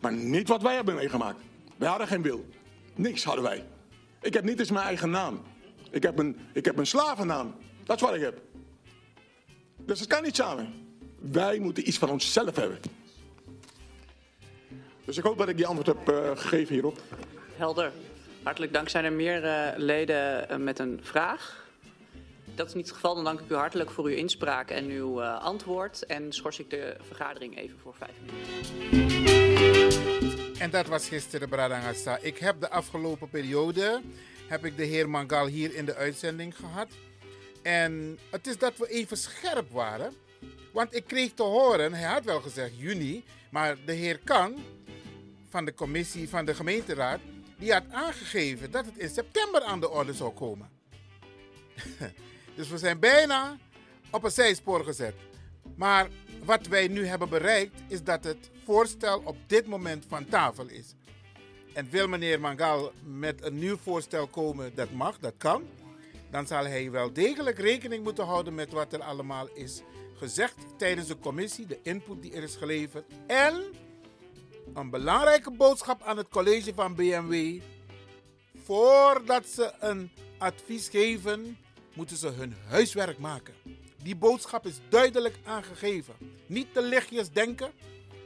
Maar 0.00 0.12
niet 0.12 0.48
wat 0.48 0.62
wij 0.62 0.74
hebben 0.74 0.94
meegemaakt. 0.94 1.38
Wij 1.76 1.88
hadden 1.88 2.06
geen 2.06 2.22
wil. 2.22 2.44
Niks 2.94 3.24
hadden 3.24 3.44
wij. 3.44 3.64
Ik 4.20 4.34
heb 4.34 4.44
niet 4.44 4.58
eens 4.58 4.70
mijn 4.70 4.86
eigen 4.86 5.10
naam. 5.10 5.42
Ik 5.90 6.02
heb 6.02 6.18
een, 6.18 6.36
ik 6.52 6.64
heb 6.64 6.78
een 6.78 6.86
slavennaam. 6.86 7.54
Dat 7.84 7.96
is 7.96 8.02
wat 8.02 8.14
ik 8.14 8.20
heb. 8.20 8.40
Dus 9.76 10.00
het 10.00 10.08
kan 10.08 10.22
niet 10.22 10.36
samen. 10.36 10.72
Wij 11.18 11.58
moeten 11.58 11.88
iets 11.88 11.98
van 11.98 12.10
onszelf 12.10 12.56
hebben. 12.56 12.78
Dus 15.04 15.16
ik 15.16 15.24
hoop 15.24 15.38
dat 15.38 15.48
ik 15.48 15.56
die 15.56 15.66
antwoord 15.66 15.86
heb 15.86 16.10
uh, 16.10 16.30
gegeven 16.34 16.74
hierop. 16.74 17.00
Helder. 17.56 17.92
Hartelijk 18.42 18.72
dank. 18.72 18.88
Zijn 18.88 19.04
er 19.04 19.12
meer 19.12 19.44
uh, 19.44 19.68
leden 19.76 20.46
uh, 20.50 20.56
met 20.56 20.78
een 20.78 21.00
vraag? 21.02 21.61
Dat 22.54 22.66
is 22.66 22.74
niet 22.74 22.86
het 22.86 22.94
geval. 22.94 23.14
Dan 23.14 23.24
dank 23.24 23.40
ik 23.40 23.50
u 23.50 23.54
hartelijk 23.54 23.90
voor 23.90 24.04
uw 24.04 24.14
inspraak 24.14 24.70
en 24.70 24.84
uw 24.84 25.22
antwoord. 25.22 26.06
En 26.06 26.32
schors 26.32 26.58
ik 26.58 26.70
de 26.70 26.96
vergadering 27.00 27.58
even 27.58 27.78
voor 27.78 27.94
vijf 27.94 28.14
minuten. 28.20 28.52
En 30.58 30.70
dat 30.70 30.86
was 30.86 31.08
gisteren, 31.08 31.48
Bradangasa. 31.48 32.18
Ik 32.20 32.38
heb 32.38 32.60
de 32.60 32.70
afgelopen 32.70 33.28
periode 33.28 34.02
heb 34.52 34.64
ik 34.64 34.76
de 34.76 34.84
heer 34.84 35.10
Mangal 35.10 35.46
hier 35.46 35.74
in 35.74 35.84
de 35.84 35.94
uitzending 35.94 36.56
gehad. 36.56 36.88
En 37.62 38.18
het 38.30 38.46
is 38.46 38.58
dat 38.58 38.76
we 38.76 38.88
even 38.88 39.16
scherp 39.16 39.70
waren. 39.70 40.12
Want 40.72 40.94
ik 40.94 41.04
kreeg 41.04 41.32
te 41.32 41.42
horen, 41.42 41.94
hij 41.94 42.12
had 42.12 42.24
wel 42.24 42.40
gezegd 42.40 42.78
juni, 42.78 43.24
maar 43.50 43.76
de 43.84 43.92
heer 43.92 44.18
Kan 44.24 44.58
van 45.48 45.64
de 45.64 45.74
commissie 45.74 46.28
van 46.28 46.44
de 46.44 46.54
gemeenteraad, 46.54 47.20
die 47.58 47.72
had 47.72 47.84
aangegeven 47.90 48.70
dat 48.70 48.84
het 48.84 48.96
in 48.96 49.08
september 49.08 49.62
aan 49.62 49.80
de 49.80 49.90
orde 49.90 50.12
zou 50.14 50.32
komen. 50.32 50.70
dus 52.54 52.68
we 52.68 52.78
zijn 52.78 52.98
bijna 52.98 53.56
op 54.10 54.24
een 54.24 54.30
zijspoor 54.30 54.84
gezet. 54.84 55.14
Maar 55.76 56.08
wat 56.44 56.66
wij 56.66 56.88
nu 56.88 57.06
hebben 57.06 57.28
bereikt 57.28 57.82
is 57.88 58.02
dat 58.02 58.24
het 58.24 58.50
voorstel 58.64 59.22
op 59.24 59.36
dit 59.46 59.66
moment 59.66 60.04
van 60.08 60.28
tafel 60.28 60.68
is. 60.68 60.94
En 61.72 61.90
wil 61.90 62.08
meneer 62.08 62.40
Mangal 62.40 62.92
met 63.04 63.44
een 63.44 63.58
nieuw 63.58 63.76
voorstel 63.76 64.26
komen, 64.26 64.74
dat 64.74 64.90
mag, 64.90 65.18
dat 65.18 65.34
kan. 65.38 65.62
Dan 66.30 66.46
zal 66.46 66.64
hij 66.64 66.90
wel 66.90 67.12
degelijk 67.12 67.58
rekening 67.58 68.04
moeten 68.04 68.24
houden 68.24 68.54
met 68.54 68.72
wat 68.72 68.92
er 68.92 69.02
allemaal 69.02 69.48
is 69.54 69.82
gezegd 70.16 70.56
tijdens 70.76 71.06
de 71.06 71.18
commissie, 71.18 71.66
de 71.66 71.78
input 71.82 72.22
die 72.22 72.32
er 72.32 72.42
is 72.42 72.56
geleverd. 72.56 73.04
En 73.26 73.62
een 74.74 74.90
belangrijke 74.90 75.50
boodschap 75.50 76.02
aan 76.02 76.16
het 76.16 76.28
college 76.28 76.74
van 76.74 76.94
BMW. 76.94 77.60
Voordat 78.64 79.46
ze 79.46 79.72
een 79.80 80.10
advies 80.38 80.88
geven, 80.88 81.58
moeten 81.94 82.16
ze 82.16 82.28
hun 82.28 82.54
huiswerk 82.68 83.18
maken. 83.18 83.54
Die 84.02 84.16
boodschap 84.16 84.66
is 84.66 84.80
duidelijk 84.88 85.38
aangegeven. 85.44 86.14
Niet 86.46 86.74
te 86.74 86.82
lichtjes 86.82 87.30
denken 87.30 87.72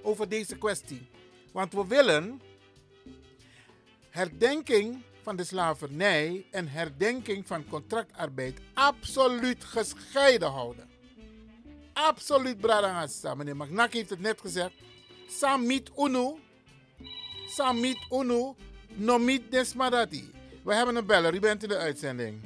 over 0.03 0.29
deze 0.29 0.59
kwestie. 0.59 1.09
Want 1.53 1.73
we 1.73 1.87
willen 1.87 2.41
herdenking 4.11 5.03
van 5.23 5.37
de 5.37 5.45
slavernij 5.45 6.47
en 6.51 6.69
herdenking 6.69 7.47
van 7.47 7.69
contractarbeid 7.69 8.61
absoluut 8.75 9.65
gescheiden 9.65 10.51
houden. 10.51 10.89
Absoluut, 11.93 12.61
Bradangassa. 12.61 13.35
Meneer 13.35 13.57
Magnak 13.57 13.93
heeft 13.93 14.11
het 14.11 14.21
net 14.21 14.41
gezegd. 14.41 14.73
Samit 15.29 15.91
Unu. 15.99 16.35
Samit 17.47 17.99
Unu. 18.11 18.55
Nomit 18.89 19.51
Desmadati. 19.51 20.31
We 20.65 20.75
hebben 20.75 20.97
een 20.97 21.07
beller. 21.07 21.35
U 21.35 21.41
bent 21.41 21.63
in 21.63 21.69
de 21.69 21.77
uitzending. 21.77 22.41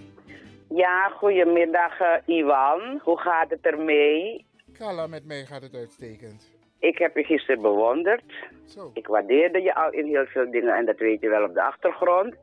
Ja, 0.74 1.08
goedemiddag 1.08 2.00
uh, 2.00 2.36
Iwan. 2.36 3.00
Hoe 3.02 3.20
gaat 3.20 3.50
het 3.50 3.66
ermee? 3.66 4.46
Kala, 4.78 5.06
met 5.06 5.26
mij 5.26 5.44
gaat 5.44 5.62
het 5.62 5.74
uitstekend. 5.74 6.58
Ik 6.78 6.98
heb 6.98 7.16
je 7.16 7.24
gisteren 7.24 7.62
bewonderd. 7.62 8.32
Zo. 8.64 8.90
Ik 8.94 9.06
waardeerde 9.06 9.62
je 9.62 9.74
al 9.74 9.90
in 9.90 10.06
heel 10.06 10.26
veel 10.26 10.50
dingen 10.50 10.74
en 10.74 10.86
dat 10.86 10.98
weet 10.98 11.20
je 11.20 11.28
wel 11.28 11.44
op 11.44 11.54
de 11.54 11.62
achtergrond. 11.62 12.34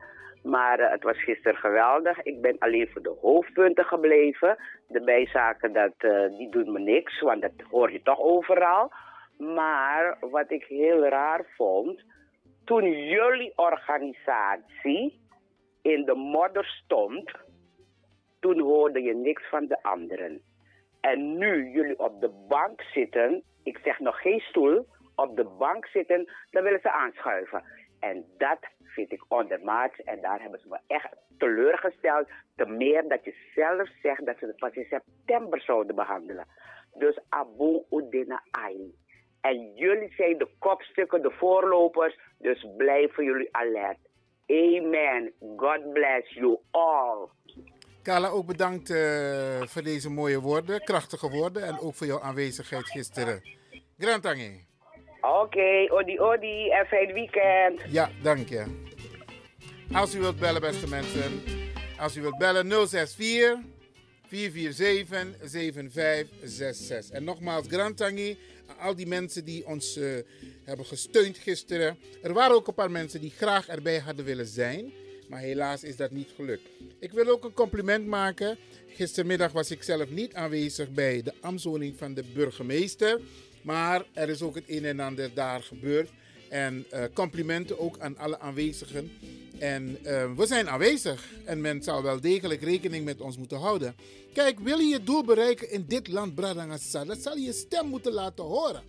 Maar 0.42 0.80
uh, 0.80 0.90
het 0.90 1.02
was 1.02 1.22
gisteren 1.24 1.58
geweldig. 1.58 2.22
Ik 2.22 2.40
ben 2.40 2.56
alleen 2.58 2.88
voor 2.92 3.02
de 3.02 3.16
hoofdpunten 3.20 3.84
gebleven. 3.84 4.56
De 4.88 5.00
bijzaken, 5.00 5.72
dat, 5.72 5.94
uh, 5.98 6.38
die 6.38 6.50
doen 6.50 6.72
me 6.72 6.78
niks, 6.78 7.20
want 7.20 7.42
dat 7.42 7.52
hoor 7.70 7.92
je 7.92 8.02
toch 8.02 8.20
overal. 8.20 8.92
Maar 9.38 10.16
wat 10.20 10.50
ik 10.50 10.64
heel 10.64 11.04
raar 11.04 11.44
vond, 11.56 12.00
toen 12.64 12.90
jullie 12.90 13.52
organisatie 13.56 15.20
in 15.82 16.04
de 16.04 16.14
modder 16.14 16.64
stond, 16.64 17.30
toen 18.40 18.60
hoorde 18.60 19.02
je 19.02 19.14
niks 19.14 19.48
van 19.48 19.66
de 19.66 19.82
anderen. 19.82 20.42
En 21.00 21.38
nu 21.38 21.70
jullie 21.70 21.98
op 21.98 22.20
de 22.20 22.30
bank 22.48 22.82
zitten, 22.82 23.42
ik 23.62 23.78
zeg 23.84 23.98
nog 23.98 24.20
geen 24.20 24.40
stoel, 24.40 24.86
op 25.14 25.36
de 25.36 25.44
bank 25.44 25.86
zitten, 25.86 26.32
dan 26.50 26.62
willen 26.62 26.80
ze 26.80 26.90
aanschuiven. 26.90 27.62
En 28.00 28.24
dat 28.38 28.58
vind 28.84 29.12
ik 29.12 29.24
ondermaats 29.28 30.02
en 30.02 30.20
daar 30.20 30.40
hebben 30.40 30.60
ze 30.60 30.68
me 30.68 30.78
echt 30.86 31.08
teleurgesteld. 31.38 32.28
Te 32.56 32.66
meer 32.66 33.08
dat 33.08 33.24
je 33.24 33.34
zelf 33.54 33.88
zegt 34.02 34.26
dat 34.26 34.38
ze 34.38 34.46
het 34.46 34.56
pas 34.56 34.74
in 34.74 34.86
september 34.90 35.60
zouden 35.60 35.94
behandelen. 35.94 36.46
Dus 36.94 37.18
Abu 37.28 37.82
Udina 37.90 38.42
Ai. 38.50 38.94
En 39.40 39.74
jullie 39.74 40.12
zijn 40.14 40.38
de 40.38 40.48
kopstukken, 40.58 41.22
de 41.22 41.30
voorlopers, 41.30 42.18
dus 42.38 42.66
blijven 42.76 43.24
jullie 43.24 43.48
alert. 43.50 43.98
Amen. 44.46 45.32
God 45.56 45.92
bless 45.92 46.34
you 46.34 46.58
all. 46.70 47.28
Kala, 48.08 48.28
ook 48.28 48.46
bedankt 48.46 48.90
uh, 48.90 49.62
voor 49.66 49.82
deze 49.82 50.10
mooie 50.10 50.40
woorden, 50.40 50.80
krachtige 50.80 51.28
woorden 51.30 51.62
en 51.62 51.80
ook 51.80 51.94
voor 51.94 52.06
jouw 52.06 52.20
aanwezigheid 52.20 52.86
gisteren. 52.90 53.42
Grantangi. 53.98 54.64
Oké, 55.20 55.28
okay, 55.28 55.88
odi 55.88 56.20
odi 56.20 56.70
en 56.70 56.86
fijn 56.86 57.12
weekend. 57.12 57.80
Ja, 57.88 58.10
dank 58.22 58.48
je. 58.48 58.64
Als 59.92 60.14
u 60.14 60.20
wilt 60.20 60.38
bellen, 60.38 60.60
beste 60.60 60.88
mensen, 60.88 61.42
als 61.98 62.16
u 62.16 62.20
wilt 62.20 62.38
bellen 62.38 62.70
064 62.88 63.58
447 64.28 65.50
7566. 65.50 67.16
En 67.16 67.24
nogmaals, 67.24 67.66
Grantangi, 67.66 68.38
al 68.78 68.94
die 68.94 69.06
mensen 69.06 69.44
die 69.44 69.66
ons 69.66 69.96
uh, 69.96 70.18
hebben 70.64 70.86
gesteund 70.86 71.38
gisteren. 71.38 71.98
Er 72.22 72.32
waren 72.32 72.56
ook 72.56 72.66
een 72.66 72.74
paar 72.74 72.90
mensen 72.90 73.20
die 73.20 73.32
graag 73.36 73.68
erbij 73.68 73.98
hadden 73.98 74.24
willen 74.24 74.46
zijn. 74.46 74.92
Maar 75.28 75.40
helaas 75.40 75.82
is 75.82 75.96
dat 75.96 76.10
niet 76.10 76.30
gelukt. 76.36 76.68
Ik 76.98 77.12
wil 77.12 77.26
ook 77.26 77.44
een 77.44 77.52
compliment 77.52 78.06
maken. 78.06 78.56
Gistermiddag 78.86 79.52
was 79.52 79.70
ik 79.70 79.82
zelf 79.82 80.10
niet 80.10 80.34
aanwezig 80.34 80.90
bij 80.90 81.22
de 81.22 81.32
ambtswoning 81.40 81.96
van 81.96 82.14
de 82.14 82.24
burgemeester. 82.34 83.20
Maar 83.62 84.04
er 84.12 84.28
is 84.28 84.42
ook 84.42 84.54
het 84.54 84.64
een 84.66 84.84
en 84.84 85.00
ander 85.00 85.30
daar 85.34 85.62
gebeurd. 85.62 86.10
En 86.48 86.86
uh, 86.92 87.04
complimenten 87.14 87.78
ook 87.78 87.98
aan 87.98 88.18
alle 88.18 88.38
aanwezigen. 88.38 89.10
En 89.58 89.98
uh, 90.02 90.34
we 90.34 90.46
zijn 90.46 90.68
aanwezig. 90.68 91.28
En 91.44 91.60
men 91.60 91.82
zal 91.82 92.02
wel 92.02 92.20
degelijk 92.20 92.62
rekening 92.62 93.04
met 93.04 93.20
ons 93.20 93.36
moeten 93.36 93.58
houden. 93.58 93.94
Kijk, 94.32 94.58
wil 94.58 94.78
je 94.78 94.86
je 94.86 95.02
doel 95.02 95.24
bereiken 95.24 95.70
in 95.70 95.84
dit 95.88 96.08
land, 96.08 96.34
Bradangassa, 96.34 97.04
dan 97.04 97.16
zal 97.16 97.36
je 97.36 97.52
stem 97.52 97.86
moeten 97.86 98.12
laten 98.12 98.44
horen. 98.44 98.82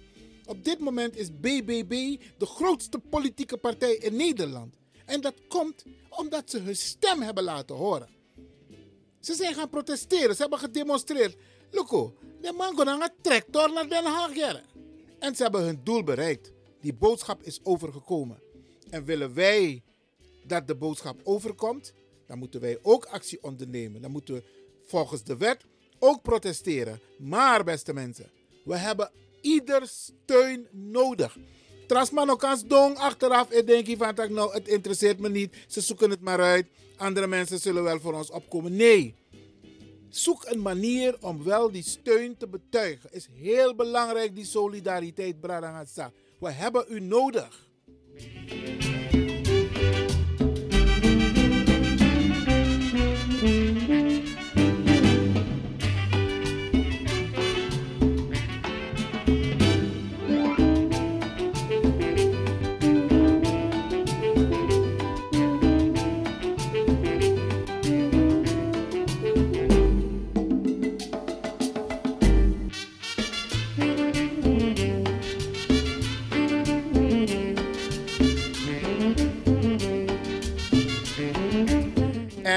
Op 0.46 0.64
dit 0.64 0.80
moment 0.80 1.18
is 1.18 1.40
BBB 1.40 2.18
de 2.38 2.46
grootste 2.46 3.00
politieke 3.00 3.58
partij 3.58 3.96
in 3.96 4.16
Nederland. 4.16 4.79
En 5.10 5.22
dat 5.22 5.48
komt 5.48 5.84
omdat 6.10 6.50
ze 6.50 6.60
hun 6.60 6.76
stem 6.76 7.22
hebben 7.22 7.44
laten 7.44 7.76
horen. 7.76 8.10
Ze 9.20 9.34
zijn 9.34 9.54
gaan 9.54 9.70
protesteren, 9.70 10.36
ze 10.36 10.42
hebben 10.42 10.60
gedemonstreerd. 10.60 11.38
Loco, 11.72 12.16
de 12.42 12.54
gaat 12.58 12.88
een 12.88 13.12
tractor 13.22 13.74
naar 13.74 13.90
Den 13.90 14.06
Haag. 14.06 14.62
En 15.20 15.36
ze 15.36 15.44
hebben 15.44 15.62
hun 15.62 15.82
doel 15.84 16.04
bereikt. 16.04 16.52
Die 16.82 16.94
boodschap 16.94 17.44
is 17.44 17.60
overgekomen. 17.64 18.42
En 18.90 19.06
willen 19.06 19.34
wij 19.34 19.84
dat 20.44 20.68
de 20.68 20.76
boodschap 20.76 21.22
overkomt, 21.24 21.94
dan 22.28 22.38
moeten 22.38 22.62
wij 22.62 22.80
ook 22.82 23.06
actie 23.06 23.44
ondernemen. 23.44 24.02
Dan 24.02 24.12
moeten 24.12 24.34
we 24.34 24.44
volgens 24.86 25.24
de 25.24 25.38
wet 25.38 25.66
ook 26.00 26.22
protesteren. 26.22 27.02
Maar, 27.18 27.64
beste 27.64 27.94
mensen, 27.94 28.32
we 28.64 28.78
hebben 28.78 29.12
ieder 29.42 29.88
steun 29.88 30.68
nodig. 30.72 31.38
Trasman 31.90 32.30
ook 32.30 32.44
als 32.44 32.66
dong 32.66 32.98
achteraf. 32.98 33.52
Ik 33.52 33.68
denk 33.68 33.98
van 33.98 34.16
dat 34.16 34.30
nou, 34.30 34.54
het 34.54 34.68
interesseert 34.68 35.20
me 35.20 35.30
niet. 35.30 35.56
Ze 35.68 35.82
zoeken 35.82 36.10
het 36.10 36.22
maar 36.22 36.42
uit. 36.42 36.68
Andere 36.98 37.28
mensen 37.28 37.60
zullen 37.60 37.84
wel 37.84 38.00
voor 38.00 38.14
ons 38.14 38.32
opkomen. 38.32 38.76
Nee. 38.76 39.16
Zoek 40.10 40.46
een 40.46 40.62
manier 40.62 41.18
om 41.22 41.44
wel 41.44 41.72
die 41.72 41.84
steun 41.84 42.38
te 42.38 42.48
betuigen. 42.48 43.10
Is 43.14 43.28
heel 43.34 43.76
belangrijk 43.76 44.36
die 44.36 44.46
solidariteit, 44.46 45.40
Bradangatsa. 45.40 46.12
We 46.40 46.52
hebben 46.52 46.86
u 46.90 47.00
nodig. 47.00 47.68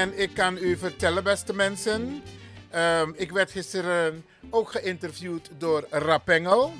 Ik 0.01 0.33
kan 0.33 0.57
u 0.57 0.77
vertellen, 0.77 1.23
beste 1.23 1.55
mensen. 1.55 2.23
Ehm, 2.69 3.11
ik 3.15 3.31
werd 3.31 3.51
gisteren 3.51 4.25
ook 4.49 4.71
geïnterviewd 4.71 5.49
door 5.57 5.85
Rapengel. 5.89 6.73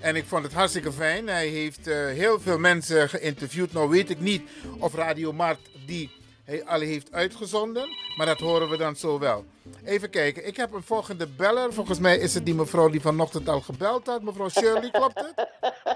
En 0.00 0.16
ik 0.16 0.24
vond 0.24 0.44
het 0.44 0.52
hartstikke 0.52 0.92
fijn. 0.92 1.26
Hij 1.26 1.46
heeft 1.46 1.86
eh, 1.86 1.96
heel 1.96 2.40
veel 2.40 2.58
mensen 2.58 3.08
geïnterviewd. 3.08 3.72
Nou 3.72 3.88
weet 3.88 4.10
ik 4.10 4.20
niet 4.20 4.50
of 4.78 4.94
Radio 4.94 5.32
Mart 5.32 5.58
die 5.86 6.10
hij 6.44 6.64
alle 6.64 6.84
heeft 6.84 7.12
uitgezonden. 7.12 7.88
Maar 8.16 8.26
dat 8.26 8.40
horen 8.40 8.68
we 8.68 8.76
dan 8.76 8.96
zo 8.96 9.18
wel. 9.18 9.44
Even 9.84 10.10
kijken. 10.10 10.46
Ik 10.46 10.56
heb 10.56 10.72
een 10.72 10.82
volgende 10.82 11.26
beller. 11.26 11.72
Volgens 11.72 11.98
mij 11.98 12.18
is 12.18 12.34
het 12.34 12.44
die 12.44 12.54
mevrouw 12.54 12.88
die 12.88 13.00
vanochtend 13.00 13.48
al 13.48 13.60
gebeld 13.60 14.06
had. 14.06 14.22
Mevrouw 14.22 14.48
Shirley, 14.48 14.90
klopt 14.90 15.20
het? 15.20 15.48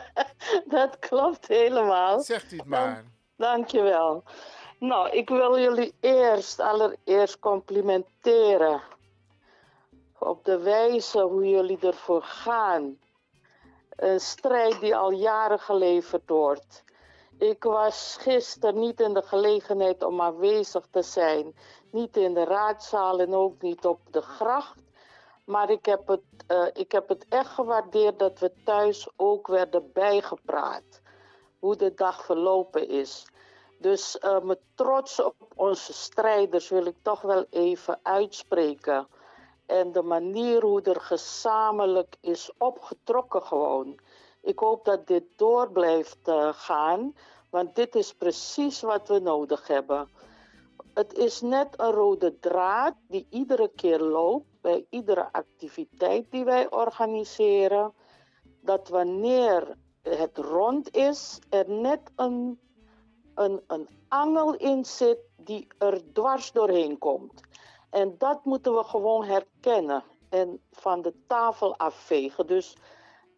Dat 0.76 0.98
klopt 0.98 1.48
helemaal. 1.48 2.20
Zegt 2.20 2.52
u 2.52 2.56
het 2.56 2.66
maar. 2.66 2.94
Dank, 2.94 3.06
dankjewel. 3.36 4.24
Nou, 4.80 5.10
ik 5.10 5.28
wil 5.28 5.58
jullie 5.58 5.94
eerst, 6.00 6.60
allereerst 6.60 7.38
complimenteren. 7.38 8.82
Op 10.18 10.44
de 10.44 10.58
wijze 10.58 11.20
hoe 11.20 11.48
jullie 11.48 11.78
ervoor 11.80 12.22
gaan. 12.22 12.98
Een 13.96 14.20
strijd 14.20 14.80
die 14.80 14.96
al 14.96 15.10
jaren 15.10 15.58
geleverd 15.58 16.28
wordt. 16.28 16.84
Ik 17.38 17.62
was 17.62 18.16
gisteren 18.20 18.78
niet 18.78 19.00
in 19.00 19.14
de 19.14 19.22
gelegenheid 19.22 20.04
om 20.04 20.20
aanwezig 20.20 20.86
te 20.90 21.02
zijn. 21.02 21.54
Niet 21.90 22.16
in 22.16 22.34
de 22.34 22.44
raadzaal 22.44 23.20
en 23.20 23.34
ook 23.34 23.62
niet 23.62 23.86
op 23.86 24.00
de 24.10 24.22
gracht. 24.22 24.82
Maar 25.44 25.70
ik 25.70 25.86
heb 25.86 26.08
het, 26.08 26.22
uh, 26.48 26.66
ik 26.72 26.92
heb 26.92 27.08
het 27.08 27.26
echt 27.28 27.50
gewaardeerd 27.50 28.18
dat 28.18 28.38
we 28.38 28.52
thuis 28.64 29.08
ook 29.16 29.46
werden 29.46 29.90
bijgepraat. 29.92 31.00
Hoe 31.58 31.76
de 31.76 31.94
dag 31.94 32.24
verlopen 32.24 32.88
is. 32.88 33.26
Dus 33.80 34.18
uh, 34.20 34.40
mijn 34.40 34.58
trots 34.74 35.22
op 35.22 35.34
onze 35.56 35.92
strijders 35.92 36.68
wil 36.68 36.86
ik 36.86 36.96
toch 37.02 37.20
wel 37.20 37.46
even 37.50 37.98
uitspreken. 38.02 39.06
En 39.66 39.92
de 39.92 40.02
manier 40.02 40.62
hoe 40.62 40.82
er 40.82 41.00
gezamenlijk 41.00 42.16
is 42.20 42.50
opgetrokken 42.58 43.42
gewoon. 43.42 43.98
Ik 44.42 44.58
hoop 44.58 44.84
dat 44.84 45.06
dit 45.06 45.24
door 45.36 45.72
blijft 45.72 46.28
uh, 46.28 46.48
gaan, 46.52 47.14
want 47.50 47.74
dit 47.74 47.94
is 47.94 48.14
precies 48.14 48.80
wat 48.80 49.08
we 49.08 49.18
nodig 49.18 49.66
hebben. 49.66 50.08
Het 50.94 51.12
is 51.12 51.40
net 51.40 51.68
een 51.76 51.92
rode 51.92 52.38
draad 52.38 52.94
die 53.08 53.26
iedere 53.30 53.70
keer 53.74 54.00
loopt 54.00 54.60
bij 54.60 54.86
iedere 54.90 55.32
activiteit 55.32 56.30
die 56.30 56.44
wij 56.44 56.70
organiseren. 56.70 57.92
Dat 58.60 58.88
wanneer 58.88 59.76
het 60.02 60.38
rond 60.38 60.96
is, 60.96 61.38
er 61.50 61.70
net 61.70 62.00
een, 62.16 62.58
een, 63.40 63.60
een 63.66 63.88
angel 64.08 64.54
in 64.54 64.84
zit 64.84 65.18
die 65.36 65.66
er 65.78 66.12
dwars 66.12 66.52
doorheen 66.52 66.98
komt. 66.98 67.40
En 67.90 68.14
dat 68.18 68.44
moeten 68.44 68.74
we 68.74 68.84
gewoon 68.84 69.24
herkennen 69.24 70.04
en 70.28 70.60
van 70.72 71.02
de 71.02 71.14
tafel 71.26 71.76
afvegen. 71.76 72.46
Dus 72.46 72.76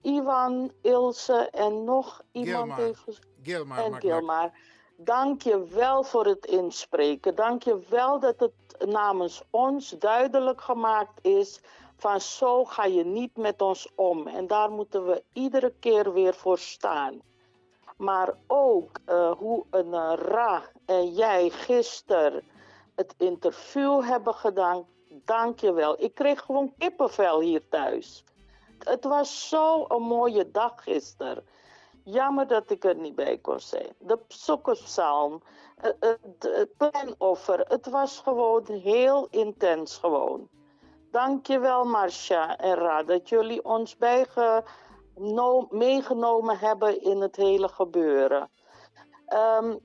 Ivan, 0.02 0.72
Ilse 0.80 1.48
en 1.50 1.84
nog 1.84 2.22
iemand 2.32 2.72
heeft... 2.72 3.20
Gilmar, 3.42 3.78
en 3.78 4.00
Gilmar. 4.00 4.50
Dank 4.96 5.42
je 5.42 5.64
wel 5.64 6.02
voor 6.02 6.26
het 6.26 6.46
inspreken. 6.46 7.34
Dank 7.34 7.62
je 7.62 7.78
wel 7.88 8.20
dat 8.20 8.40
het 8.40 8.88
namens 8.88 9.42
ons 9.50 9.90
duidelijk 9.98 10.60
gemaakt 10.60 11.26
is 11.26 11.60
van 11.96 12.20
zo 12.20 12.64
ga 12.64 12.84
je 12.84 13.04
niet 13.04 13.36
met 13.36 13.62
ons 13.62 13.88
om. 13.94 14.26
En 14.26 14.46
daar 14.46 14.70
moeten 14.70 15.06
we 15.06 15.22
iedere 15.32 15.72
keer 15.80 16.12
weer 16.12 16.34
voor 16.34 16.58
staan. 16.58 17.20
Maar 18.02 18.34
ook 18.46 18.98
eh, 19.04 19.30
hoe 19.30 19.64
een 19.70 19.94
eh, 19.94 20.12
Ra 20.16 20.62
en 20.86 21.08
jij 21.08 21.50
gisteren 21.50 22.42
het 22.94 23.14
interview 23.18 24.04
hebben 24.04 24.34
gedaan. 24.34 24.86
Dank 25.08 25.60
je 25.60 25.72
wel. 25.72 26.02
Ik 26.02 26.14
kreeg 26.14 26.40
gewoon 26.40 26.74
kippenvel 26.78 27.40
hier 27.40 27.68
thuis. 27.68 28.24
Het 28.78 29.04
was 29.04 29.48
zo'n 29.48 30.02
mooie 30.02 30.50
dag 30.50 30.82
gisteren. 30.82 31.44
Jammer 32.04 32.46
dat 32.46 32.70
ik 32.70 32.84
er 32.84 32.96
niet 32.96 33.14
bij 33.14 33.38
kon 33.38 33.60
zijn. 33.60 33.94
De 33.98 34.18
zoekerpsalm, 34.28 35.42
het, 35.80 36.16
het, 36.38 36.76
pleinoffer. 36.76 37.64
Het 37.68 37.88
was 37.88 38.20
gewoon 38.20 38.64
heel 38.66 39.26
intens 39.30 39.96
gewoon. 39.96 40.48
Dank 41.10 41.46
je 41.46 41.58
wel, 41.58 41.84
Marcia 41.84 42.58
en 42.58 42.74
Ra, 42.74 43.02
dat 43.02 43.28
jullie 43.28 43.64
ons 43.64 43.96
meegenomen 45.70 46.58
hebben 46.58 47.02
in 47.02 47.20
het 47.20 47.36
hele 47.36 47.68
gebeuren. 47.68 48.50
Ehm, 49.26 49.76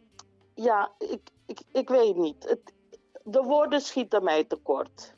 ja, 0.53 0.91
ik, 0.97 1.29
ik, 1.45 1.61
ik 1.71 1.89
weet 1.89 2.15
niet. 2.15 2.49
Het, 2.49 2.73
de 3.23 3.43
woorden 3.43 3.81
schieten 3.81 4.23
mij 4.23 4.43
tekort. 4.43 5.15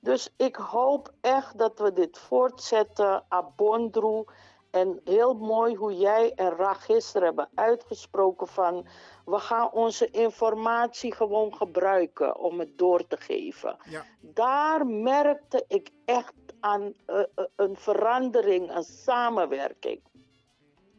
Dus 0.00 0.32
ik 0.36 0.56
hoop 0.56 1.12
echt 1.20 1.58
dat 1.58 1.78
we 1.78 1.92
dit 1.92 2.18
voortzetten, 2.18 3.24
Abondru. 3.28 4.24
En 4.70 5.00
heel 5.04 5.34
mooi 5.34 5.74
hoe 5.74 5.96
jij 5.96 6.32
en 6.34 6.56
Ra 6.56 6.74
gisteren 6.74 7.26
hebben 7.26 7.48
uitgesproken 7.54 8.48
van... 8.48 8.86
we 9.24 9.38
gaan 9.38 9.72
onze 9.72 10.10
informatie 10.10 11.14
gewoon 11.14 11.54
gebruiken 11.54 12.38
om 12.38 12.58
het 12.58 12.78
door 12.78 13.06
te 13.06 13.16
geven. 13.16 13.76
Ja. 13.84 14.04
Daar 14.20 14.86
merkte 14.86 15.64
ik 15.68 15.90
echt 16.04 16.32
aan 16.62 16.94
eh, 17.06 17.18
eh, 17.18 17.44
een 17.56 17.76
verandering, 17.76 18.76
een 18.76 18.84
samenwerking. 18.84 20.00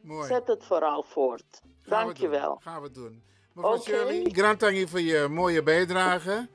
Mooi. 0.01 0.27
Zet 0.27 0.47
het 0.47 0.63
vooral 0.63 1.03
voort. 1.03 1.61
Gaan 1.61 1.71
we 1.81 1.89
Dank 1.89 2.17
je 2.17 2.23
doen. 2.23 2.31
wel. 2.31 2.59
Gaan 2.63 2.81
we 2.81 2.91
doen. 2.91 3.23
Mevrouw 3.53 3.73
Oké. 3.73 3.83
Shirley, 3.83 4.29
grand 4.31 4.89
voor 4.89 5.01
je 5.01 5.27
mooie 5.29 5.63
bijdrage. 5.63 6.47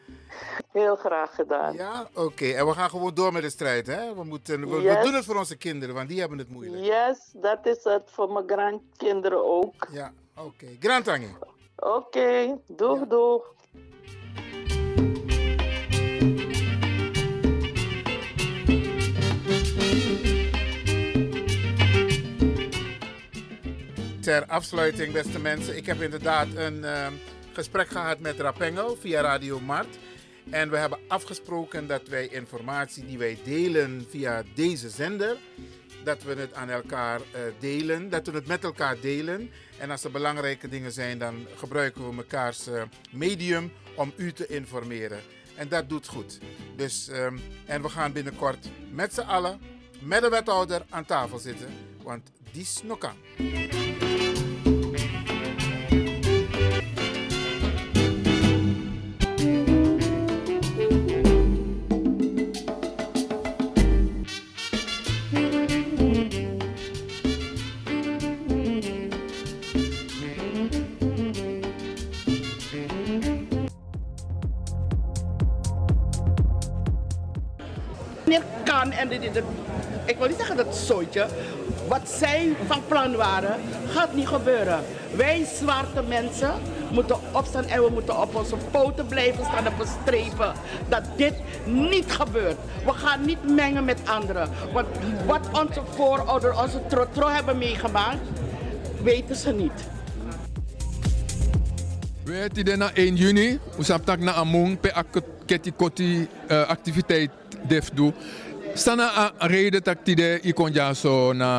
Heel 0.73 0.97
graag 0.97 1.35
gedaan. 1.35 1.75
Ja, 1.75 2.09
oké. 2.15 2.45
En 2.45 2.67
we 2.67 2.73
gaan 2.73 2.91
gewoon 2.91 3.15
door 3.15 3.33
met 3.33 3.43
de 3.43 3.51
strijd, 3.51 3.87
hè? 3.87 4.15
We, 4.15 4.25
moeten, 4.25 4.61
we, 4.61 4.81
we 4.81 5.01
doen 5.03 5.15
het 5.15 5.25
voor 5.25 5.37
onze 5.37 5.57
kinderen, 5.57 5.95
want 5.95 6.09
die 6.09 6.21
hebben 6.21 6.39
het 6.39 6.49
moeilijk. 6.49 6.85
Yes, 6.85 7.31
dat 7.33 7.67
is 7.67 7.85
het 7.85 8.11
voor 8.11 8.33
mijn 8.33 8.49
grandkinderen 8.49 9.45
ook. 9.45 9.75
Ja, 9.91 10.13
oké. 10.37 10.67
Grand 10.81 11.05
je. 11.05 11.31
Oké, 11.77 12.59
doeg, 12.67 13.07
doeg. 13.07 13.55
Ter 24.29 24.47
afsluiting, 24.47 25.13
beste 25.13 25.39
mensen. 25.39 25.77
Ik 25.77 25.87
heb 25.87 26.03
inderdaad 26.03 26.47
een 26.55 26.85
ehm, 26.85 27.13
gesprek 27.53 27.89
gehad 27.89 28.19
met 28.19 28.41
Rapengel 28.41 28.97
via 28.97 29.21
Radio 29.21 29.61
Mart. 29.61 29.99
En 30.51 30.71
we 30.71 30.77
hebben 30.77 30.99
afgesproken 31.07 31.87
dat 31.87 32.09
wij 32.09 32.27
informatie 32.27 33.07
die 33.07 33.19
wij 33.19 33.39
delen 33.45 34.07
via 34.11 34.43
deze 34.55 34.91
zender, 34.91 35.37
dat 36.05 36.23
we 36.23 36.35
het 36.35 36.55
aan 36.55 36.71
elkaar 36.71 37.21
eh, 37.21 37.41
delen, 37.59 38.11
dat 38.11 38.27
we 38.27 38.33
het 38.33 38.47
met 38.47 38.65
elkaar 38.65 39.01
delen. 39.01 39.51
En 39.79 39.91
als 39.91 40.05
er 40.05 40.11
belangrijke 40.11 40.69
dingen 40.69 40.93
zijn, 40.93 41.19
dan 41.19 41.47
gebruiken 41.57 42.09
we 42.09 42.15
mekaars 42.15 42.67
eh, 42.67 42.83
medium 43.11 43.73
om 43.95 44.13
u 44.17 44.33
te 44.33 44.47
informeren. 44.47 45.21
En 45.55 45.69
dat 45.69 45.89
doet 45.89 46.09
goed. 46.09 46.39
Dus, 46.77 47.09
ehm, 47.09 47.39
en 47.67 47.83
we 47.83 47.89
gaan 47.89 48.13
binnenkort 48.13 48.69
met 48.93 49.15
z'n 49.15 49.21
allen, 49.21 49.61
met 50.01 50.23
de 50.23 50.29
wethouder 50.29 50.83
aan 50.89 51.05
tafel 51.05 51.39
zitten. 51.39 51.69
Want 52.03 52.31
die 52.53 52.63
is 52.63 52.83
wat 81.89 82.11
zij 82.19 82.57
van 82.67 82.83
plan 82.89 83.17
waren, 83.17 83.57
gaat 83.91 84.15
niet 84.15 84.29
gebeuren. 84.29 84.81
Wij 85.17 85.47
zwarte 85.55 86.03
mensen 86.09 86.53
moeten 86.91 87.17
opstaan 87.33 87.65
en 87.65 87.83
we 87.83 87.91
moeten 87.91 88.21
op 88.21 88.35
onze 88.35 88.57
poten 88.71 89.07
blijven 89.07 89.45
staan 89.45 89.67
en 89.67 89.73
bestrepen 89.79 90.53
dat 90.89 91.03
dit 91.17 91.35
niet 91.65 92.13
gebeurt. 92.13 92.57
We 92.85 92.93
gaan 92.93 93.25
niet 93.25 93.55
mengen 93.55 93.85
met 93.85 94.01
anderen. 94.05 94.49
Want 94.73 94.87
wat 95.27 95.49
onze 95.53 95.81
voorouders, 95.95 96.59
onze 96.59 96.81
trotro 96.89 97.29
hebben 97.29 97.59
meegemaakt, 97.59 98.29
weten 99.03 99.37
ze 99.37 99.53
niet. 99.53 99.89
We 102.25 102.35
hebben 102.35 102.79
na 102.79 102.91
1 102.95 103.17
juni, 103.17 103.59
we 103.77 103.83
zijn 103.83 104.01
na 104.19 104.33
among 104.33 104.81
pe 104.81 104.93
aketi 104.95 105.73
koti 105.73 106.29
eh, 106.49 106.69
activiteit 106.69 107.31
def 107.67 107.91
do. 107.91 108.13
Sana 108.79 109.35
a 109.35 109.47
reden 109.51 109.83
dat 109.83 110.05
tide 110.07 110.39
ikon 110.47 110.71
ja 110.73 110.95
zo 110.95 111.33
na 111.33 111.51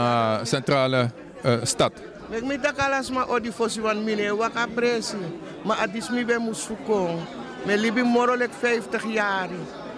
centrale 0.47 1.11
eh, 1.43 1.59
stad. 1.67 1.91
Mek 2.31 2.43
mi 2.47 2.55
takalas 2.55 3.11
ma 3.11 3.27
odi 3.27 3.51
fosi 3.51 3.83
wan 3.83 4.03
mine 4.07 4.31
waka 4.31 4.63
presi. 4.71 5.19
Ma 5.67 5.75
adis 5.83 6.07
mi 6.09 6.23
be 6.23 6.39
musukong. 6.39 7.19
Mijn 7.65 7.79
libi 7.79 8.03
morolek 8.03 8.55
50 8.55 9.03
jaar 9.11 9.49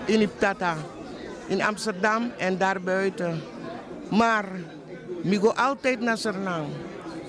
in 0.05 0.21
Iptata. 0.21 0.75
In 1.47 1.61
Amsterdam 1.61 2.31
en 2.37 2.57
daarbuiten. 2.57 3.41
Maar, 4.09 4.45
ik 5.21 5.41
ga 5.41 5.47
altijd 5.47 5.99
naar 5.99 6.17
Suriname. 6.17 6.73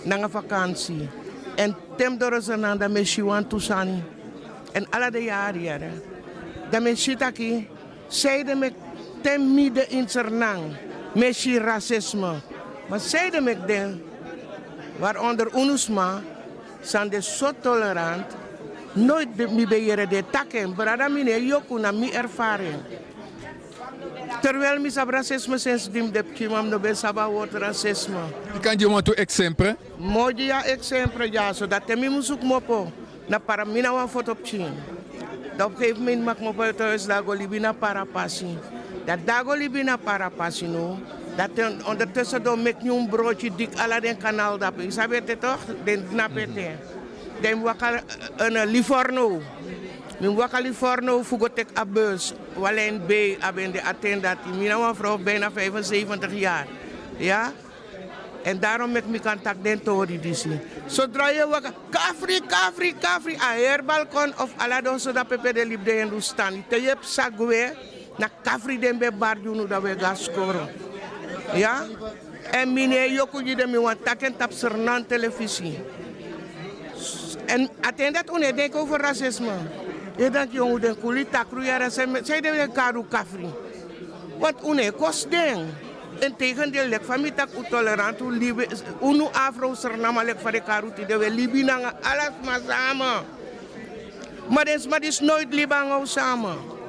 Een 0.05 0.31
vakantie. 0.31 1.09
En 1.55 1.77
tem 1.97 2.19
door 2.19 2.43
Suriname, 2.43 2.79
dat 2.79 2.91
me 2.91 3.05
Shiwan 3.05 3.47
Tusani. 3.47 4.03
En 4.73 4.87
alle 4.91 5.11
de 5.11 5.23
jaren, 5.23 5.61
ja. 5.63 5.79
Dat 6.71 6.83
me 6.83 6.97
Shitaki, 6.97 7.69
zeiden 8.09 8.59
me 8.59 8.73
tem 9.23 9.55
midden 9.55 9.91
in 9.91 10.09
Suriname. 10.09 10.77
Met 11.15 11.45
racisme. 11.45 12.41
Maar 12.89 13.01
zeiden 13.01 13.45
me 13.45 13.57
den, 13.67 14.03
waaronder 14.99 15.49
UNUSMA, 15.55 16.23
zijn 16.81 17.09
de 17.09 17.23
zo 17.23 17.51
tolerant, 17.61 18.25
nooit 18.93 19.51
mi 19.51 19.67
beheren 19.67 20.09
de 20.09 20.25
takken. 20.31 20.75
Brada 20.75 21.09
mine 21.09 21.47
yoku 21.47 21.79
na 21.79 21.91
mi 21.91 22.11
ervaring. 22.11 22.83
Terwijl 24.41 24.81
mi 24.81 24.91
sab 24.91 25.11
racisme 25.11 25.59
sinds 25.59 25.91
dim 25.91 26.11
de 26.13 26.23
kimam 26.23 26.69
no 26.69 26.79
ben 26.79 26.97
saba 26.97 27.29
woord 27.29 27.53
racisme. 27.53 28.19
Kan 28.61 28.79
je 28.79 28.89
want 28.89 29.15
exemplo? 29.15 29.75
Moji 29.97 30.47
ja 30.47 30.65
exemplo 30.65 31.25
ja, 31.25 31.53
zodat 31.53 31.87
te 31.87 31.97
mi 31.97 32.09
musuk 32.09 32.43
mopo 32.43 32.93
na 33.29 33.39
para 33.39 33.65
mina 33.65 33.93
wan 33.93 34.09
foto 34.09 34.37
chin. 34.43 34.75
Dat 35.57 35.67
op 35.67 35.73
een 35.73 35.79
gegeven 35.79 35.99
moment 35.99 36.25
mag 36.25 36.39
mopo 36.39 36.73
thuis 36.73 37.07
libi 37.39 37.59
na 37.59 37.73
para 37.73 38.05
passi. 38.05 38.59
Dat 39.05 39.27
dago 39.27 39.55
libi 39.55 39.83
na 39.83 39.97
para 39.99 40.31
passi 40.31 40.67
no. 40.67 40.99
Dat 41.37 41.51
ondertussen 41.85 42.43
dan 42.43 42.63
met 42.63 42.77
een 42.83 43.09
broodje 43.09 43.51
dik 43.57 43.75
ala 43.75 44.01
den 44.01 44.17
kanaal 44.17 44.59
dat 44.59 44.73
is. 44.77 44.95
Sabe 44.95 45.23
het 45.25 45.41
toch? 45.41 45.61
Den 45.85 46.05
napete. 46.11 46.77
Den 47.41 47.63
wakal 47.63 47.99
een 48.37 48.67
Livorno. 48.67 49.43
Min 50.21 50.35
wakal 50.35 50.63
Livorno 50.63 51.23
fugotek 51.23 51.69
abus. 51.75 52.33
Walen 52.55 53.03
B 53.07 53.13
aben 53.41 53.73
de 53.73 53.83
attendati. 53.83 54.49
Mina 54.49 54.77
een 54.77 54.95
vrouw 54.95 55.19
bijna 55.19 55.51
75 55.51 56.33
jaar. 56.33 56.67
Ja? 57.17 57.53
En 58.43 58.61
daarom 58.61 58.93
met 58.93 59.09
me 59.09 59.21
contact 59.21 59.63
den 59.63 59.83
tori 59.83 60.21
disi. 60.21 60.61
Zodra 60.87 61.29
je 61.29 61.47
wakal, 61.47 61.73
kafri, 61.91 62.41
kafri, 62.47 62.95
kafri, 62.99 63.35
a 63.39 63.55
herbalkon 63.55 64.35
of 64.39 64.51
ala 64.57 64.99
zodat 64.99 65.29
pepe 65.29 65.53
de 65.53 65.67
libre 65.67 65.93
en 65.93 66.23
staan. 66.23 66.65
Te 66.69 66.83
je 66.83 66.95
sagwe, 67.01 67.75
na 68.19 68.29
kafri 68.29 68.79
den 68.79 68.99
be 68.99 69.11
barjunu 69.11 69.69
da 69.69 69.81
we 69.81 69.95
gas 69.95 70.25
scoren. 70.25 70.69
Ja? 71.55 71.85
En 72.53 72.73
meneer 72.73 73.13
Joko 73.13 73.43
die 73.43 73.57
me 73.67 73.79
want 73.81 74.05
taken 74.05 74.37
tap 74.37 74.53
sernan 74.53 75.07
televisie. 75.07 75.79
En 77.47 77.69
attendat 77.81 78.31
une 78.31 78.53
denk 78.53 78.75
over 78.75 79.01
racisme. 79.01 79.53
Je 80.17 80.31
denkt 80.31 80.53
jongen 80.53 80.81
den 80.81 80.97
kuli 81.01 81.25
takru 81.25 81.65
racisme. 81.65 82.21
Zij 82.25 82.41
de 82.41 82.69
karu 82.73 83.05
kafri. 83.09 83.49
Want 84.39 84.63
une 84.65 84.93
kost 84.93 85.31
den. 85.31 85.75
En 86.21 86.37
tegendeel 86.37 86.89
lek 86.89 87.05
van 87.05 87.21
mi 87.21 87.33
tak 87.35 87.49
tolerant 87.69 88.21
libe 88.21 88.67
unu 89.01 89.29
afro 89.33 89.75
sernama 89.75 90.23
lek 90.23 90.39
van 90.39 90.53
de 90.53 90.61
karu 90.61 90.93
ti 90.95 91.07
de 91.07 91.17
we 91.19 91.31
libi 91.31 91.63
nanga 91.63 91.95
alles 92.03 92.37
maar 92.45 92.61
samen. 92.69 93.25
Maar 94.49 94.79
maar 94.89 95.03
is 95.03 95.21
nooit 95.21 95.55
libang 95.55 96.07
samen 96.07 96.82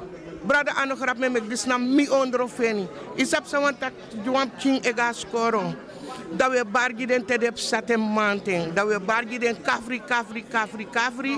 brada 0.44 0.72
ano 0.76 0.96
grap 0.96 1.18
me 1.18 1.28
mek 1.28 1.48
dis 1.48 1.66
na 1.66 1.78
mi 1.78 2.06
ondro 2.08 2.48
feni. 2.48 2.86
Isap 3.16 3.46
sa 3.46 3.60
wan 3.60 3.74
tak 3.74 3.92
juam 4.24 4.50
ching 4.60 4.80
ega 4.84 5.12
skoro. 5.12 5.74
Da 6.36 6.48
we 6.48 6.62
bargi 6.64 7.06
den 7.08 7.24
te 7.24 7.36
dep 7.38 7.56
satem 7.56 8.00
manten 8.00 8.74
da 8.74 8.84
we 8.84 8.98
bargi 8.98 9.40
den 9.40 9.56
kafri 9.56 10.00
kafri 10.00 10.42
kafri 10.44 10.86
kafri 10.86 11.34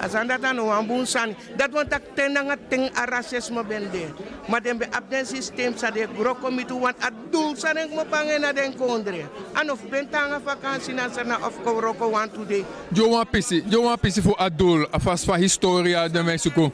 asanda 0.00 0.38
tan 0.38 0.58
wan 0.58 0.86
bun 0.86 1.06
sani. 1.06 1.36
Dat 1.56 1.72
wan 1.72 1.88
tak 1.88 2.02
tenanga 2.14 2.56
teng 2.68 2.90
arasesme 2.94 3.62
bende 3.64 4.12
maar 4.48 4.62
den 4.62 4.78
be 4.78 4.86
abden 4.90 5.26
systeem 5.26 5.76
sa 5.76 5.90
de 5.90 6.06
gro 6.06 6.34
komitu 6.34 6.78
want 6.78 6.96
adul 7.02 7.56
sa 7.56 7.74
den 7.74 7.90
mo 7.90 8.04
pangena 8.04 8.52
den 8.52 8.72
kondre. 8.72 9.26
An 9.54 9.70
of 9.70 9.82
bentanga 9.90 10.40
vakantie 10.40 10.94
na 10.94 11.08
sana 11.10 11.38
of 11.42 11.56
ko 11.64 11.80
roko 11.80 12.10
want 12.10 12.34
today. 12.34 12.64
Jo 12.92 13.08
wan 13.14 13.26
pisi 13.26 13.62
jo 13.66 13.82
wan 13.82 13.98
pisi 13.98 14.22
fu 14.22 14.34
adul 14.38 14.86
afas 14.92 15.24
fa 15.24 15.36
historia 15.36 16.08
de 16.08 16.22
Mexico. 16.22 16.72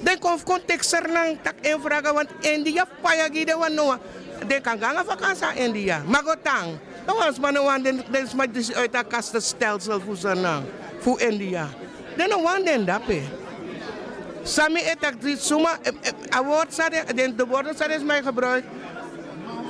Den 0.00 0.16
konf 0.16 0.44
context 0.44 0.96
nang 1.08 1.36
tak 1.44 1.60
enfraga 1.60 2.12
want 2.14 2.30
India 2.44 2.88
payagi 3.04 3.44
de 3.46 3.54
wan 3.56 3.74
noa 3.74 4.00
de 4.48 4.56
kan 4.60 4.78
ganga 4.80 5.04
vakansa 5.04 5.52
India 5.56 6.00
magotang 6.08 6.80
no 7.04 7.20
was 7.20 7.36
man 7.36 7.56
wan 7.60 7.82
den 7.82 8.00
den 8.08 8.24
smart 8.24 8.48
dis 8.52 8.72
uit 8.72 8.94
a 8.96 9.04
kasta 9.04 9.40
stelsel 9.40 10.00
fu 10.00 10.16
sana 10.16 10.64
fu 11.04 11.20
India 11.20 11.68
no 12.16 12.42
wan 12.42 12.64
den 12.64 12.84
dape 12.84 13.22
Sami 14.40 14.80
etak 14.80 15.20
dit 15.20 15.36
suma 15.36 15.76
a 16.32 16.40
woord 16.42 16.72
sade 16.72 17.04
den 17.14 17.36
de 17.36 17.44
woorden 17.46 17.76
sade 17.76 17.94
is 17.94 18.02
mij 18.02 18.22
gebruikt 18.22 18.66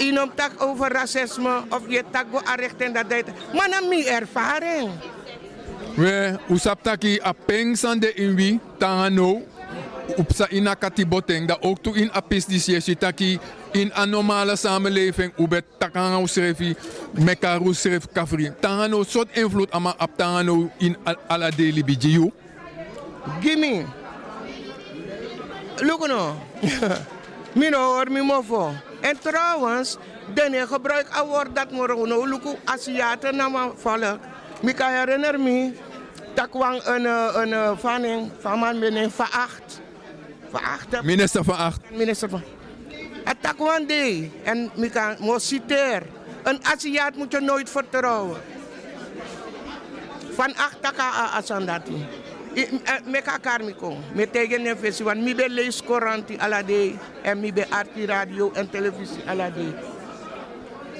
inom 0.01 0.31
tak 0.35 0.57
over 0.63 0.89
racisme 0.89 1.69
of 1.69 1.83
je 1.89 2.03
tak 2.11 2.27
go 2.33 2.41
arrechten 2.45 2.93
dat 2.93 3.11
dat 3.11 3.27
maar 3.53 3.83
mi 3.89 4.07
ervaring 4.07 4.89
we 5.97 6.39
usap 6.49 6.83
taki 6.83 7.21
a 7.21 7.33
pengsan 7.33 7.99
de 8.01 8.13
inwi 8.15 8.61
tangano 8.79 9.43
upsa 10.19 10.49
ina 10.51 10.75
kati 10.77 11.05
boteng 11.05 11.47
da 11.47 11.57
ook 11.61 11.83
toe 11.83 11.95
in 11.95 12.11
apis 12.13 12.47
die 12.47 12.61
siesi 12.61 12.97
taki 12.97 13.39
in 13.73 13.91
een 13.95 14.11
normale 14.11 14.57
samenleving 14.57 15.33
ube 15.39 15.63
takanga 15.79 16.19
usrefi 16.23 16.75
mekaru 17.15 17.71
usref 17.71 18.07
kafri 18.13 18.53
tangano 18.61 19.03
soort 19.05 19.37
invloed 19.37 19.71
ama 19.71 19.95
ap 19.99 20.17
tangano 20.17 20.71
in 20.79 20.97
ala 21.29 21.51
daily 21.51 21.83
bijiu 21.83 22.33
gimme 23.41 24.01
Look 25.83 26.05
no. 26.09 26.37
mi 27.57 27.71
no 27.71 27.79
hoor 27.79 28.11
mi 28.11 28.21
mofo. 28.21 28.75
En 29.01 29.19
trouwens, 29.19 29.97
dan 30.35 30.53
gebruik 30.69 31.09
een 31.17 31.27
woord 31.27 31.55
dat 31.55 31.71
mo 31.71 31.87
no 31.87 32.27
luku 32.27 32.57
Aziaten 32.65 33.37
na 33.37 33.49
ma 33.49 33.73
volk. 33.77 34.21
Mi 34.63 34.73
kan 34.75 34.93
herinner 34.93 35.41
me 35.41 35.73
kwam 36.51 36.81
een 36.85 37.05
een 37.05 37.79
vanning 37.79 38.31
van 38.41 38.59
man 38.59 38.79
meneer 38.79 39.11
veracht. 40.51 40.89
Veracht. 40.89 41.05
Minister 41.05 41.45
van 41.45 41.57
Acht. 41.57 41.81
Minister 41.91 42.29
van. 42.29 42.43
One 43.59 43.87
day 43.87 44.31
en 44.45 44.71
mi 44.75 44.89
kan 44.89 45.17
citeer. 45.41 46.03
Een 46.43 46.59
Aziat 46.65 47.17
moet 47.17 47.33
je 47.33 47.41
nooit 47.41 47.71
vertrouwen. 47.71 48.41
Van 50.35 50.57
acht 50.57 50.83
taka 50.83 51.37
asandati. 51.37 52.07
me 53.07 53.21
ka 53.23 53.39
karmi 53.39 53.75
ko 53.79 53.95
me 54.15 54.27
tegen 54.27 54.63
ne 54.67 54.75
fesi 54.75 55.05
wan 55.07 55.23
mi 55.23 55.35
be 55.35 55.47
lees 55.49 55.79
koranti 55.83 56.35
ala 56.39 56.63
de 56.63 56.99
en 57.23 57.39
mi 57.39 57.53
be 57.53 57.63
arti 57.71 58.07
radio 58.07 58.51
en 58.59 58.67
televisie 58.67 59.23
ala 59.31 59.51
de 59.55 59.71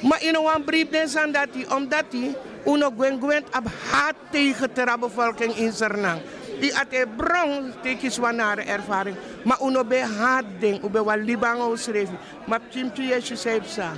ma 0.07 0.15
ino 0.23 0.47
wan 0.47 0.63
brief 0.63 0.91
den 0.91 1.09
sandati 1.11 1.67
omdat 1.75 2.07
die 2.11 2.35
uno 2.67 2.91
gwen 2.95 3.19
gwen 3.19 3.43
ab 3.51 3.67
haat 3.91 4.15
tegen 4.31 4.71
de 4.75 4.95
bevolking 5.01 5.55
in 5.59 5.73
Sernang 5.73 6.21
i 6.61 6.71
ate 6.77 7.09
bron 7.09 7.73
tekis 7.81 8.21
wanare 8.21 8.69
ervaring. 8.69 9.17
Ma 9.45 9.57
uno 9.61 9.85
be 9.85 10.01
haat 10.05 10.45
ding 10.61 10.81
ube 10.85 11.01
wa 11.01 11.17
libango 11.17 11.73
srefi 11.77 12.17
ma 12.47 12.59
chimchi 12.59 13.11
yeshi 13.11 13.37
sepsa 13.37 13.97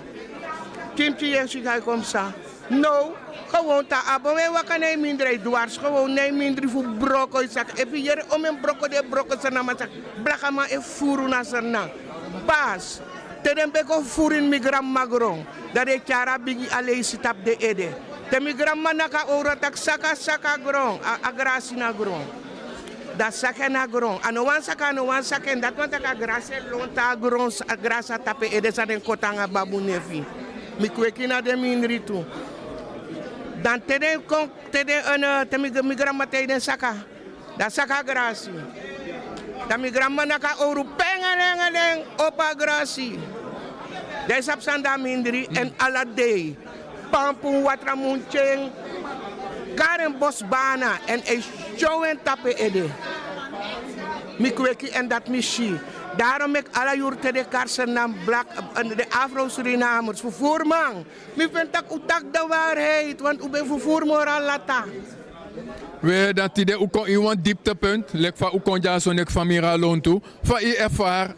chimchi 0.95 1.35
yeshi 1.35 1.63
kai 1.63 1.81
kom 1.81 2.03
sa. 2.03 2.33
No 2.71 3.15
gewoon 3.51 3.85
ta 3.85 4.03
abo 4.15 4.35
we 4.35 4.49
waka 4.49 4.79
nee 4.79 4.97
mindre 4.97 5.37
dwars. 5.39 5.79
Gewoon 5.79 6.15
nee 6.15 6.31
mindre 6.31 6.69
fu 6.69 6.83
broko 6.83 7.43
sak 7.49 7.79
e 7.79 7.85
pi 7.85 8.07
yere 8.07 8.23
o 8.31 8.39
men 8.39 8.57
broko 8.61 8.89
de 8.89 9.03
broko 9.03 9.35
sana 9.41 9.63
ma 9.63 9.75
sak. 9.75 9.91
Blaka 10.23 10.49
e 10.71 10.79
furu 10.79 11.29
na 11.29 11.43
sana 11.43 11.91
bas 12.47 13.01
te 13.43 13.55
dem 13.55 13.71
be 13.71 13.83
ko 13.83 14.03
furin 14.03 14.49
migram 14.49 14.87
magron. 14.87 15.45
Da 15.75 15.85
de 15.85 15.99
cara 15.99 16.39
bigi 16.39 16.69
ale 16.71 17.03
sitap 17.03 17.37
de 17.45 17.57
ede. 17.59 17.91
Te 18.31 18.41
migram 18.41 18.81
manaka 18.81 19.29
ora 19.29 19.57
tak 19.57 19.77
saka 19.77 20.17
saka 20.17 20.57
gron 20.57 20.97
agrasi 21.21 21.77
na 21.77 21.93
gron 21.93 22.42
da 23.17 23.31
saka 23.31 23.69
na 23.69 23.87
gron. 23.87 24.19
Saka 24.63 24.93
no 24.93 25.05
wan 25.05 25.23
saka 25.23 25.55
dat 25.57 25.77
wan 25.77 25.91
taka 25.91 26.15
grase 26.15 26.61
lonta 26.71 27.17
gron 27.17 27.51
grasa 27.83 28.19
tape 28.19 28.47
ede 28.53 28.73
sa 28.73 28.85
den 28.85 29.01
kotanga 29.01 29.47
babu 29.47 29.81
nefi 29.81 30.25
mi 30.79 30.89
kweki 30.89 31.29
na 31.29 31.41
de 31.41 31.57
mindri 31.57 32.01
tu. 32.01 32.25
Dan 33.63 33.81
tede 33.81 34.19
kon 34.27 34.51
tede 34.71 35.03
een 35.15 35.49
te 35.49 35.59
migram 35.83 36.17
matei 36.17 36.47
den 36.47 36.61
saka. 36.61 36.95
Da 37.59 37.69
saka 37.69 38.03
grasi. 38.03 38.51
Da 39.69 39.77
migram 39.77 40.15
manaka 40.15 40.57
oru 40.65 40.85
penga 40.85 41.71
den 41.71 42.05
opa 42.19 42.55
grasi. 42.57 43.19
De 44.27 44.43
sap 44.43 44.61
sanda 44.63 44.97
mindri 44.97 45.47
en 45.55 45.75
ala 45.79 46.05
day 46.05 46.57
pampun 47.13 47.63
watra 47.69 47.93
muncheng 47.93 48.73
karen 49.75 50.19
bosbana 50.19 50.99
en 51.07 51.21
e 51.25 51.41
showen 51.77 52.19
tape 52.23 52.55
ede 52.55 52.91
mi 54.39 54.51
kweki 54.51 54.89
en 54.89 55.09
dat 55.09 55.29
mi 55.29 55.43
shi 55.43 55.79
Daarom 56.17 56.57
ik 56.57 56.67
alle 56.73 56.97
jurte 56.97 57.33
de 57.33 57.45
karsen 57.49 58.15
black, 58.25 58.47
de 58.97 59.07
Afro-Surinamers, 59.11 60.21
vervoerman. 60.21 61.05
Mi 61.35 61.49
vind 61.53 61.73
dat 61.73 61.85
utak 61.93 62.23
de 62.33 62.45
waarheid, 62.49 63.21
want 63.21 63.45
u 63.45 63.49
bent 63.49 63.67
vervoer 63.67 64.07
moral 64.07 64.43
lata. 64.43 64.85
We 66.01 66.31
dat 66.35 66.55
die 66.55 66.65
de 66.65 66.81
ook 66.81 67.07
iemand 67.07 67.45
dieptepunt, 67.45 68.09
lek 68.13 68.37
van 68.37 68.53
ook 68.53 68.79
ja 68.81 68.99
zo 68.99 69.13
nek 69.13 69.31
van 69.31 69.47
Mira 69.47 69.79
loon 69.79 70.01
toe. 70.01 70.21
Van 70.43 70.67
je 70.67 70.77
ervaar 70.77 71.35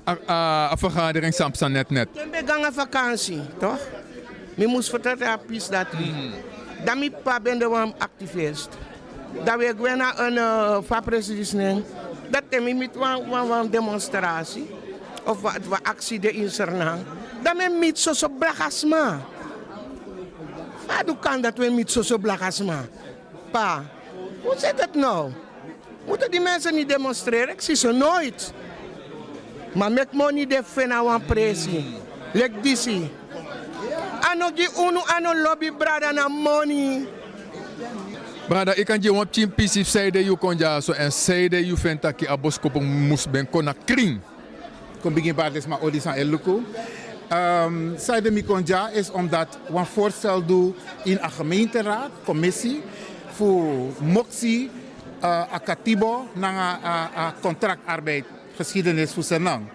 een 0.71 0.79
vergadering 0.79 1.35
Samson 1.35 1.73
net 1.73 1.91
net. 1.91 2.09
Ik 2.13 2.47
ben 2.47 2.73
vakantie, 2.73 3.41
toch? 3.59 3.79
Ik 4.55 4.67
moest 4.67 4.91
vertellen 4.91 5.29
aan 5.29 5.39
Pies 5.47 5.69
Dan 6.85 6.99
mijn 6.99 7.15
pa 7.23 7.41
ben 7.41 7.59
de 7.59 7.65
een 7.65 7.95
activist. 7.99 8.69
Dat 9.45 9.57
we 9.57 9.75
een 10.17 10.35
uh, 10.35 10.79
vapresident. 10.83 11.87
Dat 12.29 12.43
is 12.49 12.61
met 12.61 12.91
een 13.51 13.71
demonstratie. 13.71 14.71
Of 15.25 15.41
wat 15.41 15.83
actie 15.83 16.21
de 16.21 16.33
in 16.33 16.51
Suriname. 16.51 17.03
Dat 17.43 17.57
we 17.57 17.77
niet 17.81 17.99
zo 17.99 18.13
zo 18.13 18.29
blagasma. 18.29 19.21
Hoe 21.07 21.19
kan 21.19 21.41
dat 21.41 21.59
we 21.59 21.67
niet 21.67 21.91
zo 21.91 22.03
zo 22.03 22.19
blagasma? 22.19 22.85
Pa, 23.51 23.85
hoe 24.43 24.55
zit 24.57 24.81
het 24.81 24.95
nou? 24.95 25.31
Moeten 26.07 26.31
die 26.31 26.41
mensen 26.41 26.75
niet 26.75 26.89
demonstreren? 26.89 27.49
Ik 27.49 27.61
zie 27.61 27.75
ze 27.75 27.93
nooit. 27.93 28.53
Maar 29.75 29.93
met 29.93 30.13
money 30.13 30.47
de 30.47 30.61
fena 30.65 31.05
wan 31.05 31.25
presi. 31.25 31.97
Lek 32.33 32.63
disi. 32.63 33.11
Ano 34.31 34.51
gi 34.57 34.67
unu 34.77 35.01
ano 35.17 35.35
lobby 35.35 35.71
brada 35.71 36.13
na 36.13 36.29
money. 36.29 37.07
Brada, 38.49 38.75
ik 38.75 38.87
kan 38.87 39.03
je 39.03 39.13
op 39.13 39.33
team 39.33 39.55
pisif 39.55 39.89
zijde 39.89 40.25
je 40.25 40.37
kon 40.37 40.59
ja 40.59 40.81
zo 40.81 40.93
en 40.93 41.13
zijde 41.13 41.67
je 41.67 41.77
vindt 41.77 42.03
dat 42.03 42.21
je 42.21 42.29
aboskop 42.29 42.81
moest 42.83 43.31
ben 43.31 43.51
kon 43.51 43.65
naar 43.65 43.77
kring. 43.85 44.21
Kom 45.01 45.15
begin 45.15 45.35
bij 45.35 45.63
maar 45.69 45.81
odisan 45.81 46.13
eluku. 46.13 46.63
Um, 47.33 47.95
zijde 47.99 48.31
mi 48.31 48.45
kon 48.45 48.63
ja 48.65 48.89
is 48.89 49.11
omdat 49.11 49.59
we 49.69 49.79
een 49.79 49.87
voorstel 49.87 50.45
doen 50.45 50.75
in 51.05 51.19
een 51.21 51.31
gemeenteraad, 51.31 52.11
commissie, 52.25 52.83
voor 53.33 53.65
motie 54.01 54.71
uh, 55.23 55.53
akatibo 55.53 56.29
naar 56.33 56.81
uh, 56.83 57.29
contractarbeid 57.41 58.25
geschiedenis 58.57 59.13
voor 59.13 59.23
Senang. 59.23 59.67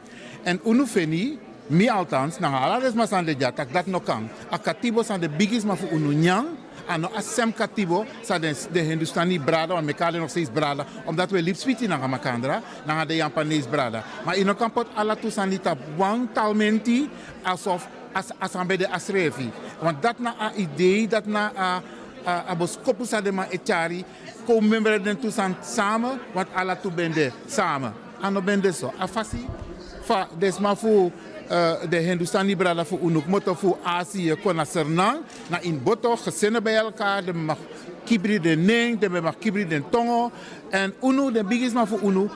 En 0.43 0.59
unufeni, 0.65 1.39
mi 1.69 1.87
althans, 1.89 2.39
na 2.39 2.49
ala 2.49 2.79
des 2.79 2.93
mas 2.93 3.11
aan 3.13 3.25
de 3.25 3.35
jatak 3.37 3.73
dat 3.73 3.85
no 3.85 3.99
kan. 3.99 4.29
Akatibo 4.49 5.03
zijn 5.03 5.19
de 5.19 5.29
biggest 5.29 5.65
maar 5.65 5.77
voor 5.77 5.91
ununyang. 5.91 6.47
Ano 6.89 7.09
asem 7.13 7.53
katibo 7.53 8.05
sa 8.21 8.39
de, 8.39 8.55
de 8.71 8.79
Hindustani 8.79 9.39
brada, 9.39 9.73
want 9.73 9.85
mekade 9.85 10.17
nog 10.17 10.29
steeds 10.29 10.49
brada, 10.49 10.85
omdat 11.05 11.29
we 11.29 11.41
lipswiti 11.41 11.87
na 11.87 12.07
makandra, 12.07 12.61
na 12.85 13.05
de 13.05 13.15
Japanese 13.15 13.67
brada. 13.67 14.03
Maar 14.25 14.37
ino 14.37 14.53
kan 14.53 14.71
pot 14.71 14.87
ala 14.95 15.15
tu 15.15 15.29
sanita 15.29 15.77
wang 15.97 16.29
talmenti 16.33 17.09
alsof 17.43 17.87
as 18.13 18.31
asambe 18.39 18.77
de 18.77 18.89
asrefi. 18.89 19.51
Want 19.81 20.01
dat 20.01 20.19
na 20.19 20.33
a 20.41 20.51
idee, 20.55 21.07
dat 21.07 21.25
na 21.25 21.51
a 21.55 21.81
a 22.25 22.55
boskopu 22.55 23.05
sa 23.05 23.21
de 23.21 23.31
ma 23.31 23.45
echari, 23.45 24.03
ko 24.45 24.59
membre 24.59 24.99
den 24.99 25.19
tu 25.19 25.31
san 25.31 25.55
samen, 25.61 26.19
want 26.33 26.47
ala 26.55 26.75
tu 26.75 26.89
bende 26.89 27.31
samen. 27.45 27.93
Ano 28.21 28.41
bende 28.41 28.73
so. 28.73 28.91
Afasi 28.97 29.45
fa 30.01 30.27
desma 30.39 30.75
fu 30.75 31.11
de 31.89 31.97
Hindustani 31.97 32.55
brada 32.55 32.85
voor 32.85 32.99
Unuk 32.99 33.25
Moto 33.25 33.53
voor 33.53 33.77
Azië 33.83 34.35
kon 34.43 34.65
Sernang. 34.65 35.19
Na 35.47 35.59
in 35.59 35.83
Boto 35.83 36.15
gezinnen 36.15 36.63
bij 36.63 36.75
elkaar. 36.75 37.23
De 37.23 37.33
mag 37.33 37.57
kibri 38.03 38.39
de 38.39 38.55
Ning, 38.55 38.99
de 38.99 39.09
mag 39.09 39.37
kibri 39.37 39.67
de 39.67 39.81
Tongo. 39.89 40.31
En 40.69 40.93
Unu, 41.01 41.31
de 41.31 41.43
biggest 41.43 41.73
man 41.73 41.87
voor 41.87 42.01
Unu. 42.01 42.29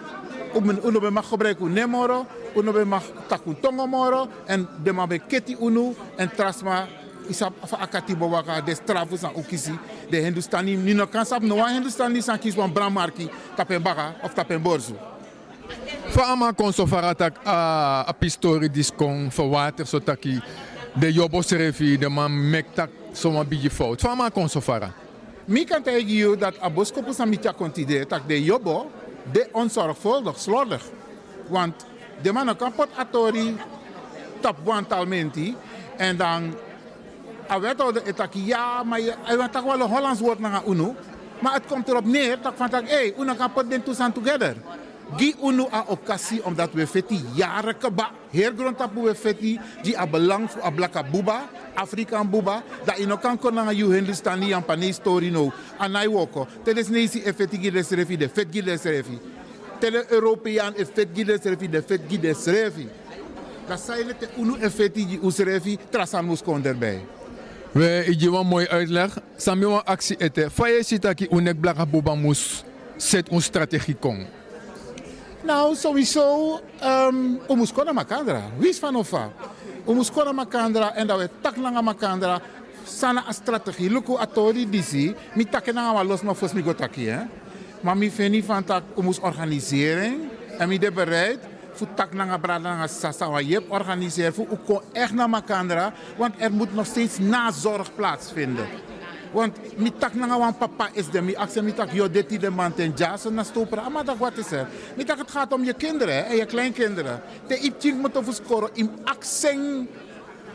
Unu 0.84 1.00
be 1.00 1.12
mag 1.12 1.28
gebruiken 1.28 1.74
Nemoro. 1.74 2.26
Unu 2.56 2.86
mag 2.86 3.04
takun 3.28 3.60
Tongo 3.60 3.88
Moro. 3.88 4.28
En 4.46 4.68
de 4.84 4.92
mag 4.92 5.10
Keti 5.28 5.56
Unu. 5.60 5.94
En 6.16 6.36
Trasma 6.36 6.88
isap 7.30 7.54
fa 7.68 7.78
akati 7.78 8.16
bawaka 8.16 8.62
de 8.62 8.76
strafu 8.76 9.18
san 9.18 9.32
ukisi 9.36 9.72
de 10.10 10.18
Hindustani 10.18 10.76
nino 10.76 11.08
kan 11.08 11.26
sap 11.26 11.42
no 11.42 11.56
Hindustani 11.56 12.22
san 12.22 12.40
kis 12.40 12.56
wan 12.56 12.74
bramarki 12.74 13.30
tapen 13.56 13.82
baga 13.82 14.16
of 14.24 14.34
tapen 14.34 14.62
borzu. 14.62 15.13
Fa 16.14 16.28
ama 16.30 16.52
kon 16.54 16.70
so 16.70 16.86
faratak 16.86 17.40
a, 17.42 18.06
a 18.06 18.14
pistori 18.14 18.70
diskon 18.70 19.32
voor 19.34 19.50
water 19.50 19.86
so 19.90 19.98
taki 19.98 20.38
de 20.94 21.10
jobos 21.10 21.50
refi 21.50 21.98
de 21.98 22.10
man 22.10 22.30
mektak 22.50 22.90
so 23.18 23.32
ma 23.32 23.42
bigi 23.44 23.70
fout. 23.70 24.02
Fa 24.02 24.12
ama 24.14 24.30
kon 24.30 24.46
so 24.50 24.62
fara. 24.62 24.92
Mi 25.46 25.66
kan 25.66 25.82
tegen 25.82 26.06
you 26.06 26.38
dat 26.38 26.54
a 26.62 26.70
boskopu 26.70 27.14
sa 27.18 27.26
mitja 27.26 27.50
kontide 27.54 28.06
tak 28.06 28.28
de 28.28 28.38
jobo 28.44 28.92
de 29.32 29.50
onzorgvuldig, 29.52 30.38
slordig. 30.38 30.84
Want 31.50 31.86
de 32.22 32.32
man 32.32 32.56
kan 32.56 32.74
pot 32.74 32.90
atori 32.96 33.58
tap 34.42 34.62
wan 34.64 34.86
talmenti 34.86 35.56
en 35.98 36.18
dan 36.18 36.54
a 37.50 37.60
wethouder 37.60 38.06
etaki 38.06 38.46
ja, 38.46 38.84
maar 38.84 39.02
je, 39.02 39.14
tak 39.52 39.66
wel 39.66 39.82
een 39.82 39.90
Hollands 39.90 40.20
woord 40.20 40.40
naar 40.40 40.62
UNO. 40.68 40.96
Maar 41.40 41.54
het 41.54 41.66
komt 41.66 41.88
erop 41.88 42.06
neer 42.06 42.38
dat 42.42 42.54
van 42.56 42.70
tak, 42.70 42.88
hey, 42.88 43.14
UNO 43.18 43.34
kan 43.34 43.52
pot 43.52 43.70
den 43.70 43.84
toestand 43.84 44.14
together. 44.14 44.56
Gi 45.18 45.36
unu 45.42 45.68
a 45.72 45.84
occasie 45.88 46.42
omdat 46.44 46.74
we 46.74 46.88
feti 46.88 47.22
jaren 47.36 47.76
keba. 47.78 48.12
Heer 48.32 48.54
grond 48.56 48.78
tapu 48.78 49.04
we 49.04 49.16
feti. 49.16 49.60
Die 49.84 49.98
a 49.98 50.08
belang 50.08 50.50
voor 50.50 50.64
a 50.64 50.72
blaka 50.72 51.04
buba. 51.04 51.50
Afrikaan 51.76 52.30
buba. 52.30 52.64
Da 52.86 52.96
ino 52.98 53.18
kan 53.18 53.38
kona 53.38 53.72
yu 53.72 53.92
Hindustani 53.92 54.54
an 54.54 54.64
pane 54.64 54.94
story 54.94 55.30
no. 55.30 55.52
Anai 55.78 56.08
woko. 56.08 56.48
Neisi 56.66 57.22
e 57.26 57.34
feti 57.34 57.58
gi 57.58 57.72
des 57.72 57.92
refi 57.92 58.18
de 58.18 58.28
fet 58.28 58.48
gi 58.52 58.62
des 58.62 58.84
refi. 58.84 59.20
Tele 59.80 60.06
Europeaan 60.10 60.74
e 60.78 60.86
fet 60.86 61.10
gi 61.16 61.24
des 61.24 61.42
refi 61.44 61.68
de 61.68 61.82
fet 61.82 62.02
gi 62.10 62.18
des 62.18 62.46
refi. 62.48 62.88
Da 63.68 63.78
saile 63.78 64.14
te 64.20 64.28
unu 64.38 64.58
e 64.62 64.70
feti 64.70 65.06
gi 65.08 65.20
us 65.22 65.40
refi. 65.40 65.78
Trasan 65.92 66.26
mus 66.26 66.42
kon 66.42 66.64
erbij. 66.66 67.02
We 67.74 68.06
iji 68.08 68.30
wan 68.30 68.48
mooi 68.48 68.68
uitleg. 68.68 69.12
Sami 69.38 69.66
wan 69.66 69.82
actie 69.86 70.18
ete. 70.20 70.50
Faye 70.50 70.84
sitaki 70.84 71.28
unek 71.32 71.60
blaka 71.60 71.86
buba 71.86 72.16
mus. 72.16 72.64
Set 72.98 73.32
een 73.32 73.42
strategie 73.42 73.96
kon. 74.00 74.26
Nou, 75.44 75.76
sowieso, 75.76 76.60
um, 76.84 77.40
naar 77.84 77.94
Makandra. 77.94 78.42
Wie 78.58 78.70
is 78.70 78.80
van 78.80 78.96
moeten 79.94 80.24
naar 80.24 80.36
Makandra 80.36 80.96
en 80.96 81.08
dat 81.08 81.20
we 81.20 81.30
tak 81.42 81.56
naar 81.56 81.84
Makandra. 81.84 82.42
Sana 82.84 83.24
a 83.28 83.32
strategie. 83.32 83.90
Luku 83.90 84.16
atori 84.18 84.70
disi. 84.70 85.16
Mi 85.34 85.46
takken 85.46 85.74
na 85.74 86.04
los 86.04 86.22
maar 86.22 86.36
fos 86.36 86.54
mi 86.54 86.62
go 86.62 86.74
taki, 86.76 87.08
hè. 87.08 87.24
Maar 87.82 87.98
mi 87.98 88.12
vind 88.12 88.46
van 88.46 88.64
tak, 88.64 88.84
moeten 88.96 89.24
organiseren. 89.24 90.30
En 90.58 90.68
mi 90.68 90.80
de 90.80 90.92
bereid. 90.92 91.40
Voor 91.74 91.88
tak 91.94 92.14
naar 92.14 92.40
brada 92.40 92.78
naar 92.78 92.90
sasa 92.90 93.30
wa 93.30 93.40
je 93.40 93.62
organiseren. 93.68 94.34
Voor 94.34 94.48
ook 94.50 94.84
echt 94.92 95.14
naar 95.14 95.30
Makandra. 95.30 95.94
Want 96.18 96.34
er 96.38 96.52
moet 96.52 96.74
nog 96.74 96.86
steeds 96.86 97.20
nazorg 97.20 97.96
plaatsvinden. 97.96 98.68
Want 99.34 99.58
mi 99.78 99.92
tak 99.98 100.14
na 100.14 100.38
wan 100.38 100.54
papa 100.58 100.90
is 100.94 101.10
de 101.10 101.22
mi 101.22 101.34
akse 101.36 101.62
mi 101.62 101.74
tak 101.74 101.92
yo 101.92 102.10
deti 102.10 102.38
de 102.38 102.50
man 102.50 102.74
ten 102.74 102.94
jaso 102.96 103.30
na 103.30 103.44
stopera. 103.44 103.90
Maar 103.90 104.06
dat 104.06 104.18
wat 104.18 104.38
is 104.38 104.52
er? 104.52 104.68
Mi 104.96 105.04
tak 105.04 105.18
het 105.18 105.32
gaat 105.32 105.54
om 105.54 105.64
je 105.64 105.74
kinderen 105.74 106.26
en 106.26 106.36
je 106.36 106.46
kleinkinderen. 106.46 107.22
De 107.48 107.58
ipching 107.58 108.02
moet 108.02 108.18
over 108.18 108.34
scoren 108.34 108.70
im 108.74 108.90
akseng. 109.04 109.88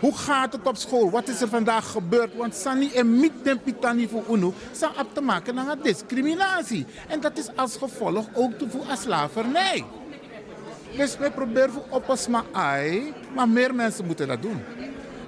Hoe 0.00 0.16
gaat 0.16 0.52
het 0.52 0.66
op 0.66 0.76
school? 0.76 1.10
Wat 1.10 1.28
is 1.28 1.40
er 1.40 1.48
vandaag 1.48 1.90
gebeurd? 1.90 2.36
Want 2.36 2.54
Sani 2.54 2.90
en 2.94 3.20
mit 3.20 3.32
den 3.42 3.60
pitani 3.62 4.08
voor 4.08 4.24
UNO 4.30 4.54
zijn 4.72 4.90
op 4.98 5.14
te 5.14 5.20
maken 5.20 5.54
naar 5.54 5.76
discriminatie. 5.82 6.86
En 7.08 7.20
dat 7.20 7.38
is 7.38 7.48
als 7.56 7.76
gevolg 7.76 8.26
ook 8.34 8.58
te 8.58 8.68
voor 8.68 8.84
slavernij. 8.98 9.84
Dus 10.96 11.16
we 11.16 11.30
proberen 11.30 11.70
voor 11.70 11.84
oppasma 11.88 12.44
ai, 12.52 13.14
maar 13.34 13.48
meer 13.48 13.74
mensen 13.74 14.06
moeten 14.06 14.28
dat 14.28 14.42
doen. 14.42 14.62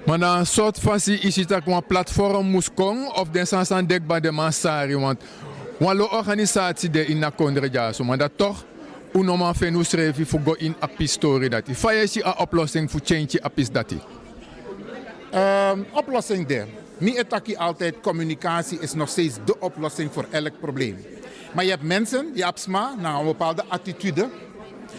Maar 0.04 0.18
na 0.18 0.44
soort 0.44 0.78
fasie 0.78 1.18
is 1.18 1.36
het 1.36 1.54
ook 1.54 1.66
een 1.66 1.86
platform 1.86 2.56
of 2.56 3.28
de 3.32 3.44
sansan 3.44 3.86
dekba 3.86 4.20
de 4.20 4.30
massari. 4.30 4.96
Want 4.96 5.22
een 5.78 6.00
organisatie 6.10 6.90
de 6.90 7.06
in 7.06 7.18
na 7.18 7.30
kondre 7.30 7.68
jaso. 7.68 8.04
Maar 8.04 8.18
dat 8.18 8.30
toch 8.36 8.64
unoma 9.12 9.54
fenu 9.54 9.84
schreef 9.84 10.28
voor 10.28 10.40
go 10.44 10.52
in 10.52 10.74
api 10.78 11.06
story 11.06 11.48
dat. 11.48 11.64
Faya 11.72 12.00
is 12.00 12.14
een 12.14 12.38
oplossing 12.38 12.90
voor 12.90 13.00
change 13.04 13.42
apis 13.42 13.70
dat. 13.70 13.92
Um, 13.92 15.86
oplossing 15.92 16.46
de. 16.46 16.64
Mi 16.98 17.16
etaki 17.16 17.56
altijd 17.56 17.94
communicatie 18.00 18.78
is 18.80 18.92
nog 18.92 19.08
steeds 19.08 19.34
de 19.44 19.60
oplossing 19.60 20.12
voor 20.12 20.26
elk 20.30 20.60
probleem. 20.60 20.96
Maar 21.52 21.64
je 21.64 21.70
hebt 21.70 21.82
mensen, 21.82 22.30
je 22.34 22.44
hebt 22.44 22.60
sma, 22.60 22.94
naar 22.98 23.18
een 23.18 23.24
bepaalde 23.24 23.64
attitude. 23.68 24.28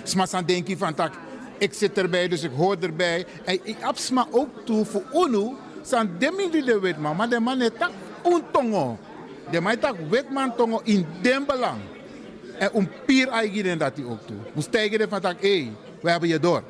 Sma 0.04 0.26
san 0.26 0.46
denken 0.46 0.78
van 0.78 0.94
tak 0.94 1.14
ik 1.62 1.74
zit 1.74 1.98
erbij, 1.98 2.28
dus 2.28 2.44
ik 2.44 2.52
hoor 2.56 2.76
erbij. 2.80 3.26
En 3.46 3.60
ik 3.64 3.78
absma 3.82 4.28
ook 4.32 4.50
toe 4.66 4.86
voor 4.86 5.04
UNO, 5.14 5.56
zijn 5.82 6.10
demi 6.18 6.50
die 6.52 6.64
de 6.64 6.80
wetman, 6.80 7.16
maar 7.16 7.30
de 7.30 7.40
man 7.40 7.60
heeft 7.60 7.80
tak 7.80 7.92
tongo. 8.52 8.98
De 9.52 9.62
man 9.62 9.80
tak 9.80 9.96
wetman 10.10 10.56
tongo 10.56 10.82
in 10.84 11.06
den 11.22 11.46
belang. 11.46 11.80
En 12.58 12.70
een 12.74 12.90
pier 13.06 13.28
eigen 13.28 13.78
dat 13.78 13.92
hij 13.96 14.06
ook 14.06 14.20
toe. 14.26 14.36
We 14.54 14.62
stijgen 14.62 15.10
van 15.10 15.22
tak, 15.22 15.42
hé, 15.42 15.62
hey, 15.62 15.72
we 16.02 16.10
hebben 16.10 16.30
je 16.30 16.40
door. 16.40 16.64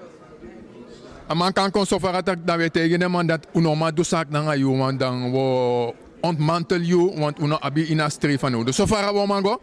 Een 1.27 1.37
man 1.37 1.53
kan 1.53 1.71
kon 1.71 1.85
zover 1.85 2.23
dat 2.23 2.37
dat 2.45 2.57
we 2.57 2.71
tegen 2.71 3.01
hem 3.01 3.27
dat 3.27 3.47
uno 3.53 3.75
maar 3.75 3.93
doet 3.93 4.07
zaak 4.07 4.29
naar 4.29 4.57
jou, 4.57 4.77
want 4.77 4.99
dan 4.99 5.31
we 5.31 5.93
ontmantel 6.21 6.79
you, 6.79 7.19
want 7.19 7.39
uno 7.39 7.57
abi 7.59 7.89
in 7.89 8.11
streef 8.11 8.39
van 8.39 8.53
u. 8.53 8.63
Dus 8.63 8.75
zover 8.75 9.13
we 9.13 9.25
man 9.27 9.43
go? 9.43 9.61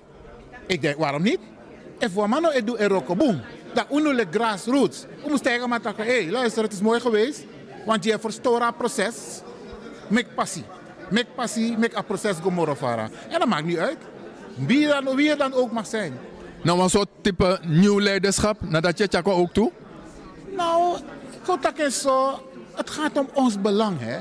Ik 0.67 0.83
denk, 0.83 0.97
waarom 0.99 1.23
niet? 1.23 1.39
En 1.99 2.11
voor 2.11 2.29
man, 2.29 2.53
ik 2.55 2.67
doe 2.67 2.79
er 2.79 2.93
ook 2.93 3.17
boom 3.17 3.41
dat 3.75 3.87
uno 3.93 4.25
grassroots. 4.31 5.03
We 5.03 5.29
moeten 5.29 5.43
tegen 5.43 5.69
maar 5.69 5.81
zeggen, 5.83 6.05
hé, 6.05 6.23
hey, 6.23 6.31
luister, 6.31 6.63
het 6.63 6.73
is 6.73 6.81
mooi 6.81 7.01
geweest. 7.01 7.45
Want 7.87 8.05
je 8.05 8.19
verstoort 8.19 8.65
het 8.65 8.77
proces. 8.77 9.15
Mek 10.09 10.35
passie. 10.35 10.65
Mek 11.11 11.27
passie, 11.35 11.79
mek 11.79 11.97
het 11.97 12.07
proces 12.07 12.37
gomorofara. 12.43 13.09
En 13.29 13.39
dat 13.39 13.49
maakt 13.49 13.65
niet 13.65 13.79
uit. 13.79 13.99
Wie, 14.55 14.87
dan, 14.87 15.17
wie 15.17 15.31
er 15.31 15.37
dan 15.37 15.53
ook 15.53 15.73
mag 15.73 15.87
zijn. 15.87 16.19
Nou, 16.63 16.81
een 16.81 16.91
soort 16.91 17.09
type 17.21 17.61
nieuw 17.67 18.01
leiderschap, 18.01 18.61
nadat 18.61 18.99
je 18.99 19.25
ook 19.25 19.53
toe? 19.53 19.73
Nou, 20.57 20.99
Kotak 21.45 21.77
is 21.77 22.01
zo, 22.01 22.41
het 22.75 22.91
gaat 22.91 23.19
om 23.19 23.29
ons 23.33 23.61
belang. 23.61 23.97
Hè? 24.01 24.19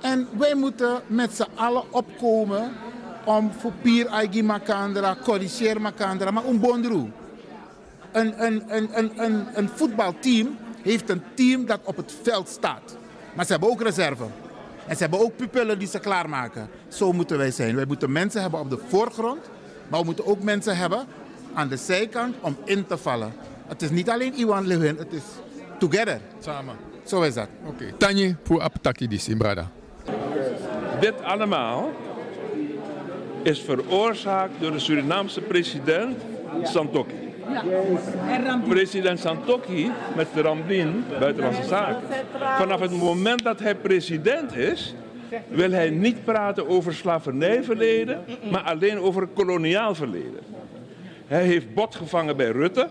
En 0.00 0.28
wij 0.38 0.54
moeten 0.54 1.00
met 1.06 1.34
z'n 1.34 1.48
allen 1.54 1.92
opkomen 1.92 2.72
om 3.24 3.52
voor 3.58 3.72
Pier 3.82 4.08
Aigi 4.08 4.42
Makandra, 4.42 5.16
corrigeer 5.22 5.80
Makandra, 5.80 6.30
maar 6.30 6.44
een 6.44 6.60
bondroe. 6.60 7.08
Een, 8.12 8.44
een, 8.44 8.62
een, 8.66 8.88
een, 8.92 9.12
een, 9.16 9.46
een 9.54 9.68
voetbalteam 9.68 10.56
heeft 10.82 11.10
een 11.10 11.22
team 11.34 11.66
dat 11.66 11.80
op 11.84 11.96
het 11.96 12.14
veld 12.22 12.48
staat. 12.48 12.96
Maar 13.34 13.44
ze 13.44 13.52
hebben 13.52 13.70
ook 13.70 13.82
reserve. 13.82 14.24
En 14.86 14.96
ze 14.96 15.02
hebben 15.02 15.20
ook 15.20 15.36
pupillen 15.36 15.78
die 15.78 15.88
ze 15.88 15.98
klaarmaken. 15.98 16.68
Zo 16.88 17.12
moeten 17.12 17.38
wij 17.38 17.50
zijn. 17.50 17.76
Wij 17.76 17.84
moeten 17.84 18.12
mensen 18.12 18.40
hebben 18.40 18.60
op 18.60 18.70
de 18.70 18.78
voorgrond, 18.88 19.50
maar 19.88 20.00
we 20.00 20.04
moeten 20.04 20.26
ook 20.26 20.42
mensen 20.42 20.76
hebben 20.76 21.06
aan 21.54 21.68
de 21.68 21.76
zijkant 21.76 22.34
om 22.40 22.56
in 22.64 22.86
te 22.86 22.96
vallen. 22.96 23.32
Het 23.66 23.82
is 23.82 23.90
niet 23.90 24.10
alleen 24.10 24.34
Iwan 24.34 24.66
Lewin, 24.66 24.96
het 24.96 25.12
is 25.12 25.22
together. 25.78 26.20
Samen. 26.38 26.76
Zo 27.04 27.22
is 27.22 27.34
dat. 27.34 27.48
Oké. 27.64 27.82
Okay. 27.84 27.94
Tanji 27.98 28.36
voor 28.42 28.60
Aptaki 28.60 29.20
in 29.26 29.38
Brada. 29.38 29.70
Dit 31.00 31.22
allemaal 31.22 31.90
is 33.42 33.60
veroorzaakt 33.60 34.52
door 34.60 34.70
de 34.70 34.78
Surinaamse 34.78 35.40
president 35.40 36.16
Santokki. 36.62 37.29
President 38.68 39.18
Santokki 39.18 39.90
met 40.16 40.26
de 40.34 41.16
buitenlandse 41.18 41.64
zaken. 41.64 42.02
Vanaf 42.58 42.80
het 42.80 42.90
moment 42.90 43.42
dat 43.42 43.60
hij 43.60 43.74
president 43.74 44.56
is, 44.56 44.94
wil 45.48 45.70
hij 45.70 45.90
niet 45.90 46.24
praten 46.24 46.68
over 46.68 46.94
slavernijverleden, 46.94 48.24
maar 48.50 48.62
alleen 48.62 48.98
over 48.98 49.26
koloniaal 49.26 49.94
verleden. 49.94 50.40
Hij 51.26 51.44
heeft 51.44 51.74
bot 51.74 51.94
gevangen 51.94 52.36
bij 52.36 52.50
Rutte. 52.50 52.88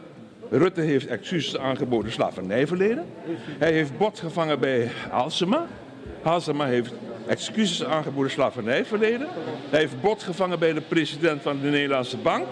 Rutte 0.49 0.81
heeft 0.81 1.07
excuses 1.07 1.57
aangeboden 1.57 2.11
slavernijverleden. 2.11 3.05
Hij 3.57 3.71
heeft 3.71 3.97
bot 3.97 4.19
gevangen 4.19 4.59
bij 4.59 4.89
Halsema. 5.09 5.65
Halsema 6.21 6.65
heeft 6.65 6.93
excuses 7.29 7.83
aangeboden 7.85 8.31
slavernijverleden. 8.31 9.27
Hij 9.69 9.79
heeft 9.79 10.01
bot 10.01 10.23
gevangen 10.23 10.59
bij 10.59 10.73
de 10.73 10.81
president 10.81 11.41
van 11.41 11.59
de 11.61 11.67
Nederlandse 11.67 12.17
Bank. 12.17 12.45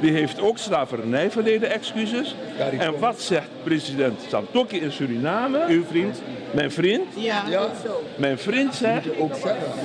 Die 0.00 0.12
heeft 0.12 0.40
ook 0.40 0.58
slavernijverleden 0.58 1.70
excuses. 1.70 2.34
En 2.78 2.98
wat 2.98 3.20
zegt 3.20 3.48
president 3.62 4.20
Santokki 4.28 4.80
in 4.80 4.92
Suriname? 4.92 5.64
Uw 5.68 5.84
vriend? 5.84 6.22
Mijn 6.50 6.72
vriend? 6.72 7.06
Ja, 7.16 7.68
Mijn 8.16 8.38
vriend 8.38 8.74
zegt, 8.74 9.06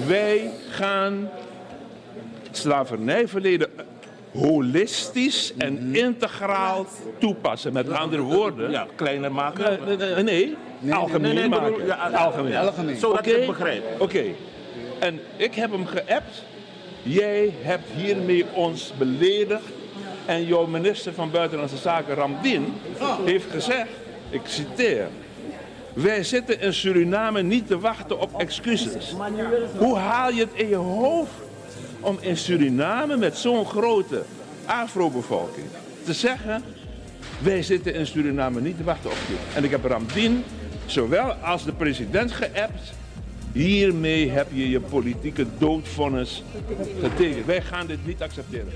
wij 0.08 0.52
gaan 0.70 1.30
slavernijverleden 2.52 3.70
holistisch 4.34 5.54
en 5.58 5.96
integraal 5.96 6.86
toepassen. 7.18 7.74
Met 7.74 7.92
andere 7.92 8.22
woorden. 8.22 8.72
Ja, 8.72 8.88
kleiner 8.96 9.32
maken? 9.32 9.80
nee, 9.86 10.24
nee, 10.24 10.56
nee, 10.80 10.94
algemeen 10.94 11.36
nee, 11.36 11.50
maken. 11.50 11.86
Ja, 11.86 11.96
algemeen. 11.96 12.56
algemeen. 12.56 12.98
Zodat 12.98 13.20
okay. 13.20 13.32
ik 13.32 13.38
het 13.38 13.48
begrijp. 13.48 13.84
Oké. 13.94 14.04
Okay. 14.04 14.36
En 15.00 15.20
ik 15.36 15.56
heb 15.56 15.72
hem 15.72 15.86
geappt. 15.86 16.44
Jij 17.04 17.54
hebt 17.62 17.90
hiermee 17.96 18.46
ons 18.54 18.94
beledigd. 18.98 19.64
En 20.26 20.46
jouw 20.46 20.66
minister 20.66 21.14
van 21.14 21.32
Buitenlandse 21.32 21.78
Zaken, 21.78 22.16
Ramdin, 22.16 22.74
heeft 23.26 23.52
gezegd, 23.52 23.90
ik 24.30 24.42
citeer... 24.44 25.08
Wij 25.94 26.24
zitten 26.24 26.62
in 26.62 26.74
Suriname 26.74 27.42
niet 27.42 27.68
te 27.68 27.80
wachten 27.80 28.20
op 28.20 28.40
excuses. 28.40 29.16
Hoe 29.78 29.98
haal 29.98 30.32
je 30.32 30.40
het 30.40 30.54
in 30.54 30.70
je 30.70 30.76
hoofd 30.76 31.32
om 32.00 32.18
in 32.20 32.38
Suriname 32.38 33.18
met 33.18 33.38
zo'n 33.38 33.66
grote 33.66 34.24
afro-bevolking 34.66 35.66
te 36.04 36.14
zeggen... 36.14 36.64
wij 37.40 37.64
zitten 37.64 37.94
in 37.94 38.08
Suriname 38.08 38.62
niet 38.62 38.78
te 38.78 38.84
wachten 38.84 39.10
op 39.10 39.18
je. 39.28 39.36
En 39.56 39.64
ik 39.64 39.72
heb 39.72 39.86
Ramdin, 39.86 40.44
zowel 40.86 41.32
als 41.32 41.66
de 41.66 41.72
president 41.72 42.32
geappt... 42.32 42.94
hiermee 43.52 44.30
heb 44.30 44.48
je 44.54 44.70
je 44.70 44.80
politieke 44.80 45.46
doodvonnis 45.58 46.44
getekend. 47.02 47.46
Wij 47.46 47.62
gaan 47.62 47.88
dit 47.88 48.06
niet 48.06 48.22
accepteren. 48.22 48.74